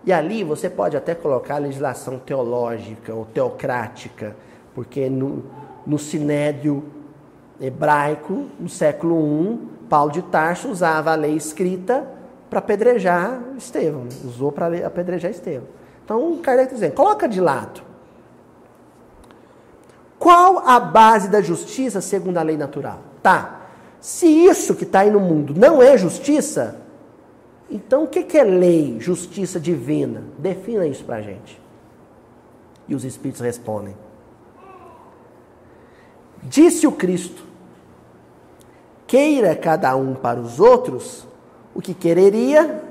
E 0.06 0.14
ali 0.14 0.44
você 0.44 0.70
pode 0.70 0.96
até 0.96 1.14
colocar 1.14 1.56
a 1.56 1.60
legislação 1.60 2.20
teológica 2.20 3.14
ou 3.14 3.26
teocrática, 3.26 4.36
porque 4.74 5.10
no, 5.10 5.44
no 5.86 5.98
sinédrio 5.98 6.84
hebraico, 7.60 8.46
no 8.60 8.70
século 8.70 9.20
I, 9.20 9.60
Paulo 9.90 10.12
de 10.12 10.22
Tarso 10.22 10.70
usava 10.70 11.12
a 11.12 11.16
lei 11.16 11.36
escrita 11.36 12.08
para 12.50 12.60
apedrejar 12.60 13.42
Estevão, 13.58 14.08
usou 14.24 14.52
para 14.52 14.86
apedrejar 14.86 15.32
Estevão. 15.32 15.78
Então, 16.10 16.38
Kardec 16.38 16.70
está 16.70 16.74
dizendo, 16.74 16.95
coloca 16.95 17.30
de 17.30 17.39
lado. 17.39 17.84
Qual 20.18 20.57
a 20.68 20.80
base 20.80 21.30
da 21.30 21.39
justiça 21.39 22.01
segundo 22.01 22.39
a 22.39 22.41
lei 22.41 22.57
natural? 22.57 22.99
Tá. 23.22 23.68
Se 24.01 24.26
isso 24.26 24.74
que 24.74 24.86
está 24.86 25.01
aí 25.01 25.12
no 25.12 25.20
mundo 25.20 25.53
não 25.55 25.84
é 25.84 25.95
justiça, 25.99 26.82
então 27.70 28.05
o 28.05 28.07
que, 28.07 28.24
que 28.24 28.39
é 28.39 28.43
lei, 28.43 28.99
justiça 28.99 29.60
divina? 29.60 30.24
Defina 30.39 30.88
isso 30.88 31.03
para 31.03 31.18
a 31.18 31.22
gente. 31.22 31.62
E 32.88 32.95
os 32.95 33.05
Espíritos 33.05 33.41
respondem. 33.41 33.95
Disse 36.41 36.88
o 36.88 36.91
Cristo: 36.91 37.43
queira 39.05 39.55
cada 39.55 39.95
um 39.95 40.16
para 40.16 40.39
os 40.39 40.60
outros 40.60 41.28
o 41.76 41.80
que 41.80 41.93
quereria 41.93 42.84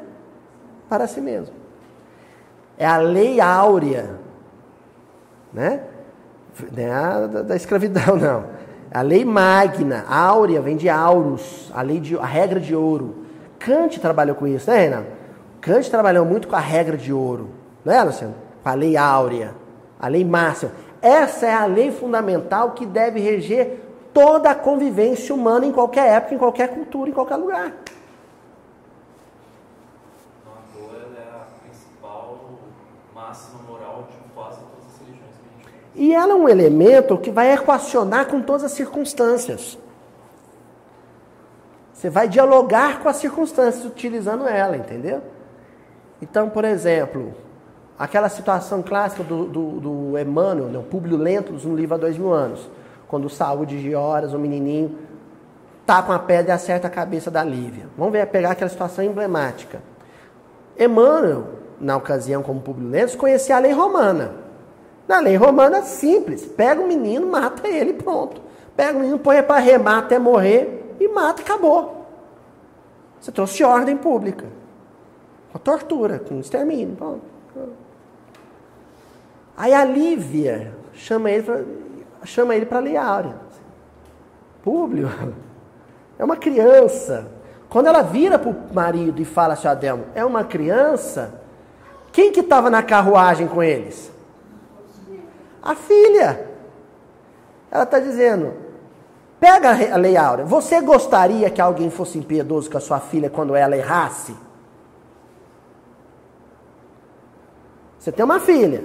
para 0.88 1.08
si 1.08 1.20
mesmo. 1.20 1.57
É 2.78 2.86
a 2.86 2.96
lei 2.98 3.40
áurea, 3.40 4.10
né? 5.52 5.82
Não 6.72 6.82
é 6.82 6.90
a 6.90 7.26
da, 7.26 7.42
da 7.42 7.56
escravidão, 7.56 8.16
não. 8.16 8.44
A 8.92 9.02
lei 9.02 9.24
magna, 9.24 10.04
áurea, 10.08 10.60
vem 10.60 10.76
de 10.76 10.88
auros, 10.88 11.70
a, 11.74 11.82
lei 11.82 12.00
de, 12.00 12.16
a 12.16 12.24
regra 12.24 12.58
de 12.58 12.74
ouro. 12.74 13.26
Kant 13.58 14.00
trabalhou 14.00 14.34
com 14.34 14.46
isso, 14.46 14.70
né, 14.70 14.78
Renan? 14.78 15.04
Kant 15.60 15.90
trabalhou 15.90 16.24
muito 16.24 16.48
com 16.48 16.56
a 16.56 16.60
regra 16.60 16.96
de 16.96 17.12
ouro, 17.12 17.50
não 17.84 17.92
é, 17.92 18.02
Luciano? 18.02 18.34
Com 18.62 18.68
a 18.68 18.74
lei 18.74 18.96
áurea, 18.96 19.54
a 20.00 20.08
lei 20.08 20.24
máxima. 20.24 20.72
Essa 21.02 21.46
é 21.46 21.54
a 21.54 21.66
lei 21.66 21.90
fundamental 21.90 22.70
que 22.70 22.86
deve 22.86 23.20
reger 23.20 23.82
toda 24.14 24.50
a 24.50 24.54
convivência 24.54 25.34
humana 25.34 25.66
em 25.66 25.72
qualquer 25.72 26.08
época, 26.08 26.34
em 26.34 26.38
qualquer 26.38 26.68
cultura, 26.68 27.10
em 27.10 27.12
qualquer 27.12 27.36
lugar. 27.36 27.72
E 35.98 36.14
ela 36.14 36.32
é 36.32 36.36
um 36.36 36.48
elemento 36.48 37.18
que 37.18 37.28
vai 37.28 37.52
equacionar 37.52 38.26
com 38.26 38.40
todas 38.40 38.62
as 38.62 38.70
circunstâncias. 38.70 39.76
Você 41.92 42.08
vai 42.08 42.28
dialogar 42.28 43.00
com 43.00 43.08
as 43.08 43.16
circunstâncias 43.16 43.84
utilizando 43.84 44.46
ela, 44.46 44.76
entendeu? 44.76 45.20
Então, 46.22 46.48
por 46.48 46.64
exemplo, 46.64 47.34
aquela 47.98 48.28
situação 48.28 48.80
clássica 48.80 49.24
do, 49.24 49.46
do, 49.46 49.80
do 49.80 50.18
Emmanuel, 50.18 50.68
né, 50.68 50.78
o 50.78 50.84
Públio 50.84 51.16
Lentulus, 51.16 51.64
no 51.64 51.74
livro 51.74 51.96
há 51.96 51.98
dois 51.98 52.16
mil 52.16 52.32
anos, 52.32 52.70
quando 53.08 53.28
saúde 53.28 53.82
de 53.82 53.92
horas, 53.96 54.32
o 54.32 54.38
menininho, 54.38 54.96
tá 55.84 56.00
com 56.00 56.12
a 56.12 56.18
pedra 56.20 56.52
e 56.52 56.54
acerta 56.54 56.86
a 56.86 56.90
cabeça 56.90 57.28
da 57.28 57.42
Lívia. 57.42 57.86
Vamos 57.96 58.12
ver, 58.12 58.24
pegar 58.28 58.52
aquela 58.52 58.70
situação 58.70 59.04
emblemática. 59.04 59.82
Emmanuel, 60.78 61.44
na 61.80 61.96
ocasião 61.96 62.40
como 62.40 62.60
Públio 62.60 62.88
Lentulus, 62.88 63.16
conhecia 63.16 63.56
a 63.56 63.58
lei 63.58 63.72
romana. 63.72 64.46
Na 65.08 65.20
lei 65.20 65.36
romana, 65.36 65.82
simples. 65.82 66.44
Pega 66.44 66.80
o 66.80 66.86
menino, 66.86 67.26
mata 67.26 67.66
ele 67.66 67.94
pronto. 67.94 68.42
Pega 68.76 68.96
o 68.96 69.00
menino, 69.00 69.18
põe 69.18 69.42
para 69.42 69.58
remar 69.58 70.00
até 70.00 70.18
morrer 70.18 70.94
e 71.00 71.08
mata, 71.08 71.40
acabou. 71.40 72.06
Você 73.18 73.32
trouxe 73.32 73.64
ordem 73.64 73.96
pública. 73.96 74.44
Com 75.50 75.58
tortura, 75.58 76.18
com 76.18 76.38
extermínio. 76.38 76.94
Pronto. 76.94 77.22
Aí 79.56 79.72
a 79.72 79.84
Lívia 79.84 80.74
chama 80.92 81.30
ele 81.30 81.42
para 81.42 81.64
chama 82.24 82.54
ele 82.54 82.66
para 82.66 82.80
Liária. 82.80 83.34
Públio. 84.62 85.08
É 86.18 86.24
uma 86.24 86.36
criança. 86.36 87.28
Quando 87.68 87.86
ela 87.86 88.02
vira 88.02 88.38
para 88.38 88.50
o 88.50 88.74
marido 88.74 89.22
e 89.22 89.24
fala 89.24 89.54
assim, 89.54 89.68
Adelmo, 89.68 90.06
é 90.16 90.24
uma 90.24 90.42
criança, 90.42 91.40
quem 92.10 92.32
que 92.32 92.40
estava 92.40 92.68
na 92.68 92.82
carruagem 92.82 93.46
com 93.46 93.62
eles? 93.62 94.10
A 95.62 95.74
filha. 95.74 96.48
Ela 97.70 97.84
está 97.84 97.98
dizendo: 97.98 98.54
pega 99.38 99.70
a 99.92 99.96
lei 99.96 100.16
áurea. 100.16 100.44
Você 100.44 100.80
gostaria 100.80 101.50
que 101.50 101.60
alguém 101.60 101.90
fosse 101.90 102.18
impiedoso 102.18 102.70
com 102.70 102.78
a 102.78 102.80
sua 102.80 103.00
filha 103.00 103.28
quando 103.30 103.54
ela 103.54 103.76
errasse? 103.76 104.34
Você 107.98 108.12
tem 108.12 108.24
uma 108.24 108.40
filha. 108.40 108.84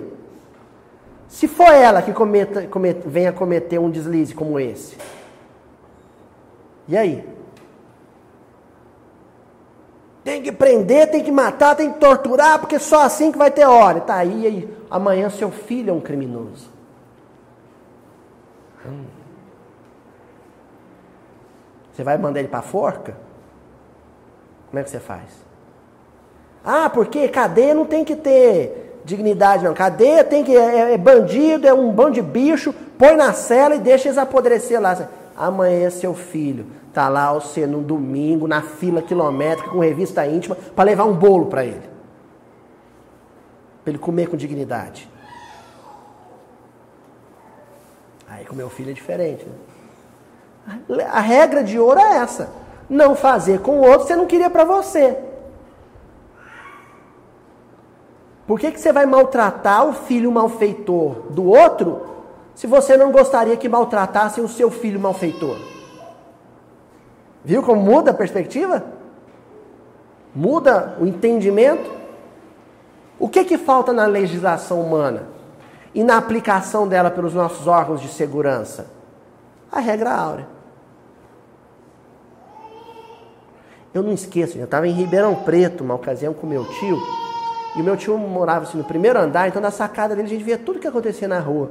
Se 1.27 1.47
for 1.47 1.71
ela 1.73 2.01
que 2.01 2.13
cometa, 2.13 2.67
cometa, 2.67 3.09
venha 3.09 3.31
cometer 3.31 3.79
um 3.79 3.89
deslize 3.89 4.35
como 4.35 4.59
esse, 4.59 4.95
e 6.87 6.95
aí? 6.95 7.27
Tem 10.23 10.41
que 10.41 10.51
prender, 10.51 11.11
tem 11.11 11.21
que 11.21 11.31
matar, 11.31 11.75
tem 11.75 11.91
que 11.91 11.99
torturar, 11.99 12.59
porque 12.59 12.79
só 12.79 13.01
assim 13.01 13.31
que 13.31 13.37
vai 13.37 13.51
ter 13.51 13.65
hora. 13.65 13.99
Tá 13.99 14.15
aí, 14.15 14.47
aí 14.47 14.77
amanhã 14.89 15.29
seu 15.29 15.51
filho 15.51 15.89
é 15.89 15.93
um 15.93 15.99
criminoso. 15.99 16.71
Hum. 18.85 19.03
Você 21.91 22.03
vai 22.03 22.17
mandar 22.17 22.39
ele 22.39 22.47
para 22.47 22.59
a 22.59 22.63
forca? 22.63 23.15
Como 24.69 24.79
é 24.79 24.83
que 24.83 24.89
você 24.89 24.99
faz? 24.99 25.29
Ah, 26.63 26.89
porque 26.89 27.27
cadeia 27.27 27.75
não 27.75 27.85
tem 27.85 28.05
que 28.05 28.15
ter 28.15 29.01
dignidade, 29.03 29.63
não. 29.63 29.73
Cadeia 29.73 30.23
tem 30.23 30.43
que. 30.43 30.55
É, 30.55 30.93
é 30.93 30.97
bandido, 30.97 31.67
é 31.67 31.73
um 31.73 31.91
bando 31.91 32.13
de 32.13 32.21
bicho, 32.21 32.73
põe 32.97 33.15
na 33.15 33.33
cela 33.33 33.75
e 33.75 33.79
deixa 33.79 34.07
eles 34.07 34.17
apodrecer 34.17 34.81
lá. 34.81 35.09
Amanhã 35.35 35.89
seu 35.89 36.13
filho 36.13 36.67
tá 36.93 37.09
lá 37.09 37.33
você 37.33 37.65
no 37.65 37.81
domingo, 37.81 38.47
na 38.47 38.61
fila 38.61 39.01
quilométrica, 39.01 39.71
com 39.71 39.79
revista 39.79 40.25
íntima, 40.27 40.55
para 40.55 40.85
levar 40.85 41.05
um 41.05 41.13
bolo 41.13 41.47
para 41.47 41.65
ele. 41.65 41.89
Para 43.83 43.91
ele 43.91 43.97
comer 43.97 44.27
com 44.27 44.37
dignidade. 44.37 45.09
Aí 48.27 48.45
com 48.45 48.55
meu 48.55 48.69
filho 48.69 48.91
é 48.91 48.93
diferente. 48.93 49.45
Né? 49.47 51.05
A 51.11 51.19
regra 51.19 51.63
de 51.63 51.79
ouro 51.79 51.99
é 51.99 52.17
essa. 52.17 52.51
Não 52.89 53.15
fazer 53.15 53.59
com 53.59 53.79
o 53.79 53.87
outro 53.87 54.07
você 54.07 54.15
não 54.15 54.27
queria 54.27 54.49
para 54.49 54.63
você. 54.63 55.17
Por 58.45 58.59
que, 58.59 58.71
que 58.71 58.79
você 58.79 58.91
vai 58.91 59.05
maltratar 59.05 59.87
o 59.87 59.93
filho 59.93 60.31
malfeitor 60.31 61.31
do 61.31 61.45
outro 61.45 62.12
se 62.55 62.67
você 62.67 62.95
não 62.95 63.11
gostaria 63.11 63.57
que 63.57 63.67
maltratassem 63.67 64.43
o 64.43 64.47
seu 64.47 64.69
filho 64.69 64.99
malfeitor? 64.99 65.57
Viu 67.43 67.61
como 67.61 67.81
muda 67.81 68.11
a 68.11 68.13
perspectiva? 68.13 68.83
Muda 70.33 70.95
o 70.99 71.05
entendimento? 71.05 71.91
O 73.19 73.27
que, 73.27 73.43
que 73.43 73.57
falta 73.57 73.91
na 73.91 74.05
legislação 74.05 74.81
humana 74.81 75.23
e 75.93 76.03
na 76.03 76.17
aplicação 76.17 76.87
dela 76.87 77.11
pelos 77.11 77.33
nossos 77.33 77.67
órgãos 77.67 78.01
de 78.01 78.07
segurança? 78.07 78.87
A 79.71 79.79
regra 79.79 80.11
áurea. 80.11 80.47
Eu 83.93 84.01
não 84.01 84.11
esqueço, 84.11 84.57
eu 84.57 84.65
estava 84.65 84.87
em 84.87 84.91
Ribeirão 84.91 85.35
Preto, 85.35 85.83
uma 85.83 85.93
ocasião 85.93 86.33
com 86.33 86.47
meu 86.47 86.65
tio, 86.65 86.97
e 87.75 87.81
o 87.81 87.83
meu 87.83 87.95
tio 87.95 88.17
morava 88.17 88.65
assim, 88.65 88.77
no 88.77 88.83
primeiro 88.83 89.19
andar, 89.19 89.47
então 89.47 89.61
na 89.61 89.69
sacada 89.69 90.15
dele 90.15 90.27
a 90.27 90.31
gente 90.31 90.43
via 90.43 90.57
tudo 90.57 90.79
que 90.79 90.87
acontecia 90.87 91.27
na 91.27 91.39
rua. 91.39 91.69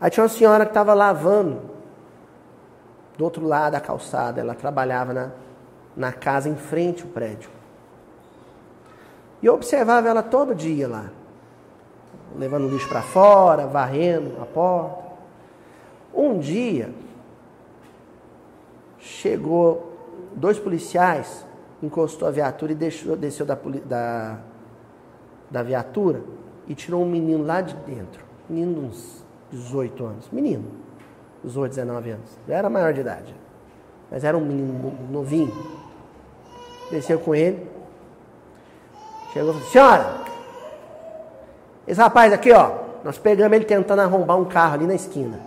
Aí 0.00 0.10
tinha 0.10 0.22
uma 0.22 0.28
senhora 0.28 0.64
que 0.64 0.70
estava 0.70 0.94
lavando 0.94 1.60
do 3.16 3.24
outro 3.24 3.44
lado 3.46 3.72
da 3.72 3.80
calçada. 3.80 4.40
Ela 4.40 4.54
trabalhava 4.54 5.12
na, 5.12 5.30
na 5.96 6.12
casa 6.12 6.48
em 6.48 6.56
frente 6.56 7.02
ao 7.02 7.08
prédio. 7.08 7.50
E 9.42 9.46
eu 9.46 9.54
observava 9.54 10.08
ela 10.08 10.22
todo 10.22 10.54
dia 10.54 10.88
lá, 10.88 11.10
levando 12.36 12.68
lixo 12.68 12.88
para 12.88 13.02
fora, 13.02 13.66
varrendo 13.66 14.40
a 14.42 14.46
porta. 14.46 15.08
Um 16.12 16.38
dia, 16.38 16.92
chegou 18.98 19.96
dois 20.34 20.58
policiais 20.58 21.46
encostou 21.82 22.26
a 22.26 22.30
viatura 22.30 22.72
e 22.72 22.74
deixou, 22.74 23.16
desceu 23.16 23.46
da, 23.46 23.56
da, 23.84 24.38
da 25.50 25.62
viatura 25.62 26.22
e 26.66 26.74
tirou 26.74 27.02
um 27.02 27.08
menino 27.08 27.44
lá 27.44 27.60
de 27.60 27.74
dentro. 27.74 28.24
Menino 28.48 28.86
uns 28.86 29.17
18 29.50 30.04
anos. 30.04 30.28
Menino. 30.30 30.64
18, 31.44 31.70
19 31.70 32.10
anos. 32.10 32.38
Já 32.46 32.56
era 32.56 32.68
maior 32.68 32.92
de 32.92 33.00
idade. 33.00 33.34
Mas 34.10 34.24
era 34.24 34.36
um 34.36 34.44
menino 34.44 34.92
novinho. 35.10 35.52
Desceu 36.90 37.18
com 37.18 37.34
ele. 37.34 37.66
Chegou 39.32 39.50
e 39.50 39.52
falou: 39.54 39.68
Senhora, 39.70 40.14
esse 41.86 42.00
rapaz 42.00 42.32
aqui, 42.32 42.52
ó, 42.52 42.72
nós 43.04 43.18
pegamos 43.18 43.54
ele 43.54 43.64
tentando 43.64 44.00
arrombar 44.00 44.38
um 44.38 44.44
carro 44.44 44.74
ali 44.74 44.86
na 44.86 44.94
esquina. 44.94 45.40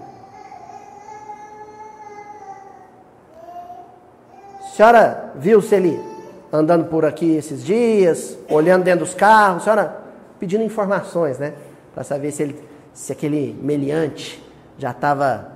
A 4.60 4.64
senhora 4.74 5.32
viu 5.36 5.62
se 5.62 5.76
ele 5.76 6.12
andando 6.52 6.86
por 6.86 7.06
aqui 7.06 7.36
esses 7.36 7.64
dias, 7.64 8.38
olhando 8.50 8.84
dentro 8.84 9.06
dos 9.06 9.14
carros, 9.14 9.58
a 9.58 9.60
senhora 9.64 10.02
pedindo 10.40 10.64
informações, 10.64 11.38
né? 11.38 11.54
Para 11.94 12.04
saber 12.04 12.32
se, 12.32 12.44
ele, 12.44 12.71
se 12.94 13.12
aquele 13.12 13.54
meliante 13.62 14.44
já 14.78 14.92
estava 14.92 15.52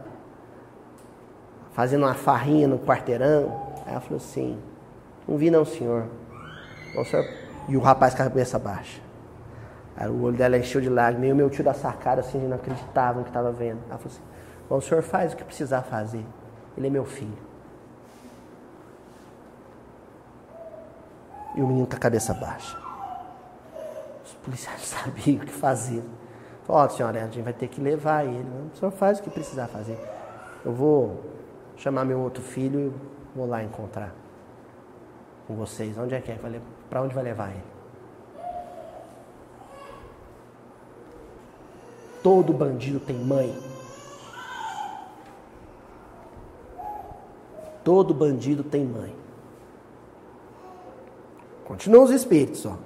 fazendo 1.74 2.04
uma 2.04 2.14
farrinha 2.14 2.68
no 2.68 2.80
quarteirão. 2.80 3.74
Aí 3.86 3.92
ela 3.92 4.02
falou 4.02 4.18
assim: 4.18 4.58
Não 5.28 5.38
vi, 5.38 5.52
não, 5.52 5.66
senhor. 5.66 6.08
O 6.98 7.04
senhor... 7.04 7.26
E 7.68 7.76
o 7.76 7.80
rapaz 7.80 8.14
com 8.14 8.22
a 8.22 8.26
cabeça 8.26 8.60
baixa. 8.60 9.02
Aí 9.98 10.08
o 10.08 10.22
olho 10.22 10.38
dela 10.38 10.58
encheu 10.58 10.80
de 10.80 10.90
lágrimas. 10.90 11.30
E 11.30 11.34
o 11.34 11.36
meu 11.36 11.50
tio 11.50 11.64
da 11.64 11.74
sacada, 11.74 12.22
assim, 12.22 12.38
não 12.40 12.56
acreditava 12.56 13.20
no 13.20 13.24
que 13.24 13.32
estava 13.32 13.52
vendo. 13.52 13.80
Ela 13.90 13.98
falou 13.98 14.14
assim: 14.14 14.22
Bom, 14.70 14.78
o 14.78 14.82
senhor 14.82 15.02
faz 15.04 15.34
o 15.34 15.36
que 15.36 15.44
precisar 15.44 15.82
fazer. 15.82 16.26
Ele 16.78 16.88
é 16.88 16.90
meu 16.90 17.06
filho. 17.06 17.38
E 21.56 21.62
o 21.62 21.68
menino 21.68 21.88
com 21.88 21.96
a 21.96 22.00
cabeça 22.00 22.34
baixa. 22.34 22.78
Os 24.26 24.34
policiais 24.34 24.82
sabiam 24.86 25.38
o 25.38 25.46
que 25.46 25.52
fazer. 25.52 26.04
Ó, 26.68 26.84
oh, 26.84 26.90
senhora, 26.90 27.20
a 27.20 27.26
gente 27.26 27.42
vai 27.42 27.54
ter 27.54 27.68
que 27.68 27.80
levar 27.80 28.26
ele. 28.26 28.48
O 28.74 28.78
senhor 28.78 28.92
faz 28.92 29.20
o 29.20 29.24
que 29.24 29.30
precisar 29.30 29.68
fazer. 29.68 30.00
Eu 30.64 30.74
vou 30.74 31.24
chamar 31.78 32.06
meu 32.06 32.20
outro 32.20 32.42
filho 32.42 32.80
e 32.80 33.38
vou 33.38 33.48
lá 33.48 33.64
encontrar 33.64 34.14
com 35.48 35.56
vocês. 35.56 35.96
Onde 35.98 36.16
é 36.16 36.22
que 36.22 36.32
é? 36.32 36.40
Para 36.90 37.02
onde 37.02 37.14
vai 37.14 37.24
levar 37.24 37.52
ele? 37.52 37.64
Todo 42.24 42.52
bandido 42.52 43.00
tem 43.00 43.16
mãe. 43.16 43.56
Todo 47.84 48.16
bandido 48.16 48.64
tem 48.64 48.84
mãe. 48.84 49.16
Continua 51.66 52.04
os 52.04 52.10
espíritos, 52.10 52.66
ó. 52.66 52.78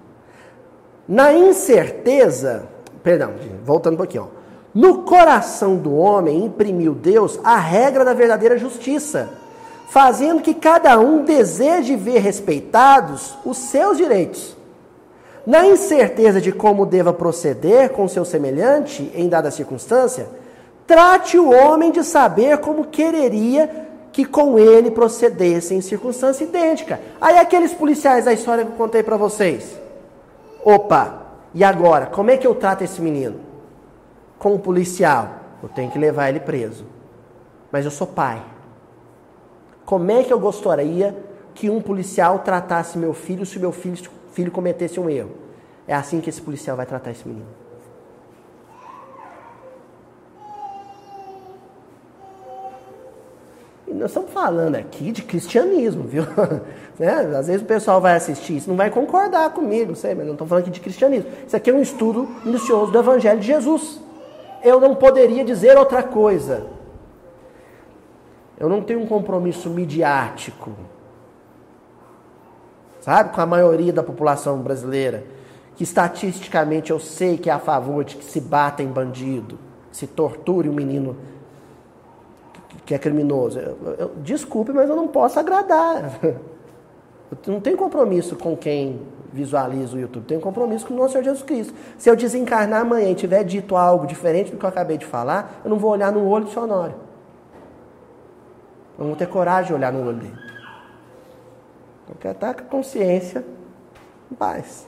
Na 1.07 1.31
incerteza, 1.33 2.67
perdão, 3.09 3.33
voltando 3.65 3.95
um 3.95 3.97
pouquinho, 3.97 4.29
ó. 4.31 4.39
No 4.71 5.01
coração 5.01 5.77
do 5.77 5.95
homem 5.95 6.45
imprimiu 6.45 6.93
Deus 6.93 7.39
a 7.43 7.57
regra 7.57 8.05
da 8.05 8.13
verdadeira 8.13 8.55
justiça, 8.55 9.29
fazendo 9.87 10.43
que 10.43 10.53
cada 10.53 10.99
um 10.99 11.23
deseje 11.23 11.95
ver 11.95 12.19
respeitados 12.19 13.35
os 13.43 13.57
seus 13.57 13.97
direitos. 13.97 14.55
Na 15.43 15.65
incerteza 15.65 16.39
de 16.39 16.51
como 16.51 16.85
deva 16.85 17.11
proceder 17.11 17.89
com 17.89 18.07
seu 18.07 18.23
semelhante 18.23 19.11
em 19.15 19.27
dada 19.27 19.49
circunstância, 19.49 20.27
trate 20.85 21.39
o 21.39 21.49
homem 21.49 21.91
de 21.91 22.03
saber 22.03 22.59
como 22.59 22.85
quereria 22.85 23.87
que 24.11 24.23
com 24.23 24.59
ele 24.59 24.91
procedessem 24.91 25.79
em 25.79 25.81
circunstância 25.81 26.43
idêntica. 26.43 26.99
Aí 27.19 27.39
aqueles 27.39 27.73
policiais 27.73 28.25
da 28.25 28.33
história 28.33 28.63
que 28.63 28.71
eu 28.71 28.75
contei 28.75 29.01
para 29.01 29.17
vocês. 29.17 29.79
Opa, 30.63 31.28
e 31.53 31.63
agora? 31.63 32.05
Como 32.05 32.29
é 32.29 32.37
que 32.37 32.45
eu 32.45 32.55
trato 32.55 32.83
esse 32.83 33.01
menino? 33.01 33.39
Com 34.37 34.53
um 34.53 34.59
policial, 34.59 35.39
eu 35.61 35.69
tenho 35.69 35.91
que 35.91 35.97
levar 35.97 36.29
ele 36.29 36.39
preso. 36.39 36.85
Mas 37.71 37.85
eu 37.85 37.91
sou 37.91 38.07
pai. 38.07 38.41
Como 39.85 40.11
é 40.11 40.23
que 40.23 40.31
eu 40.31 40.39
gostaria 40.39 41.17
que 41.53 41.69
um 41.69 41.81
policial 41.81 42.39
tratasse 42.39 42.97
meu 42.97 43.13
filho 43.13 43.45
se 43.45 43.59
meu 43.59 43.71
filho, 43.71 43.97
filho 44.31 44.51
cometesse 44.51 44.99
um 44.99 45.09
erro? 45.09 45.31
É 45.87 45.95
assim 45.95 46.21
que 46.21 46.29
esse 46.29 46.41
policial 46.41 46.77
vai 46.77 46.85
tratar 46.85 47.11
esse 47.11 47.27
menino. 47.27 47.47
Nós 53.93 54.11
estamos 54.11 54.31
falando 54.31 54.75
aqui 54.75 55.11
de 55.11 55.21
cristianismo, 55.23 56.03
viu? 56.03 56.23
né? 56.99 57.35
Às 57.37 57.47
vezes 57.47 57.61
o 57.61 57.65
pessoal 57.65 57.99
vai 57.99 58.15
assistir 58.15 58.57
isso, 58.57 58.69
não 58.69 58.77
vai 58.77 58.89
concordar 58.89 59.49
comigo, 59.51 59.95
sei, 59.95 60.13
mas 60.13 60.25
não 60.25 60.33
estou 60.33 60.47
falando 60.47 60.63
aqui 60.63 60.71
de 60.71 60.79
cristianismo. 60.79 61.29
Isso 61.45 61.55
aqui 61.55 61.69
é 61.69 61.73
um 61.73 61.81
estudo 61.81 62.27
minucioso 62.43 62.91
do 62.91 62.99
Evangelho 62.99 63.39
de 63.39 63.47
Jesus. 63.47 63.99
Eu 64.63 64.79
não 64.79 64.95
poderia 64.95 65.43
dizer 65.43 65.77
outra 65.77 66.03
coisa. 66.03 66.67
Eu 68.59 68.67
não 68.67 68.81
tenho 68.81 69.01
um 69.01 69.07
compromisso 69.07 69.69
midiático, 69.69 70.71
sabe, 72.99 73.33
com 73.33 73.39
a 73.39 73.45
maioria 73.45 73.93
da 73.93 74.03
população 74.03 74.59
brasileira, 74.59 75.23
que 75.77 75.83
estatisticamente 75.83 76.91
eu 76.91 76.99
sei 76.99 77.37
que 77.37 77.49
é 77.49 77.53
a 77.53 77.59
favor 77.59 78.03
de 78.03 78.17
que 78.17 78.25
se 78.25 78.41
bata 78.41 78.83
em 78.83 78.87
bandido, 78.87 79.57
que 79.89 79.95
se 79.95 80.07
torture 80.07 80.67
o 80.67 80.73
um 80.73 80.75
menino 80.75 81.15
que 82.89 82.95
é 82.95 82.97
criminoso. 82.97 83.59
Eu, 83.59 83.95
eu, 83.99 84.11
desculpe, 84.23 84.71
mas 84.71 84.89
eu 84.89 84.95
não 84.95 85.07
posso 85.07 85.39
agradar. 85.39 86.19
Eu 87.45 87.53
não 87.53 87.59
tenho 87.59 87.77
compromisso 87.77 88.35
com 88.35 88.57
quem 88.57 89.01
visualiza 89.31 89.95
o 89.95 89.99
YouTube, 89.99 90.25
tenho 90.25 90.41
compromisso 90.41 90.87
com 90.87 90.95
o 90.95 90.97
nosso 90.97 91.11
Senhor 91.11 91.23
Jesus 91.23 91.43
Cristo. 91.43 91.75
Se 91.95 92.09
eu 92.09 92.15
desencarnar 92.15 92.81
amanhã 92.81 93.11
e 93.11 93.13
tiver 93.13 93.43
dito 93.43 93.75
algo 93.75 94.07
diferente 94.07 94.49
do 94.49 94.57
que 94.57 94.65
eu 94.65 94.69
acabei 94.69 94.97
de 94.97 95.05
falar, 95.05 95.61
eu 95.63 95.69
não 95.69 95.77
vou 95.77 95.91
olhar 95.91 96.11
no 96.11 96.27
olho 96.27 96.45
do 96.45 96.49
Sonório. 96.49 96.95
Eu 98.97 99.01
não 99.03 99.07
vou 99.09 99.15
ter 99.15 99.27
coragem 99.27 99.67
de 99.67 99.73
olhar 99.75 99.93
no 99.93 100.07
olho 100.07 100.17
dele. 100.17 100.39
Eu 102.09 102.15
quero 102.19 102.33
estar 102.33 102.55
com 102.55 102.61
a 102.61 102.65
consciência 102.65 103.45
em 104.31 104.33
paz. 104.33 104.87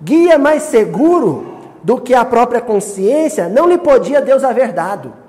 Guia 0.00 0.38
mais 0.38 0.62
seguro 0.62 1.58
do 1.82 2.00
que 2.00 2.14
a 2.14 2.24
própria 2.24 2.60
consciência 2.60 3.48
não 3.48 3.68
lhe 3.68 3.78
podia 3.78 4.22
Deus 4.22 4.44
haver 4.44 4.72
dado. 4.72 5.25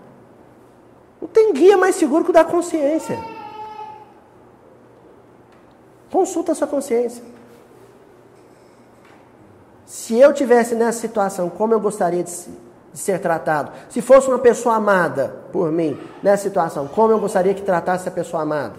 Não 1.21 1.27
tem 1.27 1.53
guia 1.53 1.77
mais 1.77 1.95
seguro 1.95 2.23
que 2.23 2.29
o 2.29 2.33
da 2.33 2.43
consciência. 2.43 3.17
Consulta 6.11 6.51
a 6.51 6.55
sua 6.55 6.67
consciência. 6.67 7.23
Se 9.85 10.17
eu 10.17 10.33
tivesse 10.33 10.75
nessa 10.75 10.99
situação, 10.99 11.49
como 11.49 11.73
eu 11.73 11.79
gostaria 11.79 12.23
de, 12.23 12.31
de 12.31 12.99
ser 12.99 13.19
tratado? 13.19 13.71
Se 13.89 14.01
fosse 14.01 14.27
uma 14.27 14.39
pessoa 14.39 14.75
amada 14.75 15.35
por 15.51 15.71
mim, 15.71 15.99
nessa 16.21 16.43
situação, 16.43 16.87
como 16.87 17.11
eu 17.11 17.19
gostaria 17.19 17.53
que 17.53 17.61
tratasse 17.61 18.07
a 18.07 18.11
pessoa 18.11 18.43
amada? 18.43 18.75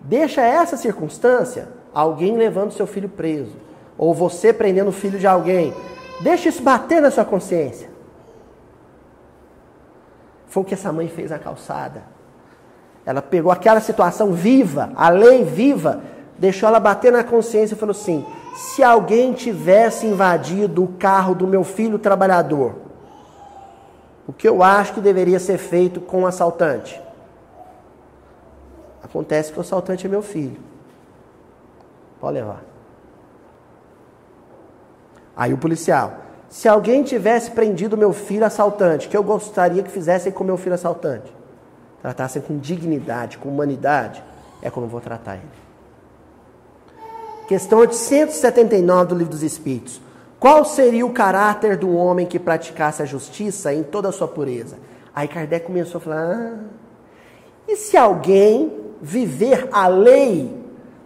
Deixa 0.00 0.42
essa 0.42 0.76
circunstância 0.76 1.68
alguém 1.94 2.36
levando 2.36 2.72
seu 2.72 2.86
filho 2.86 3.08
preso, 3.08 3.54
ou 3.96 4.12
você 4.12 4.52
prendendo 4.52 4.88
o 4.88 4.92
filho 4.92 5.18
de 5.18 5.26
alguém. 5.26 5.72
Deixa 6.20 6.48
isso 6.48 6.62
bater 6.62 7.00
na 7.00 7.10
sua 7.10 7.24
consciência. 7.24 7.93
Foi 10.54 10.62
o 10.62 10.66
que 10.66 10.74
essa 10.74 10.92
mãe 10.92 11.08
fez 11.08 11.32
na 11.32 11.38
calçada. 11.40 12.04
Ela 13.04 13.20
pegou 13.20 13.50
aquela 13.50 13.80
situação 13.80 14.32
viva, 14.32 14.92
a 14.94 15.08
lei 15.08 15.42
viva, 15.42 16.00
deixou 16.38 16.68
ela 16.68 16.78
bater 16.78 17.10
na 17.10 17.24
consciência 17.24 17.74
e 17.74 17.76
falou 17.76 17.90
assim: 17.90 18.24
se 18.54 18.80
alguém 18.80 19.32
tivesse 19.32 20.06
invadido 20.06 20.84
o 20.84 20.92
carro 20.92 21.34
do 21.34 21.44
meu 21.44 21.64
filho 21.64 21.98
trabalhador, 21.98 22.76
o 24.28 24.32
que 24.32 24.46
eu 24.46 24.62
acho 24.62 24.94
que 24.94 25.00
deveria 25.00 25.40
ser 25.40 25.58
feito 25.58 26.00
com 26.00 26.22
o 26.22 26.26
assaltante? 26.26 27.02
Acontece 29.02 29.50
que 29.52 29.58
o 29.58 29.62
assaltante 29.62 30.06
é 30.06 30.08
meu 30.08 30.22
filho. 30.22 30.60
Pode 32.20 32.34
levar. 32.34 32.62
Aí 35.36 35.52
o 35.52 35.58
policial, 35.58 36.12
se 36.54 36.68
alguém 36.68 37.02
tivesse 37.02 37.50
prendido 37.50 37.96
meu 37.96 38.12
filho 38.12 38.46
assaltante, 38.46 39.08
que 39.08 39.16
eu 39.16 39.24
gostaria 39.24 39.82
que 39.82 39.90
fizessem 39.90 40.30
com 40.30 40.44
meu 40.44 40.56
filho 40.56 40.76
assaltante? 40.76 41.34
Tratassem 42.00 42.40
com 42.40 42.56
dignidade, 42.56 43.38
com 43.38 43.48
humanidade, 43.48 44.22
é 44.62 44.70
como 44.70 44.86
eu 44.86 44.90
vou 44.90 45.00
tratar 45.00 45.34
ele. 45.34 45.48
Questão 47.48 47.80
879 47.80 49.08
do 49.08 49.14
Livro 49.16 49.32
dos 49.32 49.42
Espíritos. 49.42 50.00
Qual 50.38 50.64
seria 50.64 51.04
o 51.04 51.12
caráter 51.12 51.76
do 51.76 51.92
homem 51.92 52.24
que 52.24 52.38
praticasse 52.38 53.02
a 53.02 53.04
justiça 53.04 53.74
em 53.74 53.82
toda 53.82 54.10
a 54.10 54.12
sua 54.12 54.28
pureza? 54.28 54.76
Aí 55.12 55.26
Kardec 55.26 55.66
começou 55.66 55.98
a 55.98 56.02
falar: 56.02 56.22
ah, 56.22 56.58
e 57.66 57.74
se 57.74 57.96
alguém 57.96 58.72
viver 59.02 59.68
a 59.72 59.88
lei, 59.88 60.56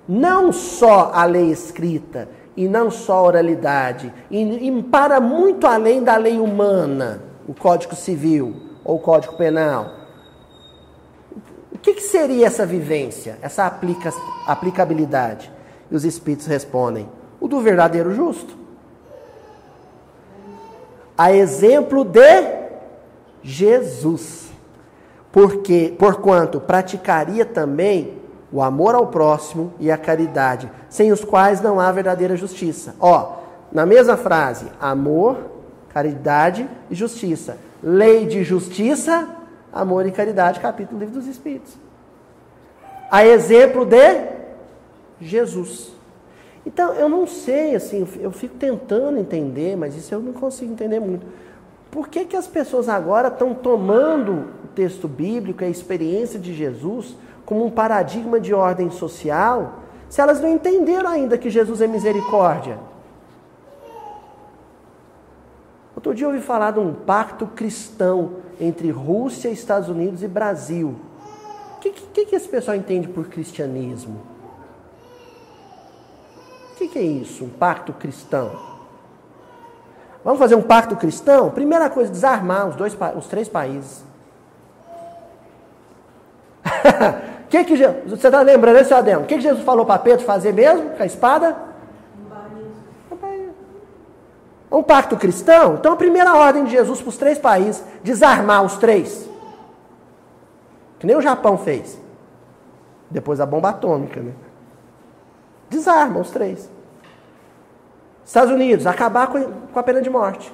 não 0.06 0.52
só 0.52 1.10
a 1.10 1.24
lei 1.24 1.50
escrita, 1.50 2.28
e 2.58 2.66
não 2.66 2.90
só 2.90 3.24
oralidade, 3.24 4.12
e, 4.28 4.68
e 4.68 4.82
para 4.82 5.20
muito 5.20 5.64
além 5.64 6.02
da 6.02 6.16
lei 6.16 6.40
humana, 6.40 7.22
o 7.46 7.54
Código 7.54 7.94
Civil 7.94 8.52
ou 8.84 8.96
o 8.96 8.98
Código 8.98 9.36
Penal. 9.36 9.92
O 11.72 11.78
que, 11.78 11.94
que 11.94 12.02
seria 12.02 12.48
essa 12.48 12.66
vivência, 12.66 13.38
essa 13.40 13.64
aplica, 13.64 14.12
aplicabilidade? 14.44 15.52
E 15.88 15.94
os 15.94 16.04
Espíritos 16.04 16.48
respondem: 16.48 17.08
o 17.38 17.46
do 17.46 17.60
verdadeiro 17.60 18.12
justo. 18.12 18.58
A 21.16 21.32
exemplo 21.32 22.04
de 22.04 22.42
Jesus. 23.40 24.48
Porque, 25.30 25.94
porquanto 25.96 26.60
praticaria 26.60 27.44
também 27.44 28.17
o 28.52 28.62
amor 28.62 28.94
ao 28.94 29.08
próximo 29.08 29.72
e 29.78 29.90
a 29.90 29.98
caridade, 29.98 30.70
sem 30.88 31.12
os 31.12 31.24
quais 31.24 31.60
não 31.60 31.78
há 31.78 31.92
verdadeira 31.92 32.36
justiça. 32.36 32.94
Ó, 32.98 33.36
na 33.70 33.84
mesma 33.84 34.16
frase, 34.16 34.66
amor, 34.80 35.36
caridade 35.90 36.68
e 36.90 36.94
justiça. 36.94 37.58
Lei 37.82 38.26
de 38.26 38.42
justiça, 38.42 39.28
amor 39.72 40.06
e 40.06 40.12
caridade, 40.12 40.60
capítulo 40.60 40.98
do 40.98 41.04
Livro 41.04 41.20
dos 41.20 41.28
Espíritos. 41.28 41.74
A 43.10 43.26
exemplo 43.26 43.84
de 43.84 44.38
Jesus. 45.20 45.92
Então, 46.64 46.92
eu 46.94 47.08
não 47.08 47.26
sei, 47.26 47.74
assim, 47.74 48.06
eu 48.20 48.30
fico 48.30 48.56
tentando 48.56 49.18
entender, 49.18 49.76
mas 49.76 49.96
isso 49.96 50.14
eu 50.14 50.20
não 50.20 50.32
consigo 50.32 50.72
entender 50.72 51.00
muito. 51.00 51.26
Por 51.90 52.08
que, 52.08 52.26
que 52.26 52.36
as 52.36 52.46
pessoas 52.46 52.88
agora 52.88 53.28
estão 53.28 53.54
tomando 53.54 54.32
o 54.64 54.68
texto 54.74 55.08
bíblico, 55.08 55.64
a 55.64 55.68
experiência 55.68 56.38
de 56.38 56.52
Jesus, 56.54 57.16
como 57.48 57.64
um 57.64 57.70
paradigma 57.70 58.38
de 58.38 58.52
ordem 58.52 58.90
social, 58.90 59.78
se 60.06 60.20
elas 60.20 60.38
não 60.38 60.50
entenderam 60.50 61.08
ainda 61.08 61.38
que 61.38 61.48
Jesus 61.48 61.80
é 61.80 61.86
misericórdia? 61.86 62.78
Outro 65.96 66.14
dia 66.14 66.26
eu 66.26 66.30
ouvi 66.30 66.42
falar 66.42 66.72
de 66.72 66.78
um 66.78 66.92
pacto 66.92 67.46
cristão 67.46 68.32
entre 68.60 68.90
Rússia, 68.90 69.48
Estados 69.48 69.88
Unidos 69.88 70.22
e 70.22 70.28
Brasil. 70.28 70.94
O 71.76 71.80
que, 71.80 71.90
que, 71.90 72.26
que 72.26 72.36
esse 72.36 72.46
pessoal 72.46 72.76
entende 72.76 73.08
por 73.08 73.26
cristianismo? 73.28 74.20
O 76.72 76.76
que, 76.76 76.88
que 76.88 76.98
é 76.98 77.02
isso, 77.02 77.46
um 77.46 77.48
pacto 77.48 77.94
cristão? 77.94 78.60
Vamos 80.22 80.38
fazer 80.38 80.54
um 80.54 80.60
pacto 80.60 80.96
cristão? 80.96 81.48
Primeira 81.48 81.88
coisa, 81.88 82.10
desarmar 82.10 82.68
os, 82.68 82.76
dois, 82.76 82.94
os 83.16 83.26
três 83.26 83.48
países. 83.48 84.04
que 87.48 87.64
que, 87.64 87.76
você 87.76 88.28
está 88.28 88.40
lembrando, 88.42 88.76
né, 88.76 88.84
seu 88.84 88.96
Adão? 88.96 89.22
O 89.22 89.24
que, 89.24 89.36
que 89.36 89.40
Jesus 89.40 89.64
falou 89.64 89.86
para 89.86 89.98
Pedro 89.98 90.24
fazer 90.24 90.52
mesmo 90.52 90.90
com 90.90 91.02
a 91.02 91.06
espada? 91.06 91.56
Um 94.70 94.82
pacto 94.82 95.16
cristão? 95.16 95.74
Então 95.74 95.92
a 95.92 95.96
primeira 95.96 96.34
ordem 96.34 96.64
de 96.64 96.70
Jesus 96.70 97.00
para 97.00 97.08
os 97.08 97.16
três 97.16 97.38
países, 97.38 97.82
desarmar 98.02 98.62
os 98.62 98.76
três. 98.76 99.28
Que 100.98 101.06
nem 101.06 101.16
o 101.16 101.22
Japão 101.22 101.56
fez. 101.56 101.98
Depois 103.10 103.40
a 103.40 103.46
bomba 103.46 103.70
atômica, 103.70 104.20
né? 104.20 104.32
Desarma 105.70 106.20
os 106.20 106.30
três. 106.30 106.70
Estados 108.24 108.52
Unidos, 108.52 108.86
acabar 108.86 109.28
com, 109.28 109.38
a 109.74 109.82
pena 109.82 110.02
de 110.02 110.10
morte. 110.10 110.52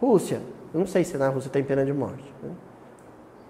Rússia, 0.00 0.40
eu 0.72 0.80
não 0.80 0.86
sei 0.86 1.04
se 1.04 1.18
na 1.18 1.28
Rússia 1.28 1.50
tem 1.50 1.62
pena 1.62 1.84
de 1.84 1.92
morte. 1.92 2.24
Né? 2.42 2.50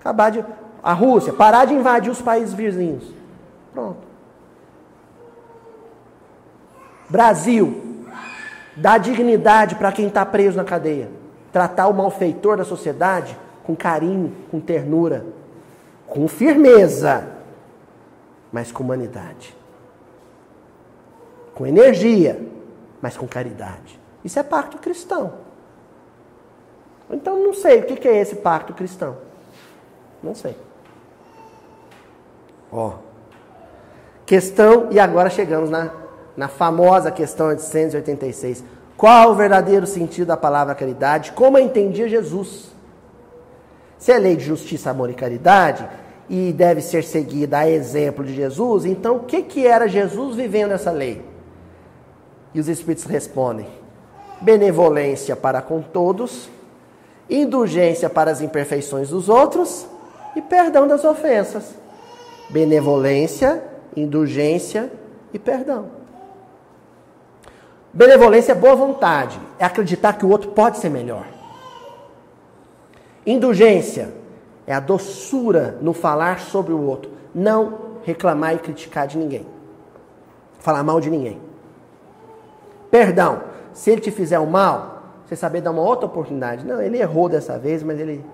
Acabar 0.01 0.31
de. 0.31 0.45
A 0.83 0.93
Rússia, 0.93 1.33
parar 1.33 1.65
de 1.65 1.75
invadir 1.75 2.11
os 2.11 2.21
países 2.21 2.53
vizinhos. 2.53 3.05
Pronto. 3.73 4.01
Brasil, 7.09 8.05
dar 8.77 8.99
dignidade 8.99 9.75
para 9.77 9.93
quem 9.93 10.09
está 10.09 10.25
preso 10.25 10.57
na 10.57 10.65
cadeia, 10.65 11.11
tratar 11.53 11.89
o 11.89 11.95
malfeitor 11.95 12.57
da 12.57 12.65
sociedade 12.65 13.39
com 13.63 13.77
carinho, 13.77 14.35
com 14.51 14.59
ternura, 14.59 15.25
com 16.07 16.27
firmeza, 16.27 17.29
mas 18.51 18.73
com 18.73 18.83
humanidade, 18.83 19.55
com 21.55 21.67
energia, 21.67 22.41
mas 23.01 23.17
com 23.17 23.29
caridade. 23.29 24.01
Isso 24.25 24.39
é 24.39 24.43
pacto 24.43 24.79
cristão. 24.79 25.35
Então 27.11 27.39
não 27.39 27.55
sei 27.55 27.81
o 27.81 27.85
que 27.85 28.09
é 28.09 28.21
esse 28.21 28.37
pacto 28.37 28.73
cristão. 28.73 29.17
Não 30.23 30.35
sei. 30.35 30.57
Ó. 32.73 32.95
Questão, 34.25 34.89
e 34.91 34.99
agora 34.99 35.29
chegamos 35.29 35.69
na 35.69 36.03
na 36.37 36.49
famosa 36.49 37.11
questão 37.11 37.49
886. 37.49 38.65
Qual 38.97 39.31
o 39.31 39.35
verdadeiro 39.35 39.87
sentido 39.87 40.29
da 40.29 40.37
palavra 40.37 40.75
caridade? 40.75 41.33
Como 41.33 41.59
entendia 41.59 42.09
Jesus? 42.09 42.73
Se 43.99 44.13
é 44.13 44.19
lei 44.19 44.37
de 44.37 44.45
justiça, 44.45 44.91
amor 44.91 45.11
e 45.11 45.15
caridade, 45.15 45.87
e 46.29 46.53
deve 46.53 46.81
ser 46.81 47.05
seguida 47.05 47.59
a 47.59 47.69
exemplo 47.69 48.25
de 48.25 48.35
Jesus, 48.35 48.85
então 48.85 49.17
o 49.17 49.21
que, 49.21 49.43
que 49.43 49.67
era 49.67 49.89
Jesus 49.89 50.37
vivendo 50.37 50.73
essa 50.73 50.91
lei? 50.91 51.23
E 52.55 52.61
os 52.61 52.69
Espíritos 52.69 53.05
respondem: 53.05 53.67
benevolência 54.41 55.37
para 55.37 55.61
com 55.61 55.83
todos, 55.83 56.49
indulgência 57.29 58.09
para 58.09 58.31
as 58.31 58.41
imperfeições 58.41 59.11
dos 59.11 59.29
outros 59.29 59.87
e 60.35 60.41
perdão 60.41 60.87
das 60.87 61.05
ofensas. 61.05 61.82
Benevolência, 62.53 63.65
indulgência 63.97 64.93
e 65.33 65.39
perdão. 65.39 65.87
Benevolência 67.93 68.53
é 68.53 68.55
boa 68.55 68.75
vontade, 68.75 69.41
é 69.59 69.65
acreditar 69.65 70.15
que 70.15 70.25
o 70.25 70.29
outro 70.31 70.51
pode 70.51 70.79
ser 70.79 70.89
melhor. 70.89 71.27
Indulgência 73.27 74.13
é 74.67 74.75
a 74.75 74.81
doçura 74.81 75.79
no 75.81 75.93
falar 75.93 76.41
sobre 76.41 76.73
o 76.73 76.81
outro, 76.81 77.11
não 77.35 77.93
reclamar 78.05 78.55
e 78.55 78.59
criticar 78.59 79.07
de 79.07 79.19
ninguém, 79.19 79.47
falar 80.59 80.83
mal 80.83 81.01
de 81.01 81.11
ninguém. 81.11 81.41
Perdão, 82.91 83.43
se 83.73 83.91
ele 83.91 84.01
te 84.01 84.11
fizer 84.11 84.39
o 84.39 84.47
mal, 84.47 85.03
você 85.27 85.37
saber 85.37 85.63
dar 85.63 85.71
uma 85.71 85.83
outra 85.83 86.07
oportunidade. 86.07 86.67
Não, 86.67 86.81
ele 86.81 86.99
errou 86.99 87.29
dessa 87.29 87.59
vez, 87.59 87.83
mas 87.83 87.99
ele, 87.99 88.25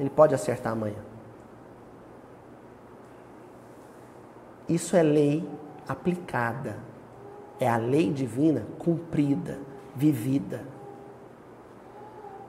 ele 0.00 0.10
pode 0.10 0.34
acertar 0.34 0.72
amanhã. 0.72 0.96
Isso 4.68 4.96
é 4.96 5.02
lei 5.02 5.48
aplicada 5.88 6.92
é 7.62 7.68
a 7.68 7.76
lei 7.76 8.12
divina 8.12 8.66
cumprida, 8.78 9.58
vivida. 9.94 10.62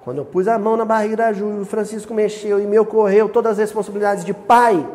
Quando 0.03 0.17
eu 0.17 0.25
pus 0.25 0.47
a 0.47 0.57
mão 0.57 0.75
na 0.75 0.83
barriga 0.83 1.15
da 1.15 1.33
Ju, 1.33 1.61
o 1.61 1.65
Francisco 1.65 2.13
mexeu 2.13 2.59
e 2.59 2.65
me 2.65 2.79
ocorreu 2.79 3.29
todas 3.29 3.53
as 3.53 3.57
responsabilidades 3.59 4.25
de 4.25 4.33
pai, 4.33 4.85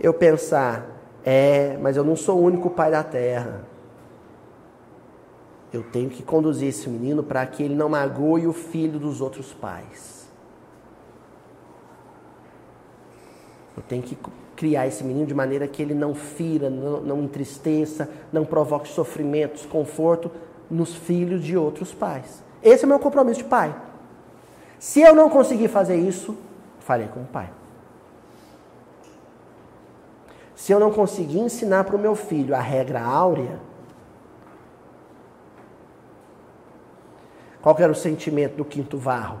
eu 0.00 0.14
pensar, 0.14 0.86
é, 1.22 1.76
mas 1.80 1.96
eu 1.96 2.04
não 2.04 2.16
sou 2.16 2.38
o 2.38 2.42
único 2.42 2.70
pai 2.70 2.90
da 2.90 3.04
terra. 3.04 3.64
Eu 5.72 5.82
tenho 5.82 6.08
que 6.08 6.22
conduzir 6.22 6.68
esse 6.68 6.88
menino 6.88 7.22
para 7.22 7.44
que 7.44 7.62
ele 7.62 7.74
não 7.74 7.90
magoe 7.90 8.46
o 8.46 8.52
filho 8.52 8.98
dos 8.98 9.20
outros 9.20 9.52
pais. 9.52 10.26
Eu 13.76 13.82
tenho 13.82 14.02
que 14.02 14.16
criar 14.56 14.86
esse 14.86 15.04
menino 15.04 15.26
de 15.26 15.34
maneira 15.34 15.68
que 15.68 15.82
ele 15.82 15.94
não 15.94 16.14
fira, 16.14 16.70
não, 16.70 17.00
não 17.00 17.22
entristeça, 17.22 18.08
não 18.32 18.44
provoque 18.44 18.88
sofrimento, 18.88 19.54
desconforto 19.54 20.30
nos 20.70 20.94
filhos 20.94 21.44
de 21.44 21.56
outros 21.56 21.92
pais. 21.92 22.42
Esse 22.62 22.84
é 22.84 22.86
o 22.86 22.88
meu 22.88 22.98
compromisso 22.98 23.42
de 23.42 23.44
pai. 23.44 23.74
Se 24.78 25.00
eu 25.02 25.14
não 25.14 25.28
conseguir 25.28 25.68
fazer 25.68 25.96
isso, 25.96 26.36
falei 26.80 27.06
com 27.08 27.20
o 27.20 27.26
pai. 27.26 27.50
Se 30.54 30.72
eu 30.72 30.80
não 30.80 30.90
conseguir 30.90 31.38
ensinar 31.38 31.84
para 31.84 31.94
o 31.94 31.98
meu 31.98 32.16
filho 32.16 32.54
a 32.54 32.60
regra 32.60 33.02
áurea, 33.02 33.60
qual 37.60 37.76
era 37.78 37.92
o 37.92 37.94
sentimento 37.94 38.56
do 38.56 38.64
quinto 38.64 38.96
varro? 38.96 39.38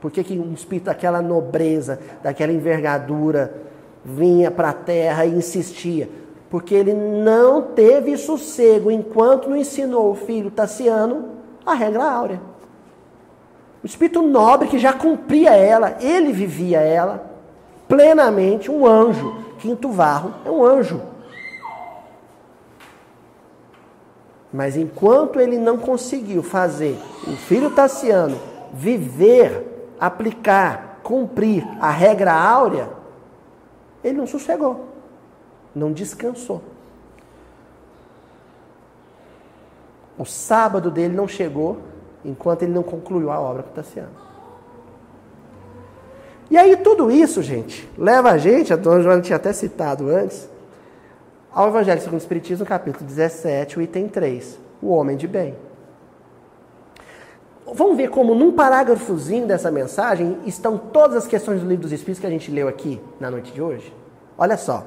Por 0.00 0.10
que, 0.10 0.24
que 0.24 0.36
um 0.36 0.52
espírito 0.52 0.86
daquela 0.86 1.22
nobreza, 1.22 2.00
daquela 2.22 2.50
envergadura, 2.50 3.71
vinha 4.04 4.50
para 4.50 4.70
a 4.70 4.74
terra 4.74 5.24
e 5.24 5.34
insistia, 5.34 6.08
porque 6.50 6.74
ele 6.74 6.92
não 6.92 7.62
teve 7.62 8.16
sossego 8.16 8.90
enquanto 8.90 9.48
não 9.48 9.56
ensinou 9.56 10.10
o 10.10 10.14
filho 10.14 10.50
Tassiano 10.50 11.30
a 11.64 11.74
regra 11.74 12.04
áurea. 12.04 12.40
O 13.82 13.86
espírito 13.86 14.22
nobre 14.22 14.68
que 14.68 14.78
já 14.78 14.92
cumpria 14.92 15.50
ela, 15.56 15.96
ele 16.00 16.32
vivia 16.32 16.80
ela 16.80 17.30
plenamente, 17.88 18.70
um 18.70 18.86
anjo. 18.86 19.42
Quinto 19.58 19.88
Varro 19.90 20.34
é 20.44 20.50
um 20.50 20.64
anjo. 20.64 21.00
Mas 24.52 24.76
enquanto 24.76 25.40
ele 25.40 25.56
não 25.56 25.78
conseguiu 25.78 26.42
fazer 26.42 26.98
o 27.26 27.32
filho 27.32 27.70
Tassiano 27.70 28.38
viver, 28.72 29.94
aplicar, 29.98 31.00
cumprir 31.02 31.66
a 31.80 31.90
regra 31.90 32.32
áurea, 32.32 32.88
ele 34.02 34.18
não 34.18 34.26
sossegou, 34.26 34.88
não 35.74 35.92
descansou. 35.92 36.62
O 40.18 40.24
sábado 40.24 40.90
dele 40.90 41.14
não 41.14 41.26
chegou 41.26 41.78
enquanto 42.24 42.62
ele 42.62 42.72
não 42.72 42.82
concluiu 42.82 43.30
a 43.30 43.40
obra 43.40 43.62
com 43.62 43.70
Tassiano. 43.70 44.22
E 46.50 46.56
aí 46.56 46.76
tudo 46.76 47.10
isso, 47.10 47.42
gente, 47.42 47.88
leva 47.96 48.30
a 48.30 48.38
gente, 48.38 48.72
a 48.72 48.76
Dona 48.76 49.02
Joana 49.02 49.22
tinha 49.22 49.36
até 49.36 49.52
citado 49.52 50.08
antes, 50.08 50.48
ao 51.50 51.68
Evangelho 51.68 52.00
segundo 52.00 52.18
o 52.20 52.22
Espiritismo, 52.22 52.66
capítulo 52.66 53.06
17, 53.06 53.78
o 53.78 53.82
item 53.82 54.08
3, 54.08 54.58
o 54.82 54.88
homem 54.88 55.16
de 55.16 55.26
bem. 55.26 55.54
Vamos 57.74 57.96
ver 57.96 58.10
como 58.10 58.34
num 58.34 58.52
parágrafozinho 58.52 59.46
dessa 59.46 59.70
mensagem 59.70 60.38
estão 60.44 60.76
todas 60.76 61.16
as 61.16 61.26
questões 61.26 61.60
do 61.60 61.66
livro 61.66 61.82
dos 61.82 61.92
Espíritos 61.92 62.20
que 62.20 62.26
a 62.26 62.30
gente 62.30 62.50
leu 62.50 62.68
aqui 62.68 63.00
na 63.18 63.30
noite 63.30 63.50
de 63.50 63.62
hoje? 63.62 63.92
Olha 64.36 64.58
só. 64.58 64.84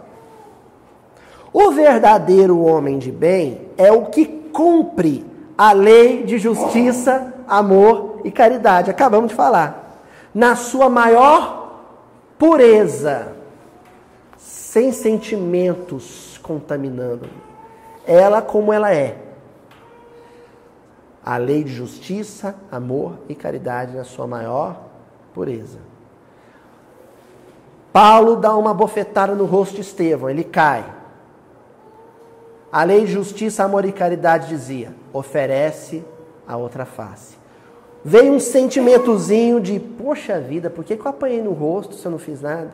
O 1.51 1.71
verdadeiro 1.71 2.59
homem 2.59 2.99
de 2.99 3.11
bem 3.11 3.61
é 3.77 3.91
o 3.91 4.05
que 4.05 4.25
cumpre 4.25 5.25
a 5.57 5.71
lei 5.71 6.23
de 6.23 6.37
justiça, 6.37 7.33
amor 7.47 8.19
e 8.23 8.29
caridade. 8.29 8.91
Acabamos 8.91 9.29
de 9.29 9.35
falar. 9.35 10.03
Na 10.33 10.55
sua 10.55 10.89
maior 10.89 11.81
pureza, 12.37 13.29
sem 14.37 14.91
sentimentos 14.91 16.37
contaminando. 16.43 17.27
Ela 18.05 18.41
como 18.41 18.71
ela 18.71 18.93
é 18.93 19.24
a 21.25 21.37
lei 21.37 21.63
de 21.63 21.73
justiça, 21.73 22.53
amor 22.71 23.17
e 23.27 23.33
caridade 23.33 23.97
na 23.97 24.03
sua 24.03 24.27
maior 24.27 24.79
pureza. 25.33 25.79
Paulo 27.91 28.35
dá 28.35 28.55
uma 28.55 28.75
bofetada 28.75 29.33
no 29.33 29.45
rosto 29.45 29.75
de 29.75 29.81
Estevão, 29.81 30.29
ele 30.29 30.43
cai. 30.43 30.85
A 32.71 32.83
lei 32.83 33.05
de 33.05 33.13
justiça, 33.13 33.63
amor 33.63 33.85
e 33.85 33.91
caridade 33.91 34.49
dizia: 34.49 34.93
oferece 35.11 36.05
a 36.47 36.57
outra 36.57 36.85
face. 36.85 37.35
Veio 38.03 38.33
um 38.33 38.39
sentimentozinho 38.39 39.59
de, 39.59 39.79
poxa 39.79 40.39
vida, 40.39 40.69
por 40.69 40.83
que, 40.83 40.93
eu 40.93 41.07
apanhei 41.07 41.41
no 41.41 41.53
rosto 41.53 41.95
se 41.95 42.05
eu 42.05 42.11
não 42.11 42.19
fiz 42.19 42.41
nada? 42.41 42.71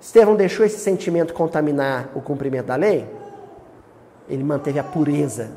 Estevão 0.00 0.34
deixou 0.34 0.64
esse 0.64 0.78
sentimento 0.78 1.34
contaminar 1.34 2.08
o 2.14 2.22
cumprimento 2.22 2.66
da 2.66 2.76
lei? 2.76 3.06
Ele 4.26 4.42
manteve 4.42 4.78
a 4.78 4.84
pureza 4.84 5.50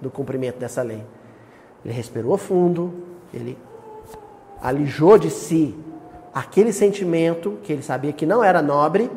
do 0.00 0.10
cumprimento 0.10 0.58
dessa 0.58 0.82
lei. 0.82 1.04
Ele 1.84 1.94
respirou 1.94 2.36
fundo, 2.36 2.92
ele 3.32 3.56
alijou 4.60 5.18
de 5.18 5.30
si 5.30 5.78
aquele 6.34 6.72
sentimento 6.72 7.58
que 7.62 7.72
ele 7.72 7.82
sabia 7.82 8.12
que 8.12 8.26
não 8.26 8.42
era 8.42 8.60
nobre, 8.60 9.10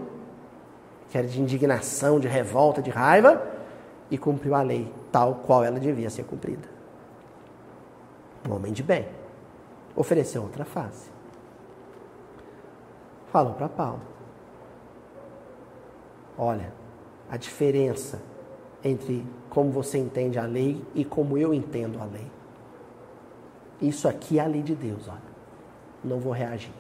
que 1.10 1.18
era 1.18 1.28
de 1.28 1.42
indignação, 1.42 2.20
de 2.20 2.28
revolta, 2.28 2.82
de 2.82 2.90
raiva, 2.90 3.42
e 4.12 4.18
cumpriu 4.18 4.56
a 4.56 4.62
lei 4.62 4.92
tal 5.12 5.36
qual 5.46 5.64
ela 5.64 5.80
devia 5.80 6.10
ser 6.10 6.24
cumprida. 6.24 6.68
Um 8.48 8.54
homem 8.54 8.72
de 8.72 8.84
bem. 8.84 9.08
Ofereceu 9.96 10.42
outra 10.44 10.64
face. 10.64 11.10
Falou 13.32 13.54
para 13.54 13.68
Paulo: 13.68 14.02
Olha, 16.38 16.72
a 17.30 17.38
diferença 17.38 18.22
entre 18.84 19.26
como 19.50 19.72
você 19.72 19.98
entende 19.98 20.38
a 20.38 20.46
lei 20.46 20.82
e 20.94 21.04
como 21.04 21.38
eu 21.38 21.54
entendo 21.54 22.00
a 22.00 22.06
lei. 22.06 22.28
Isso 23.82 24.08
aqui 24.08 24.40
é 24.40 24.44
a 24.44 24.48
lei 24.48 24.62
de 24.62 24.76
Deus, 24.76 25.08
olha. 25.08 25.30
Não 26.04 26.20
vou 26.20 26.32
reagir. 26.32 26.72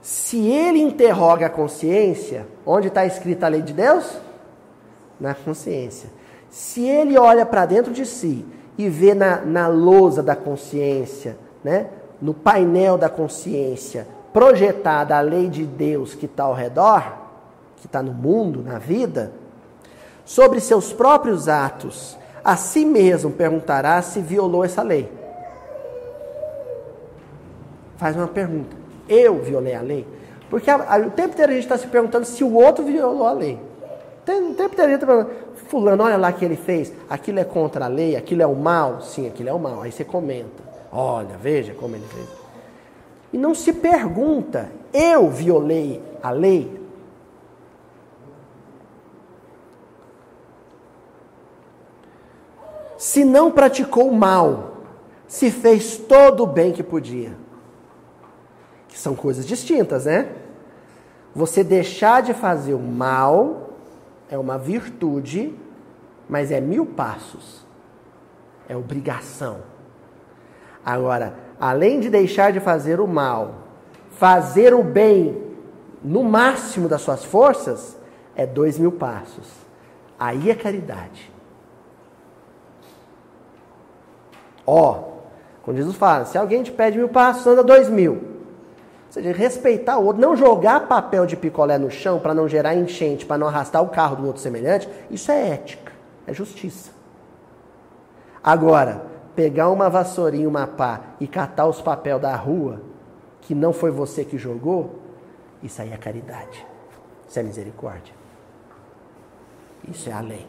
Se 0.00 0.38
ele 0.48 0.80
interroga 0.80 1.46
a 1.46 1.50
consciência, 1.50 2.46
onde 2.66 2.88
está 2.88 3.06
escrita 3.06 3.46
a 3.46 3.48
lei 3.48 3.62
de 3.62 3.72
Deus? 3.72 4.18
Na 5.20 5.34
consciência. 5.34 6.10
Se 6.50 6.84
ele 6.86 7.16
olha 7.16 7.46
para 7.46 7.66
dentro 7.66 7.92
de 7.92 8.04
si 8.04 8.44
e 8.76 8.88
vê 8.88 9.14
na, 9.14 9.40
na 9.42 9.68
lousa 9.68 10.22
da 10.22 10.34
consciência, 10.34 11.38
né, 11.62 11.88
no 12.20 12.34
painel 12.34 12.98
da 12.98 13.08
consciência, 13.08 14.08
projetada 14.32 15.16
a 15.16 15.20
lei 15.20 15.48
de 15.48 15.64
Deus 15.64 16.14
que 16.14 16.26
está 16.26 16.44
ao 16.44 16.54
redor, 16.54 17.20
que 17.76 17.86
está 17.86 18.02
no 18.02 18.12
mundo, 18.12 18.62
na 18.62 18.78
vida, 18.78 19.32
sobre 20.24 20.60
seus 20.60 20.92
próprios 20.92 21.48
atos, 21.48 22.16
a 22.44 22.56
si 22.56 22.84
mesmo 22.84 23.30
perguntará 23.30 24.00
se 24.02 24.20
violou 24.20 24.64
essa 24.64 24.82
lei. 24.82 25.10
Faz 27.96 28.16
uma 28.16 28.28
pergunta: 28.28 28.76
eu 29.08 29.40
violei 29.40 29.74
a 29.74 29.80
lei? 29.80 30.06
Porque 30.50 30.70
a, 30.70 30.74
a, 30.74 30.98
o 30.98 31.10
tempo 31.10 31.34
inteiro 31.34 31.52
a 31.52 31.54
gente 31.54 31.64
está 31.64 31.78
se 31.78 31.86
perguntando 31.86 32.24
se 32.24 32.42
o 32.42 32.52
outro 32.52 32.84
violou 32.84 33.26
a 33.26 33.32
lei. 33.32 33.58
O 34.22 34.24
tempo 34.24 34.72
inteiro 34.72 34.82
a 34.82 34.88
gente 34.88 35.06
perguntando: 35.06 35.30
Fulano, 35.68 36.02
olha 36.02 36.16
lá 36.16 36.30
o 36.30 36.32
que 36.32 36.44
ele 36.44 36.56
fez, 36.56 36.92
aquilo 37.08 37.38
é 37.38 37.44
contra 37.44 37.84
a 37.84 37.88
lei, 37.88 38.16
aquilo 38.16 38.42
é 38.42 38.46
o 38.46 38.54
mal? 38.54 39.00
Sim, 39.00 39.26
aquilo 39.26 39.48
é 39.48 39.52
o 39.52 39.58
mal. 39.58 39.82
Aí 39.82 39.92
você 39.92 40.04
comenta: 40.04 40.62
olha, 40.92 41.36
veja 41.40 41.74
como 41.74 41.94
ele 41.94 42.06
fez. 42.06 42.26
E 43.32 43.38
não 43.38 43.54
se 43.54 43.72
pergunta: 43.72 44.70
eu 44.92 45.30
violei 45.30 46.02
a 46.22 46.30
lei? 46.30 46.81
Se 53.02 53.24
não 53.24 53.50
praticou 53.50 54.12
mal, 54.12 54.76
se 55.26 55.50
fez 55.50 55.96
todo 55.96 56.44
o 56.44 56.46
bem 56.46 56.70
que 56.70 56.84
podia. 56.84 57.36
Que 58.86 58.96
são 58.96 59.16
coisas 59.16 59.44
distintas, 59.44 60.04
né? 60.04 60.28
Você 61.34 61.64
deixar 61.64 62.22
de 62.22 62.32
fazer 62.32 62.74
o 62.74 62.78
mal 62.78 63.70
é 64.30 64.38
uma 64.38 64.56
virtude, 64.56 65.52
mas 66.28 66.52
é 66.52 66.60
mil 66.60 66.86
passos. 66.86 67.66
É 68.68 68.76
obrigação. 68.76 69.62
Agora, 70.86 71.34
além 71.58 71.98
de 71.98 72.08
deixar 72.08 72.52
de 72.52 72.60
fazer 72.60 73.00
o 73.00 73.08
mal, 73.08 73.64
fazer 74.12 74.72
o 74.74 74.84
bem 74.84 75.42
no 76.04 76.22
máximo 76.22 76.88
das 76.88 77.02
suas 77.02 77.24
forças, 77.24 77.98
é 78.36 78.46
dois 78.46 78.78
mil 78.78 78.92
passos. 78.92 79.50
Aí 80.16 80.52
é 80.52 80.54
caridade. 80.54 81.31
Ó, 84.66 85.12
quando 85.62 85.76
Jesus 85.76 85.96
fala, 85.96 86.24
se 86.24 86.36
alguém 86.36 86.62
te 86.62 86.72
pede 86.72 86.98
mil 86.98 87.08
passos, 87.08 87.46
anda 87.46 87.62
dois 87.62 87.88
mil. 87.88 88.12
Ou 88.12 89.12
seja, 89.12 89.32
respeitar 89.32 89.98
o 89.98 90.06
outro, 90.06 90.22
não 90.22 90.34
jogar 90.34 90.88
papel 90.88 91.26
de 91.26 91.36
picolé 91.36 91.78
no 91.78 91.90
chão 91.90 92.18
para 92.18 92.34
não 92.34 92.48
gerar 92.48 92.74
enchente, 92.74 93.26
para 93.26 93.38
não 93.38 93.46
arrastar 93.46 93.82
o 93.82 93.88
carro 93.88 94.16
do 94.16 94.26
outro 94.26 94.40
semelhante, 94.40 94.88
isso 95.10 95.30
é 95.30 95.50
ética, 95.50 95.92
é 96.26 96.32
justiça. 96.32 96.90
Agora, 98.42 99.04
pegar 99.36 99.70
uma 99.70 99.88
vassourinha, 99.88 100.48
uma 100.48 100.66
pá 100.66 101.00
e 101.20 101.26
catar 101.26 101.66
os 101.66 101.80
papéis 101.80 102.20
da 102.20 102.34
rua, 102.34 102.80
que 103.42 103.54
não 103.54 103.72
foi 103.72 103.90
você 103.90 104.24
que 104.24 104.38
jogou, 104.38 104.98
isso 105.62 105.80
aí 105.80 105.92
é 105.92 105.96
caridade. 105.96 106.66
Isso 107.28 107.38
é 107.38 107.42
misericórdia. 107.42 108.14
Isso 109.88 110.08
é 110.08 110.12
a 110.12 110.20
lei. 110.20 110.46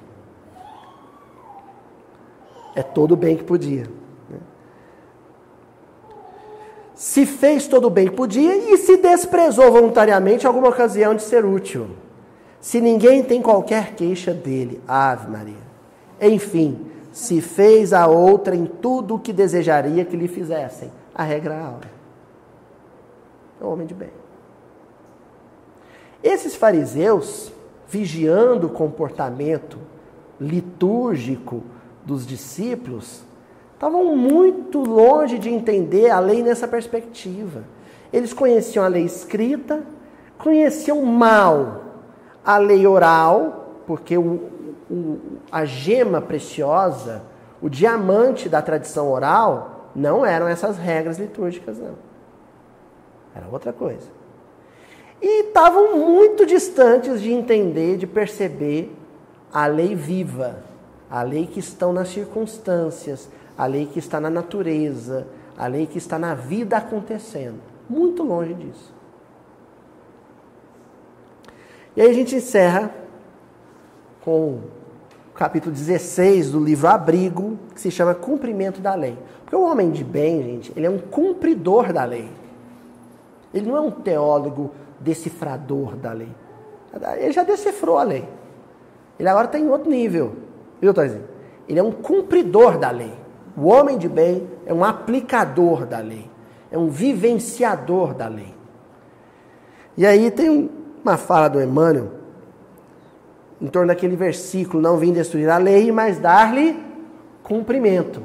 É 2.76 2.82
todo 2.82 3.14
o 3.14 3.18
bem 3.18 3.38
que 3.38 3.44
podia. 3.44 3.88
Se 7.04 7.26
fez 7.26 7.68
todo 7.68 7.88
o 7.88 7.90
bem 7.90 8.08
que 8.08 8.16
podia 8.16 8.56
e 8.56 8.78
se 8.78 8.96
desprezou 8.96 9.70
voluntariamente 9.70 10.48
alguma 10.48 10.70
ocasião 10.70 11.14
de 11.14 11.22
ser 11.22 11.44
útil. 11.44 11.88
Se 12.62 12.80
ninguém 12.80 13.22
tem 13.22 13.42
qualquer 13.42 13.94
queixa 13.94 14.34
dele, 14.34 14.82
Ave 14.88 15.30
Maria. 15.30 15.68
Enfim, 16.22 16.80
se 17.12 17.42
fez 17.42 17.92
a 17.92 18.08
outra 18.08 18.56
em 18.56 18.66
tudo 18.66 19.16
o 19.16 19.20
que 19.20 19.34
desejaria 19.34 20.06
que 20.06 20.16
lhe 20.16 20.30
fizessem. 20.30 20.94
A 21.14 21.24
regra 21.24 21.60
aula. 21.60 21.82
É 23.60 23.66
um 23.66 23.74
homem 23.74 23.86
de 23.86 23.94
bem. 23.94 24.12
Esses 26.24 26.56
fariseus, 26.56 27.52
vigiando 27.86 28.68
o 28.68 28.70
comportamento 28.70 29.78
litúrgico 30.40 31.64
dos 32.06 32.26
discípulos, 32.26 33.24
estavam 33.84 34.16
muito 34.16 34.80
longe 34.80 35.38
de 35.38 35.50
entender 35.50 36.10
a 36.10 36.18
lei 36.18 36.42
nessa 36.42 36.66
perspectiva. 36.66 37.66
Eles 38.14 38.32
conheciam 38.32 38.86
a 38.86 38.88
lei 38.88 39.04
escrita, 39.04 39.84
conheciam 40.38 41.04
mal 41.04 41.84
a 42.46 42.58
lei 42.58 42.88
oral, 42.88 43.82
porque 43.86 44.18
o, 44.18 44.40
o, 44.90 45.20
a 45.52 45.66
gema 45.66 46.22
preciosa, 46.22 47.24
o 47.62 47.68
diamante 47.68 48.48
da 48.48 48.62
tradição 48.62 49.12
oral, 49.12 49.90
não 49.94 50.26
eram 50.26 50.48
essas 50.48 50.78
regras 50.78 51.20
litúrgicas, 51.20 51.78
não. 51.78 51.96
Era 53.36 53.48
outra 53.52 53.74
coisa. 53.74 54.08
E 55.22 55.48
estavam 55.48 55.98
muito 55.98 56.46
distantes 56.46 57.22
de 57.22 57.34
entender, 57.34 57.98
de 57.98 58.08
perceber 58.08 58.96
a 59.52 59.66
lei 59.66 59.94
viva, 59.94 60.64
a 61.10 61.22
lei 61.22 61.46
que 61.46 61.60
estão 61.60 61.92
nas 61.92 62.08
circunstâncias, 62.08 63.30
a 63.58 63.66
lei 63.66 63.86
que 63.86 64.00
está 64.00 64.20
na 64.20 64.30
natureza, 64.30 65.28
a 65.58 65.68
lei 65.68 65.86
que 65.86 65.98
está 65.98 66.18
na 66.18 66.34
vida 66.34 66.78
acontecendo. 66.78 67.60
Muito 67.90 68.24
longe 68.24 68.54
disso. 68.54 68.94
E 71.96 72.02
aí 72.02 72.10
a 72.10 72.14
gente 72.14 72.36
encerra 72.36 72.92
com 74.22 74.62
capítulo 75.36 75.74
16 75.74 76.52
do 76.52 76.60
livro 76.60 76.88
Abrigo, 76.88 77.58
que 77.74 77.82
se 77.82 77.92
chama 77.92 78.16
Cumprimento 78.16 78.80
da 78.80 78.96
Lei. 78.96 79.18
Porque 79.44 79.56
o 79.56 79.62
homem 79.62 79.92
de 79.92 80.04
bem, 80.04 80.42
gente, 80.44 80.74
ele 80.76 80.86
é 80.86 80.90
um 80.90 81.00
cumpridor 81.00 81.92
da 81.92 82.06
lei. 82.06 82.30
Ele 83.54 83.68
não 83.68 83.78
é 83.78 83.82
um 83.82 83.92
teólogo 83.92 84.72
decifrador 85.00 85.96
da 85.96 86.12
lei. 86.14 86.30
Ele 87.18 87.32
já 87.32 87.44
decifrou 87.44 87.98
a 87.98 88.04
lei. 88.04 88.28
Ele 89.20 89.30
agora 89.30 89.46
está 89.46 89.60
em 89.60 89.70
outro 89.70 89.90
nível. 89.90 90.34
Viu, 90.82 90.94
Toizinho? 90.94 91.26
Ele 91.68 91.80
é 91.80 91.84
um 91.84 91.92
cumpridor 91.92 92.78
da 92.78 92.90
lei. 92.90 93.14
O 93.56 93.68
homem 93.68 93.98
de 93.98 94.10
bem 94.10 94.48
é 94.66 94.74
um 94.74 94.84
aplicador 94.84 95.86
da 95.86 96.00
lei. 96.00 96.30
É 96.72 96.78
um 96.78 96.88
vivenciador 96.88 98.14
da 98.14 98.28
lei. 98.28 98.54
E 99.96 100.06
aí 100.06 100.32
tem 100.32 100.72
uma 101.04 101.18
fala 101.18 101.48
do 101.48 101.62
Emmanuel 101.62 102.24
em 103.62 103.68
torno 103.68 103.88
daquele 103.88 104.16
versículo: 104.16 104.82
Não 104.82 104.98
vim 104.98 105.14
destruir 105.14 105.50
a 105.50 105.58
lei, 105.58 105.92
mas 105.92 106.20
dar-lhe 106.20 106.78
cumprimento. 107.44 108.22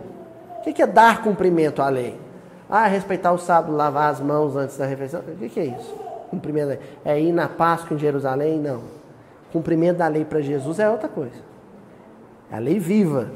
O 0.59 0.72
que 0.72 0.83
é 0.83 0.87
dar 0.87 1.22
cumprimento 1.22 1.81
à 1.81 1.89
lei? 1.89 2.18
Ah, 2.68 2.87
respeitar 2.87 3.33
o 3.33 3.39
sábado, 3.39 3.74
lavar 3.74 4.11
as 4.11 4.20
mãos 4.20 4.57
antes 4.57 4.76
da 4.76 4.85
refeição. 4.85 5.20
O 5.20 5.49
que 5.49 5.61
é 5.61 5.64
isso? 5.66 5.95
Cumprimento 6.31 6.68
da 6.68 6.74
lei. 6.74 6.81
É 7.05 7.20
ir 7.20 7.33
na 7.33 7.49
Páscoa 7.49 7.95
em 7.95 7.99
Jerusalém? 7.99 8.59
Não. 8.59 8.83
Cumprimento 9.53 9.99
da 9.99 10.09
lei 10.09 10.24
para 10.24 10.41
Jesus 10.41 10.79
é 10.79 10.91
outra 10.91 11.09
coisa. 11.09 11.37
É 12.51 12.57
a 12.57 12.59
lei 12.59 12.79
viva. 12.79 13.31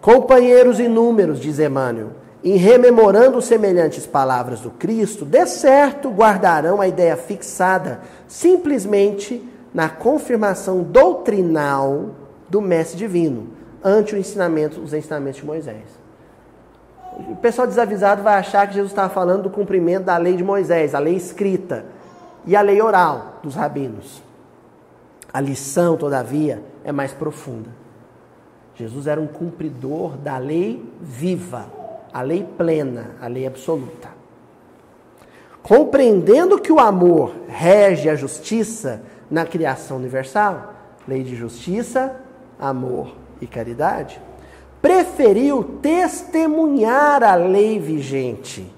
Companheiros 0.00 0.80
inúmeros, 0.80 1.38
diz 1.38 1.58
Emmanuel, 1.58 2.10
em 2.42 2.56
rememorando 2.56 3.42
semelhantes 3.42 4.06
palavras 4.06 4.60
do 4.60 4.70
Cristo, 4.70 5.26
de 5.26 5.44
certo 5.46 6.08
guardarão 6.08 6.80
a 6.80 6.88
ideia 6.88 7.16
fixada 7.16 8.00
simplesmente 8.26 9.46
na 9.74 9.90
confirmação 9.90 10.82
doutrinal 10.82 12.10
do 12.48 12.62
Mestre 12.62 12.96
Divino, 12.96 13.48
ante 13.84 14.16
ensinamento, 14.16 14.80
os 14.80 14.94
ensinamentos 14.94 15.40
de 15.40 15.46
Moisés. 15.46 16.00
O 17.30 17.36
pessoal 17.36 17.66
desavisado 17.66 18.22
vai 18.22 18.34
achar 18.34 18.66
que 18.66 18.74
Jesus 18.74 18.92
estava 18.92 19.12
falando 19.12 19.42
do 19.42 19.50
cumprimento 19.50 20.04
da 20.04 20.16
lei 20.16 20.34
de 20.34 20.42
Moisés, 20.42 20.94
a 20.94 20.98
lei 20.98 21.14
escrita, 21.14 21.84
e 22.46 22.56
a 22.56 22.62
lei 22.62 22.80
oral 22.80 23.40
dos 23.42 23.54
rabinos. 23.54 24.22
A 25.30 25.40
lição, 25.40 25.96
todavia, 25.96 26.62
é 26.82 26.90
mais 26.90 27.12
profunda. 27.12 27.68
Jesus 28.80 29.06
era 29.06 29.20
um 29.20 29.26
cumpridor 29.26 30.16
da 30.16 30.38
lei 30.38 30.82
viva, 31.02 31.70
a 32.10 32.22
lei 32.22 32.42
plena, 32.56 33.10
a 33.20 33.26
lei 33.26 33.46
absoluta. 33.46 34.08
Compreendendo 35.62 36.58
que 36.58 36.72
o 36.72 36.80
amor 36.80 37.34
rege 37.46 38.08
a 38.08 38.14
justiça 38.14 39.02
na 39.30 39.44
criação 39.44 39.98
universal, 39.98 40.72
lei 41.06 41.22
de 41.22 41.36
justiça, 41.36 42.22
amor 42.58 43.14
e 43.38 43.46
caridade, 43.46 44.18
preferiu 44.80 45.62
testemunhar 45.82 47.22
a 47.22 47.34
lei 47.34 47.78
vigente, 47.78 48.74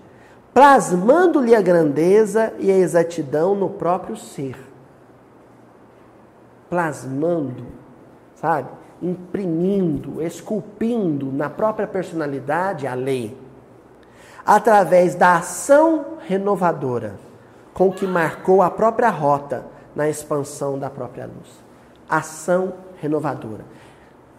plasmando-lhe 0.52 1.54
a 1.54 1.62
grandeza 1.62 2.52
e 2.58 2.72
a 2.72 2.76
exatidão 2.76 3.54
no 3.54 3.70
próprio 3.70 4.16
ser. 4.16 4.56
Plasmando, 6.68 7.66
sabe? 8.34 8.81
Imprimindo, 9.02 10.22
esculpindo 10.22 11.32
na 11.32 11.50
própria 11.50 11.86
personalidade 11.86 12.86
a 12.86 12.94
lei, 12.94 13.36
através 14.46 15.14
da 15.14 15.36
ação 15.36 16.18
renovadora 16.26 17.16
com 17.74 17.90
que 17.90 18.06
marcou 18.06 18.62
a 18.62 18.70
própria 18.70 19.10
rota 19.10 19.64
na 19.94 20.08
expansão 20.08 20.78
da 20.78 20.88
própria 20.88 21.26
luz. 21.26 21.62
Ação 22.08 22.74
renovadora 23.00 23.64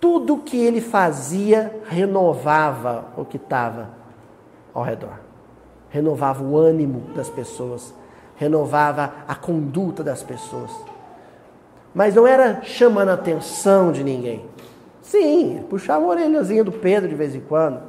tudo 0.04 0.40
que 0.40 0.58
ele 0.58 0.82
fazia 0.82 1.82
renovava 1.88 3.06
o 3.16 3.24
que 3.24 3.38
estava 3.38 3.88
ao 4.74 4.84
redor. 4.84 5.18
Renovava 5.90 6.44
o 6.44 6.58
ânimo 6.58 7.04
das 7.16 7.30
pessoas, 7.30 7.94
renovava 8.36 9.14
a 9.26 9.34
conduta 9.34 10.04
das 10.04 10.22
pessoas. 10.22 10.72
Mas 11.96 12.16
não 12.16 12.28
era 12.28 12.62
chamando 12.64 13.08
a 13.08 13.14
atenção 13.14 13.94
de 13.94 14.04
ninguém. 14.04 14.46
Sim, 15.04 15.66
puxava 15.70 16.06
a 16.06 16.08
orelhazinha 16.08 16.64
do 16.64 16.72
Pedro 16.72 17.10
de 17.10 17.16
vez 17.16 17.36
em 17.36 17.42
quando. 17.42 17.82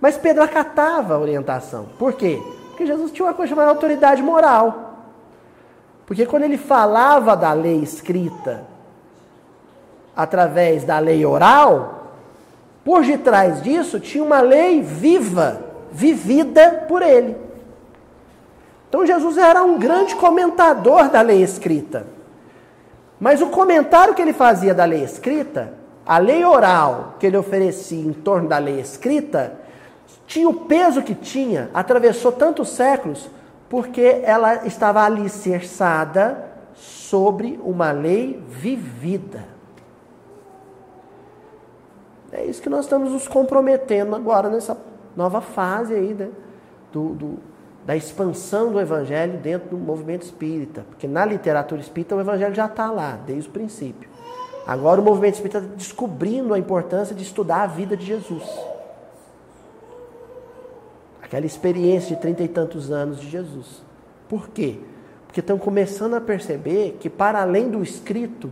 Mas 0.00 0.18
Pedro 0.18 0.42
acatava 0.42 1.14
a 1.14 1.18
orientação. 1.18 1.86
Por 1.98 2.12
quê? 2.12 2.42
Porque 2.68 2.84
Jesus 2.84 3.12
tinha 3.12 3.26
uma 3.26 3.32
coisa 3.32 3.50
chamada 3.50 3.70
autoridade 3.70 4.20
moral. 4.20 4.96
Porque 6.04 6.26
quando 6.26 6.42
ele 6.42 6.58
falava 6.58 7.34
da 7.36 7.52
lei 7.52 7.76
escrita, 7.76 8.64
através 10.14 10.84
da 10.84 10.98
lei 10.98 11.24
oral, 11.24 12.12
por 12.84 13.02
detrás 13.02 13.62
disso 13.62 13.98
tinha 13.98 14.22
uma 14.22 14.40
lei 14.40 14.82
viva, 14.82 15.62
vivida 15.90 16.84
por 16.88 17.00
ele. 17.00 17.36
Então 18.88 19.06
Jesus 19.06 19.38
era 19.38 19.62
um 19.62 19.78
grande 19.78 20.14
comentador 20.16 21.08
da 21.08 21.22
lei 21.22 21.42
escrita. 21.42 22.06
Mas 23.18 23.40
o 23.40 23.46
comentário 23.46 24.14
que 24.14 24.20
ele 24.20 24.32
fazia 24.32 24.74
da 24.74 24.84
lei 24.84 25.02
escrita, 25.02 25.72
a 26.06 26.18
lei 26.18 26.44
oral 26.44 27.14
que 27.18 27.26
ele 27.26 27.36
oferecia 27.36 28.04
em 28.04 28.12
torno 28.12 28.48
da 28.48 28.58
lei 28.58 28.78
escrita, 28.80 29.58
tinha 30.26 30.48
o 30.48 30.54
peso 30.54 31.02
que 31.02 31.14
tinha, 31.14 31.70
atravessou 31.72 32.32
tantos 32.32 32.70
séculos, 32.70 33.30
porque 33.68 34.20
ela 34.24 34.66
estava 34.66 35.02
alicerçada 35.02 36.52
sobre 36.74 37.58
uma 37.62 37.90
lei 37.90 38.42
vivida. 38.48 39.44
É 42.32 42.44
isso 42.44 42.60
que 42.60 42.68
nós 42.68 42.84
estamos 42.84 43.12
nos 43.12 43.28
comprometendo 43.28 44.14
agora 44.14 44.48
nessa 44.48 44.76
nova 45.16 45.40
fase 45.40 45.94
aí, 45.94 46.12
né? 46.12 46.30
Do, 46.92 47.10
do, 47.10 47.38
da 47.86 47.96
expansão 47.96 48.72
do 48.72 48.80
evangelho 48.80 49.38
dentro 49.38 49.70
do 49.70 49.78
movimento 49.78 50.22
espírita. 50.22 50.84
Porque 50.88 51.06
na 51.06 51.24
literatura 51.24 51.80
espírita 51.80 52.16
o 52.16 52.20
evangelho 52.20 52.54
já 52.54 52.66
está 52.66 52.90
lá, 52.90 53.18
desde 53.24 53.48
o 53.48 53.52
princípio. 53.52 54.08
Agora 54.66 55.00
o 55.00 55.04
movimento 55.04 55.34
espírita 55.34 55.58
está 55.58 55.74
descobrindo 55.74 56.54
a 56.54 56.58
importância 56.58 57.14
de 57.14 57.22
estudar 57.22 57.62
a 57.62 57.66
vida 57.66 57.96
de 57.96 58.06
Jesus. 58.06 58.44
Aquela 61.22 61.44
experiência 61.44 62.16
de 62.16 62.22
trinta 62.22 62.42
e 62.42 62.48
tantos 62.48 62.90
anos 62.90 63.20
de 63.20 63.28
Jesus. 63.28 63.82
Por 64.28 64.48
quê? 64.48 64.78
Porque 65.26 65.40
estão 65.40 65.58
começando 65.58 66.14
a 66.14 66.20
perceber 66.20 66.96
que, 66.98 67.10
para 67.10 67.42
além 67.42 67.68
do 67.68 67.82
escrito 67.82 68.50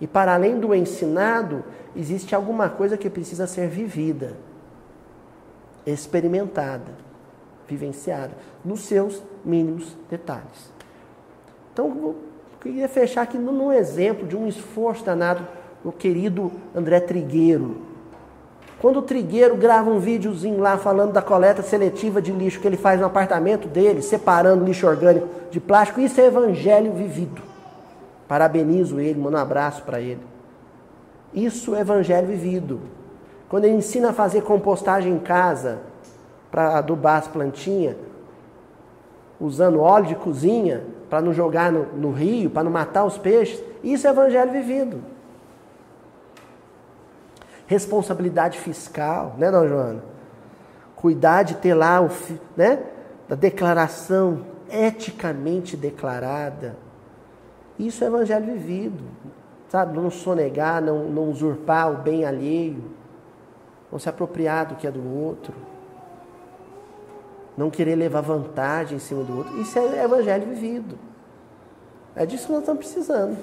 e 0.00 0.06
para 0.06 0.34
além 0.34 0.60
do 0.60 0.74
ensinado, 0.74 1.64
existe 1.96 2.34
alguma 2.34 2.68
coisa 2.68 2.96
que 2.96 3.10
precisa 3.10 3.46
ser 3.46 3.68
vivida, 3.68 4.36
experimentada, 5.84 6.92
vivenciada, 7.66 8.32
nos 8.64 8.82
seus 8.82 9.22
mínimos 9.44 9.96
detalhes. 10.08 10.72
Então, 11.72 12.14
queria 12.60 12.88
fechar 12.88 13.22
aqui 13.22 13.38
num 13.38 13.72
exemplo 13.72 14.26
de 14.26 14.36
um 14.36 14.46
esforço 14.46 15.04
danado 15.04 15.46
do 15.84 15.92
querido 15.92 16.50
André 16.74 17.00
Trigueiro. 17.00 17.76
Quando 18.80 18.98
o 18.98 19.02
Trigueiro 19.02 19.56
grava 19.56 19.90
um 19.90 19.98
videozinho 19.98 20.60
lá 20.60 20.76
falando 20.76 21.12
da 21.12 21.22
coleta 21.22 21.62
seletiva 21.62 22.22
de 22.22 22.30
lixo 22.30 22.60
que 22.60 22.66
ele 22.66 22.76
faz 22.76 23.00
no 23.00 23.06
apartamento 23.06 23.66
dele, 23.66 24.02
separando 24.02 24.64
lixo 24.64 24.86
orgânico 24.86 25.28
de 25.50 25.60
plástico, 25.60 26.00
isso 26.00 26.20
é 26.20 26.26
evangelho 26.26 26.92
vivido. 26.92 27.42
Parabenizo 28.28 29.00
ele, 29.00 29.18
mando 29.18 29.36
um 29.36 29.40
abraço 29.40 29.82
para 29.82 30.00
ele. 30.00 30.20
Isso 31.32 31.74
é 31.74 31.80
evangelho 31.80 32.26
vivido. 32.26 32.80
Quando 33.48 33.64
ele 33.64 33.76
ensina 33.76 34.10
a 34.10 34.12
fazer 34.12 34.42
compostagem 34.42 35.12
em 35.12 35.18
casa 35.18 35.78
para 36.50 36.78
adubar 36.78 37.18
as 37.18 37.26
plantinhas, 37.26 37.96
usando 39.40 39.80
óleo 39.80 40.06
de 40.06 40.14
cozinha 40.14 40.82
para 41.08 41.20
não 41.20 41.32
jogar 41.32 41.72
no, 41.72 41.84
no 41.96 42.12
rio, 42.12 42.50
para 42.50 42.64
não 42.64 42.70
matar 42.70 43.04
os 43.04 43.18
peixes, 43.18 43.62
isso 43.82 44.06
é 44.06 44.10
evangelho 44.10 44.52
vivido. 44.52 45.02
Responsabilidade 47.66 48.58
fiscal, 48.58 49.34
né, 49.38 49.50
dona 49.50 49.68
Joana? 49.68 50.02
Cuidar 50.96 51.42
de 51.42 51.54
ter 51.56 51.74
lá 51.74 52.00
o, 52.00 52.08
né, 52.56 52.82
da 53.28 53.36
declaração 53.36 54.46
eticamente 54.70 55.76
declarada. 55.76 56.76
Isso 57.78 58.02
é 58.02 58.06
evangelho 58.06 58.46
vivido 58.46 59.04
sabe? 59.68 59.96
Não 59.96 60.10
sonegar, 60.10 60.82
não, 60.82 61.04
não 61.04 61.30
usurpar 61.30 61.92
o 61.92 61.96
bem 61.98 62.24
alheio, 62.24 62.82
não 63.92 63.98
se 63.98 64.08
apropriar 64.08 64.66
do 64.66 64.74
que 64.74 64.86
é 64.86 64.90
do 64.90 65.06
outro, 65.16 65.54
não 67.58 67.70
querer 67.70 67.96
levar 67.96 68.20
vantagem 68.20 68.98
em 68.98 69.00
cima 69.00 69.24
do 69.24 69.38
outro. 69.38 69.60
Isso 69.60 69.76
é 69.76 70.04
evangelho 70.04 70.46
vivido. 70.46 70.96
É 72.14 72.24
disso 72.24 72.46
que 72.46 72.52
nós 72.52 72.60
estamos 72.60 72.86
precisando. 72.86 73.36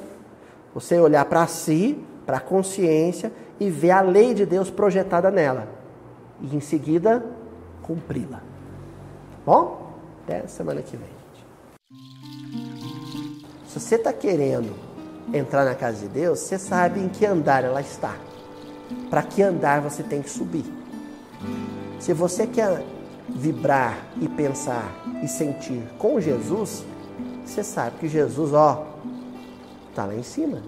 Você 0.73 0.97
olhar 0.97 1.25
para 1.25 1.45
si, 1.47 2.01
para 2.25 2.37
a 2.37 2.39
consciência 2.39 3.29
e 3.59 3.69
ver 3.69 3.91
a 3.91 3.99
lei 3.99 4.33
de 4.33 4.45
Deus 4.45 4.69
projetada 4.69 5.29
nela. 5.29 5.67
E 6.39 6.55
em 6.55 6.61
seguida, 6.61 7.25
cumpri-la. 7.81 8.41
Bom? 9.45 9.93
Até 10.23 10.47
semana 10.47 10.81
que 10.81 10.95
vem. 10.95 11.09
Se 13.67 13.81
você 13.81 13.95
está 13.95 14.13
querendo 14.13 14.73
entrar 15.33 15.65
na 15.65 15.75
casa 15.75 15.99
de 15.99 16.07
Deus, 16.07 16.39
você 16.39 16.57
sabe 16.57 17.01
em 17.01 17.09
que 17.09 17.25
andar 17.25 17.65
ela 17.65 17.81
está. 17.81 18.15
Para 19.09 19.23
que 19.23 19.41
andar 19.41 19.81
você 19.81 20.03
tem 20.03 20.21
que 20.21 20.29
subir. 20.29 20.63
Se 21.99 22.13
você 22.13 22.47
quer 22.47 22.94
vibrar 23.30 23.97
e 24.22 24.27
pensar 24.27 24.91
e 25.23 25.27
sentir 25.27 25.84
com 25.97 26.19
Jesus, 26.19 26.85
você 27.45 27.64
sabe 27.64 27.97
que 27.99 28.07
Jesus, 28.07 28.53
ó, 28.53 28.85
está 29.89 30.06
lá 30.06 30.15
em 30.15 30.23
cima. 30.23 30.61